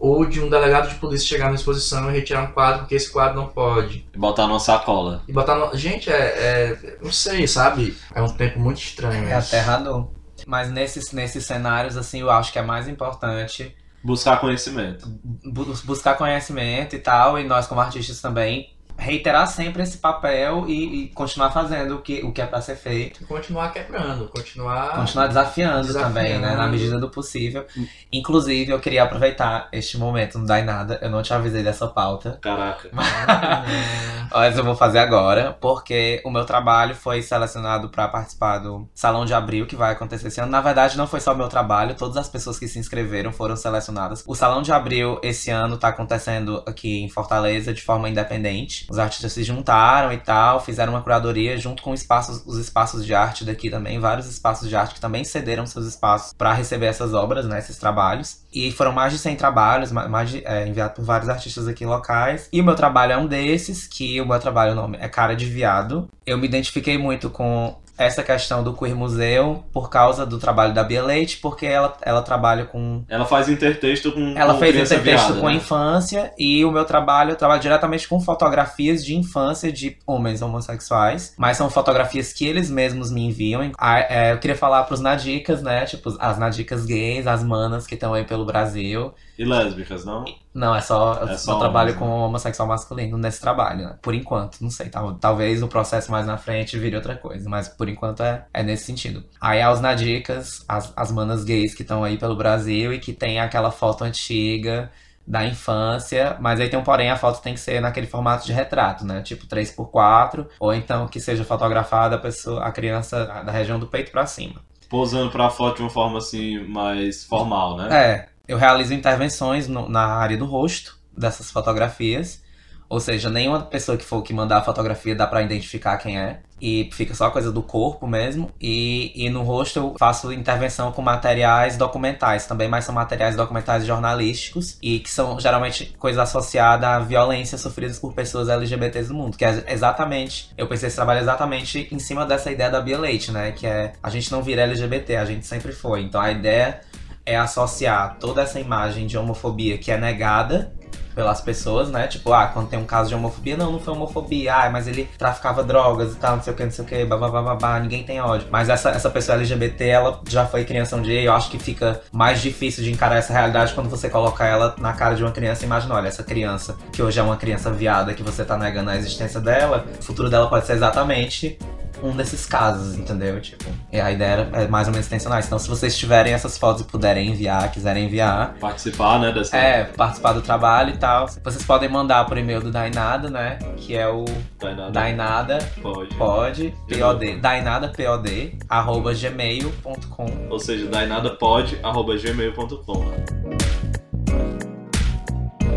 [0.00, 3.10] Ou de um delegado de polícia chegar na exposição e retirar um quadro porque esse
[3.10, 4.06] quadro não pode.
[4.14, 5.22] E botar numa sacola.
[5.26, 5.76] E botar no...
[5.76, 6.98] Gente, é, é.
[7.02, 7.96] Não sei, sabe?
[8.14, 9.28] É um tempo muito estranho.
[9.28, 9.54] É isso.
[9.56, 10.08] aterrador.
[10.46, 15.04] Mas nesses, nesses cenários, assim, eu acho que é mais importante Buscar conhecimento.
[15.44, 21.04] bu- buscar conhecimento e tal, e nós como artistas também, reiterar sempre esse papel e,
[21.04, 23.24] e continuar fazendo o que, o que é pra ser feito.
[23.26, 24.96] Continuar quebrando, continuar.
[24.96, 26.14] Continuar desafiando, Desafiando.
[26.14, 26.56] também, né?
[26.56, 27.64] Na medida do possível.
[28.12, 31.86] Inclusive, eu queria aproveitar este momento, não dá em nada, eu não te avisei dessa
[31.86, 32.38] pauta.
[32.42, 32.88] Caraca.
[32.88, 38.88] É, Mas eu vou fazer agora, porque o meu trabalho foi selecionado para participar do
[38.94, 40.50] Salão de Abril, que vai acontecer esse ano.
[40.50, 43.56] Na verdade, não foi só o meu trabalho, todas as pessoas que se inscreveram foram
[43.56, 44.24] selecionadas.
[44.26, 48.87] O Salão de Abril esse ano tá acontecendo aqui em Fortaleza de forma independente.
[48.88, 53.14] Os artistas se juntaram e tal, fizeram uma curadoria junto com espaços, os espaços de
[53.14, 57.12] arte daqui também, vários espaços de arte que também cederam seus espaços para receber essas
[57.14, 58.38] obras, né, esses trabalhos.
[58.52, 61.84] E foram mais de 100 trabalhos, ma- mais de, é, enviados por vários artistas aqui
[61.84, 62.48] locais.
[62.52, 65.34] E o meu trabalho é um desses, que o meu trabalho, o nome é Cara
[65.36, 66.08] de Viado.
[66.26, 70.84] Eu me identifiquei muito com essa questão do Queer Museu por causa do trabalho da
[70.84, 74.34] Bia Leite, porque ela, ela trabalha com Ela faz intertexto com.
[74.36, 75.56] ela com fez intertexto viada, com a né?
[75.56, 81.34] infância e o meu trabalho, eu trabalho diretamente com fotografias de infância de homens homossexuais,
[81.36, 83.72] mas são fotografias que eles mesmos me enviam.
[83.76, 85.84] Ah, é, eu queria falar pros nadicas, né?
[85.84, 89.12] Tipo, as nadicas gays, as manas que estão aí pelo Brasil.
[89.38, 90.24] E lésbicas, não?
[90.52, 91.14] Não, é só.
[91.22, 93.98] É só, trabalho homens, com homossexual masculino nesse trabalho, né?
[94.02, 94.88] Por enquanto, não sei.
[94.88, 98.64] Tal, talvez o processo mais na frente vire outra coisa, mas por enquanto é, é
[98.64, 99.24] nesse sentido.
[99.40, 103.38] Aí as nadicas, as, as manas gays que estão aí pelo Brasil e que tem
[103.38, 104.90] aquela foto antiga
[105.24, 108.52] da infância, mas aí tem um porém, a foto tem que ser naquele formato de
[108.52, 109.20] retrato, né?
[109.20, 114.10] Tipo 3x4, ou então que seja fotografada a pessoa, a criança da região do peito
[114.10, 114.56] pra cima.
[114.88, 117.88] Posando pra foto de uma forma assim, mais formal, né?
[117.92, 122.42] É, eu realizo intervenções no- na área do rosto dessas fotografias.
[122.90, 126.40] Ou seja, nenhuma pessoa que for que mandar a fotografia dá pra identificar quem é.
[126.58, 128.50] E fica só coisa do corpo mesmo.
[128.58, 133.84] E, e no rosto eu faço intervenção com materiais documentais também, mas são materiais documentais
[133.84, 134.78] jornalísticos.
[134.82, 139.36] E que são geralmente coisa associada a violências sofridas por pessoas LGBTs do mundo.
[139.36, 140.50] Que é exatamente.
[140.56, 143.52] Eu pensei esse trabalho exatamente em cima dessa ideia da Bia Leite, né?
[143.52, 146.00] Que é a gente não vira LGBT, a gente sempre foi.
[146.02, 146.80] Então a ideia
[147.28, 150.72] é associar toda essa imagem de homofobia que é negada
[151.18, 152.06] pelas pessoas, né?
[152.06, 155.08] Tipo, ah, quando tem um caso de homofobia, não, não foi homofobia, ah, mas ele
[155.18, 158.20] traficava drogas e tal, não sei o que, não sei o que, babá, ninguém tem
[158.20, 158.46] ódio.
[158.52, 161.58] Mas essa, essa pessoa LGBT, ela já foi criança um dia e eu acho que
[161.58, 165.32] fica mais difícil de encarar essa realidade quando você coloca ela na cara de uma
[165.32, 168.56] criança e imagina, olha, essa criança, que hoje é uma criança viada, que você tá
[168.56, 171.58] negando a existência dela, o futuro dela pode ser exatamente
[172.02, 173.40] um desses casos, entendeu?
[173.40, 175.38] Tipo, e a ideia era é mais ou menos intencional.
[175.40, 179.56] Então, se vocês tiverem essas fotos e puderem enviar, quiserem enviar, Participar, né, dessa.
[179.56, 183.58] é, participar do trabalho e tal, vocês podem mandar por e-mail do Dainada, né?
[183.76, 184.24] Que é o
[184.60, 184.90] Dainada.
[184.90, 186.14] Dainada Pode.
[186.16, 190.46] pode, pod, dainada pod, arroba gmail.com.
[190.50, 193.12] Ou seja, dainadapod, arroba gmail.com.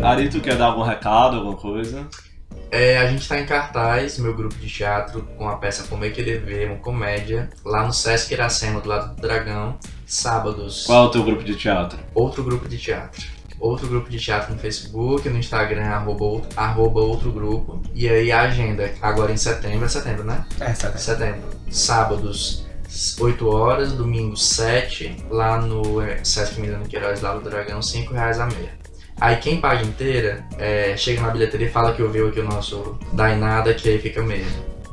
[0.02, 2.06] Ari, tu quer dar algum recado, alguma coisa?
[2.72, 6.10] É, a gente tá em cartaz, meu grupo de teatro, com a peça Como é
[6.10, 9.76] que vê, uma comédia, lá no Sesc Iracema, do lado do Dragão,
[10.06, 10.86] sábados.
[10.86, 11.98] Qual é o teu grupo de teatro?
[12.14, 13.22] Outro grupo de teatro.
[13.60, 17.82] Outro grupo de teatro no Facebook, no Instagram, arroba, outro- arroba outro grupo.
[17.94, 20.42] E aí a agenda, agora em setembro, é setembro, né?
[20.58, 20.96] É, certo.
[20.98, 21.50] Setembro.
[21.70, 22.64] Sábados,
[23.20, 28.40] 8 horas, domingo 7, lá no eh, Sesc Milano Queiroz, lá do Dragão, 5 reais
[28.40, 28.80] a meia.
[29.22, 32.98] Aí quem paga inteira, eh, chega na bilheteria e fala que ouviu aqui o nosso
[33.12, 34.44] Dainada, que aí fica meio.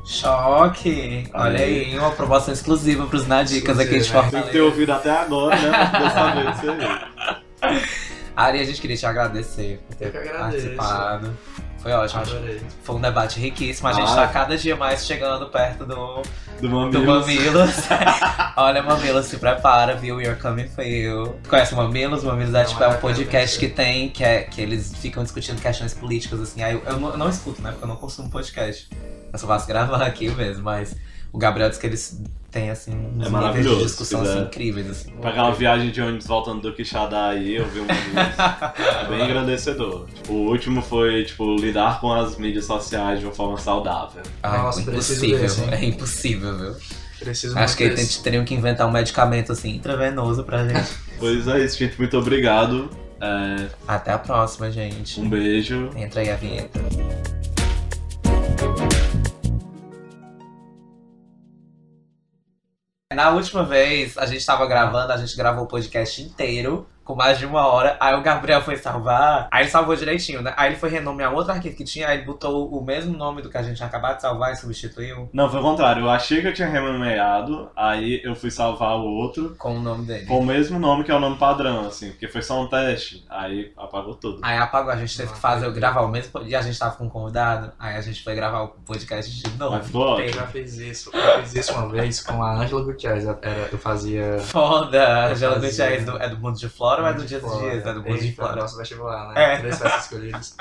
[0.06, 1.28] Choque!
[1.34, 4.02] Olha aí, uma promoção exclusiva pros Nadicas aqui de né?
[4.04, 4.64] Tem que ter Fortaleza.
[4.64, 5.72] ouvido até agora, né?
[5.72, 7.82] pra saber disso aí.
[8.38, 10.70] Ari, a gente queria te agradecer por ter Eu que agradeço.
[10.76, 11.38] participado.
[11.82, 12.22] Foi ótimo.
[12.22, 12.62] Adorei.
[12.84, 13.88] Foi um debate riquíssimo.
[13.88, 14.16] A gente Ah.
[14.16, 16.22] tá cada dia mais chegando perto do,
[16.62, 17.06] Do do Mamilos.
[17.06, 17.76] Mamilos.
[18.58, 20.20] Olha, Mamilos, se prepara, viu?
[20.22, 21.36] You're coming for you.
[21.48, 22.24] Conhece o Mamilos?
[22.24, 25.94] Mamilos é, tipo, é um podcast que tem, que, é, que eles ficam discutindo questões
[25.94, 26.62] políticas, assim.
[26.62, 27.72] Aí eu, eu não, eu não escuto, né?
[27.72, 28.90] Porque eu não consumo podcast.
[29.32, 30.96] Eu só faço gravar aqui mesmo, mas
[31.32, 35.12] o Gabriel disse que eles têm, assim, uns níveis de discussão assim, incríveis, assim.
[35.22, 40.08] Pegar uma viagem de ônibus voltando do Quixadá aí, eu vi um É bem engrandecedor.
[40.14, 44.22] Tipo, o último foi, tipo, lidar com as mídias sociais de uma forma saudável.
[44.44, 45.40] Ai, Nossa, impossível.
[45.40, 45.68] desse, hein?
[45.72, 46.76] é impossível, viu?
[47.20, 50.90] Preciso Acho que eles teriam que inventar um medicamento, assim, intravenoso pra gente.
[51.20, 51.98] Pois é isso, gente.
[52.00, 52.90] Muito obrigado.
[53.22, 55.20] É, Até a próxima, gente.
[55.20, 55.90] um beijo.
[55.98, 56.80] Entra aí a vinheta.
[63.12, 67.40] Na última vez, a gente tava gravando, a gente gravou o podcast inteiro, com mais
[67.40, 67.98] de uma hora.
[68.00, 70.54] Aí o Gabriel foi salvar, aí ele salvou direitinho, né?
[70.56, 73.50] Aí ele foi renomear outro arquivo que tinha, aí ele botou o mesmo nome do
[73.50, 76.04] que a gente tinha acabado de salvar e substituiu Não, foi o contrário.
[76.04, 80.06] Eu achei que eu tinha renomeado, aí eu fui salvar o outro com o nome
[80.06, 80.28] dele.
[80.28, 83.26] com o mesmo nome que é o nome padrão, assim, porque foi só um teste.
[83.28, 84.40] Aí apagou tudo.
[84.44, 87.06] Aí apagou, a gente teve que fazer, gravar o mesmo, e a gente tava com
[87.06, 89.76] um convidado, aí a gente foi gravar o podcast de novo.
[89.78, 90.34] Mas ficou Eu ótimo.
[90.34, 91.10] já fiz isso.
[91.12, 93.26] Eu fiz isso uma vez com a Angela Gutierrez.
[93.26, 94.38] Era, eu fazia.
[94.40, 95.26] Foda!
[95.32, 97.60] Angela fazia- Gutierrez do- é do Mundo de Flora ou é do Dias dos.
[97.60, 97.86] Dias?
[97.86, 98.62] É do Mundo de Eita, Flora.
[98.62, 99.54] Nosso vestibular, né?
[99.54, 99.58] É.
[99.60, 100.58] Três festas escolhidas.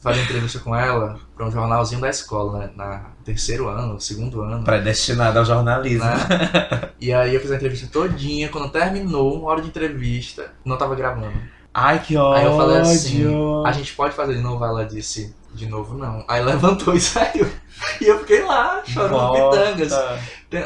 [0.00, 2.70] Fazer entrevista com ela pra um jornalzinho da escola, né?
[2.76, 4.64] Na terceiro ano, segundo ano.
[4.64, 6.04] Predestinado ao jornalismo.
[6.04, 6.90] né?
[7.00, 8.48] E aí eu fiz a entrevista todinha.
[8.48, 11.36] Quando terminou, uma hora de entrevista, não tava gravando.
[11.74, 12.34] Ai, que ódio!
[12.40, 13.24] Aí eu falei assim,
[13.64, 14.64] a gente pode fazer de novo?
[14.64, 16.24] Ela disse, De novo não.
[16.28, 17.50] Aí levantou e saiu.
[18.00, 19.92] E eu fiquei lá, chorando pitangas.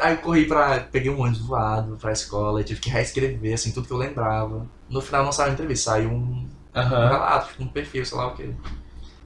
[0.02, 0.80] Aí eu corri pra.
[0.92, 4.66] Peguei um ônibus voado pra escola e tive que reescrever, assim, tudo que eu lembrava.
[4.88, 7.08] No final não saiu a entrevista, saiu um, um Aham.
[7.08, 8.50] relato, tipo, um perfil, sei lá o quê.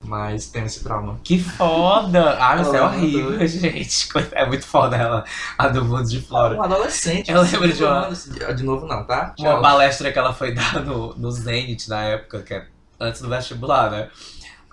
[0.05, 1.18] Mas tem esse trauma.
[1.24, 2.36] Que foda!
[2.38, 3.47] Ah, isso é horrível, mandou.
[3.48, 4.09] gente.
[4.32, 5.24] É muito foda ela,
[5.59, 6.55] a do mundo de fora.
[6.56, 7.30] Um adolescente.
[7.30, 9.34] Eu assim, lembro de uma- De novo não, tá?
[9.38, 9.62] Uma Tchau.
[9.62, 12.66] palestra que ela foi dar no, no Zenit na época, que é
[13.01, 14.09] antes do vestibular, né?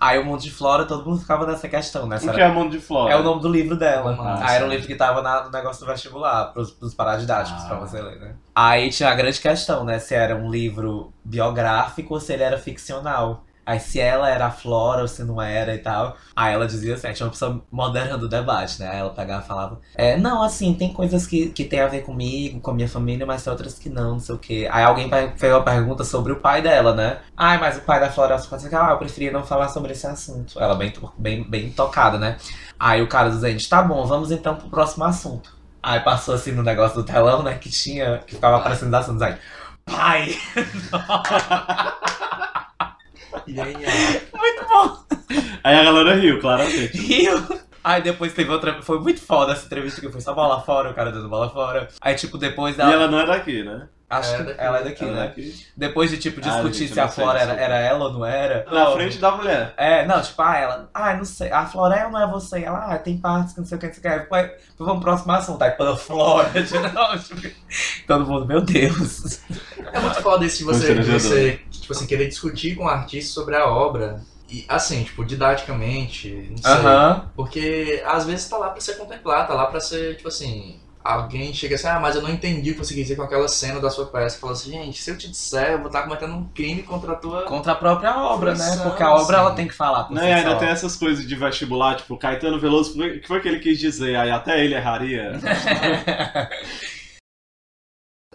[0.04, 2.16] Aí o mundo de flora, todo mundo ficava nessa questão, né?
[2.16, 3.12] O que era- é mundo de flora?
[3.12, 4.14] É o nome do livro dela.
[4.20, 7.64] Ah, Aí era um livro que tava na- no negócio do vestibular, pros, pros paradidáticos,
[7.64, 7.68] Ah.
[7.68, 8.34] pra você ler, né?
[8.54, 9.98] Aí tinha a grande questão, né?
[9.98, 13.44] Se era um livro biográfico ou se ele era ficcional.
[13.66, 16.16] Aí se ela era a Flora ou se não era e tal.
[16.36, 18.88] Aí ela dizia assim, aí tinha uma pessoa moderando o debate, né?
[18.88, 22.02] Aí ela pegava e falava, é, não, assim, tem coisas que, que tem a ver
[22.02, 24.68] comigo, com a minha família, mas tem outras que não, não sei o quê.
[24.70, 27.18] Aí alguém fez uma pergunta sobre o pai dela, né?
[27.36, 30.06] Ai, mas o pai da Flora, fala assim, ah, eu preferia não falar sobre esse
[30.06, 30.60] assunto.
[30.60, 32.36] Ela bem, bem, bem tocada, né?
[32.78, 35.54] Aí o cara dizendo, tá bom, vamos então pro próximo assunto.
[35.82, 37.54] Aí passou assim no negócio do telão, né?
[37.58, 39.36] Que tinha, que ficava aparecendo os assuntos aí.
[39.84, 40.34] Pai!
[44.32, 44.98] Muito bom!
[45.62, 46.96] Aí a galera riu, claramente.
[46.96, 47.42] Riu!
[47.82, 48.80] Aí depois teve outra.
[48.82, 51.88] Foi muito foda essa entrevista que foi só bola fora, o cara dando bola fora.
[52.00, 52.92] Aí, tipo, depois E ela.
[52.92, 53.88] ela não é daqui, né?
[54.08, 54.60] Acho É que daqui.
[54.60, 55.26] ela é daqui, Ela é né?
[55.26, 55.66] daqui.
[55.76, 58.64] Depois de, tipo, Ah, discutir gente, se a Flora era, era ela ou não era.
[58.70, 58.92] Na Não.
[58.94, 59.74] frente da mulher.
[59.76, 62.62] É, não, tipo, ah, ela, ah, não sei, a Flora é ou não é você?
[62.64, 64.08] Ela, ah, tem partes que não sei o que, não sei o que.
[64.08, 65.60] Aí, pô, vamos pro próximo assunto.
[65.62, 67.54] Aí, pela Flora, de novo, tipo,
[68.06, 69.40] todo mundo, meu Deus.
[69.92, 71.20] É muito foda isso de você, Constrangedor.
[71.20, 74.20] você tipo assim, querer discutir com o artista sobre a obra.
[74.50, 76.70] E assim, tipo, didaticamente, não sei.
[76.72, 77.30] Aham.
[77.34, 80.80] Porque às vezes tá lá pra ser contemplado, tá lá pra ser, tipo assim.
[81.02, 83.46] Alguém chega assim, ah, mas eu não entendi o que você quis dizer com aquela
[83.46, 84.38] cena da sua peça.
[84.38, 87.14] Fala assim, gente, se eu te disser, eu vou estar cometendo um crime contra a
[87.14, 87.42] tua.
[87.42, 88.64] Contra a própria obra, né?
[88.64, 89.46] Fruição, Porque a obra assim.
[89.46, 92.58] ela tem que falar por Não, e ainda tem essas coisas de vestibular, tipo, Caetano
[92.58, 94.16] Veloso, o que foi que ele quis dizer?
[94.16, 95.32] Aí até ele erraria.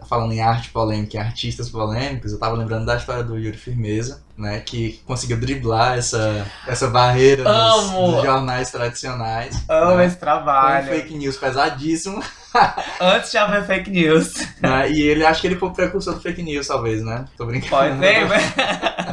[0.08, 4.24] Falando em arte polêmica e artistas polêmicos, eu tava lembrando da história do Yuri Firmeza,
[4.40, 4.60] né?
[4.62, 9.56] Que conseguiu driblar essa, essa barreira dos, dos jornais tradicionais.
[9.68, 10.06] Amo né?
[10.06, 10.88] esse Com trabalho.
[10.88, 12.24] fake news pesadíssimo.
[13.00, 14.34] Antes de haver fake news.
[14.62, 14.92] né?
[14.92, 17.26] E ele acho que ele foi o precursor do fake news, talvez, né?
[17.38, 17.70] Tô brincando.
[17.70, 18.38] Pode ser, né?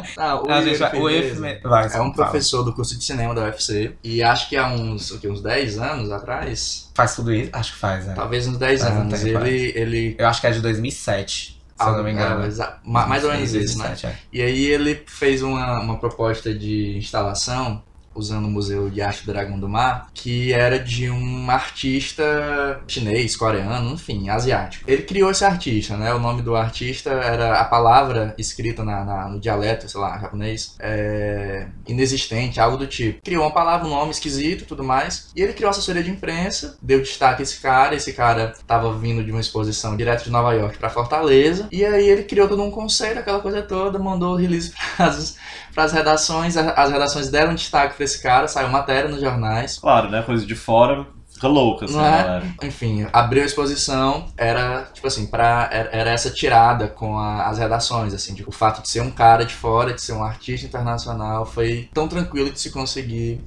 [0.17, 2.13] Não, o gente vai- o vai, é um fala.
[2.13, 3.93] professor do curso de cinema da UFC.
[4.03, 7.51] E acho que há uns, o quê, uns 10 anos atrás, Faz tudo isso?
[7.53, 8.13] Acho que faz, né?
[8.15, 11.56] talvez uns 10 Faz um anos, tempo, ele, ele Eu acho que é de 2007,
[11.77, 12.43] se eu não me engano.
[12.43, 13.89] É, mais ou menos isso, né?
[13.89, 14.19] 2007, é.
[14.33, 17.83] E aí ele fez uma, uma proposta de instalação
[18.17, 23.93] usando o Museu de Arte Dragão do Mar, que era de um artista chinês, coreano,
[23.93, 24.89] enfim, asiático.
[24.89, 26.13] Ele criou esse artista, né?
[26.13, 30.75] O nome do artista era a palavra escrita na, na- no dialeto, sei lá, japonês,
[30.79, 33.21] é, inexistente, algo do tipo.
[33.21, 35.29] Criou uma palavra, um nome esquisito, tudo mais.
[35.35, 37.95] E ele criou assessoria de imprensa, deu destaque a esse cara.
[37.95, 41.67] Esse cara tava vindo de uma exposição direto de Nova York para Fortaleza.
[41.71, 45.35] E aí ele criou todo um conceito, aquela coisa toda, mandou release pras,
[45.73, 46.55] pras redações.
[46.57, 49.77] As redações deram destaque pra esse cara, saiu matéria nos jornais.
[49.79, 50.21] Claro, né?
[50.23, 52.67] Coisa de fora fica louca, assim, é?
[52.67, 58.11] Enfim, abriu a exposição, era, tipo assim, pra, era, essa tirada com a- as redações,
[58.13, 61.45] assim, tipo, o fato de ser um cara de fora, de ser um artista internacional,
[61.45, 63.39] foi tão tranquilo de se conseguir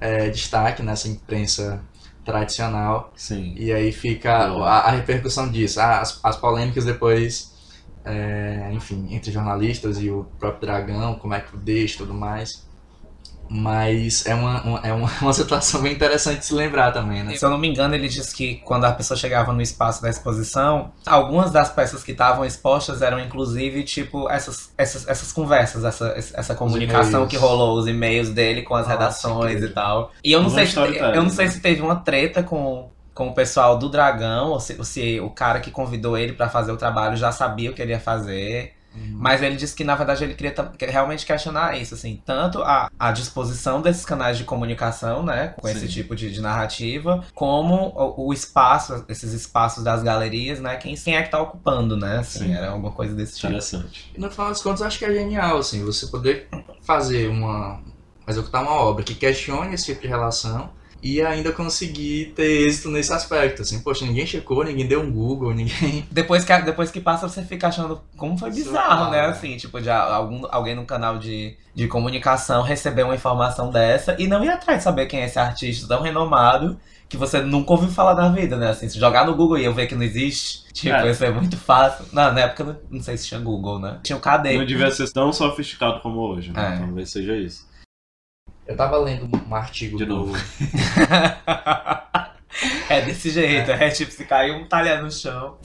[0.00, 1.80] é, destaque nessa imprensa
[2.24, 3.12] tradicional.
[3.16, 3.54] Sim.
[3.56, 7.52] E aí fica a, a repercussão disso, ah, as, as polêmicas depois,
[8.04, 12.66] é, enfim, entre jornalistas e o próprio Dragão, como é que deixa e tudo mais.
[13.54, 17.36] Mas é uma, uma- é uma, uma situação bem interessante de se lembrar também, né?
[17.36, 20.08] Se eu não me engano, ele disse que quando a pessoa chegava no espaço da
[20.08, 26.14] exposição, algumas das peças que estavam expostas eram inclusive, tipo, essas, essas, essas conversas, essa,
[26.16, 29.68] essa comunicação que rolou, os e-mails dele com as Nossa, redações incrível.
[29.68, 30.12] e tal.
[30.24, 33.34] E eu não, sei se, eu não sei se teve uma treta com, com o
[33.34, 36.76] pessoal do Dragão, ou se, ou se o cara que convidou ele pra fazer o
[36.76, 38.74] trabalho já sabia o que ele ia fazer.
[38.94, 39.16] Uhum.
[39.16, 43.12] Mas ele disse que, na verdade, ele queria realmente questionar isso, assim, tanto a, a
[43.12, 45.86] disposição desses canais de comunicação, né, com esse Sim.
[45.86, 51.16] tipo de, de narrativa, como o, o espaço, esses espaços das galerias, né, quem, quem
[51.16, 52.54] é que tá ocupando, né, assim, Sim.
[52.54, 53.48] era alguma coisa desse tipo.
[53.48, 54.12] Interessante.
[54.14, 56.48] E no final das contas, eu acho que é genial, assim, você poder
[56.82, 57.80] fazer uma.
[58.26, 60.70] executar uma obra que questione esse tipo de relação
[61.02, 65.52] e ainda conseguir ter êxito nesse aspecto, assim, poxa, ninguém checou, ninguém deu um Google,
[65.52, 66.06] ninguém.
[66.12, 69.80] Depois que, depois que passa, você fica achando como foi bizarro, Surreal, né, assim, tipo,
[69.80, 74.50] de algum, alguém no canal de, de comunicação receber uma informação dessa e não ir
[74.50, 78.28] atrás de saber quem é esse artista tão renomado que você nunca ouviu falar na
[78.30, 78.70] vida, né?
[78.70, 81.06] Assim, se jogar no Google e eu ver que não existe, tipo, É.
[81.06, 82.06] ia ser muito fácil.
[82.10, 83.98] Não, na época não, não sei se tinha Google, né?
[84.02, 84.56] Tinha o KD.
[84.56, 86.74] Não devia ser tão sofisticado como hoje, né?
[86.74, 86.78] É.
[86.78, 87.66] Talvez seja isso.
[88.66, 90.32] Eu tava lendo um artigo De novo.
[92.88, 95.56] É desse jeito, é, tipo se cair um talher no chão.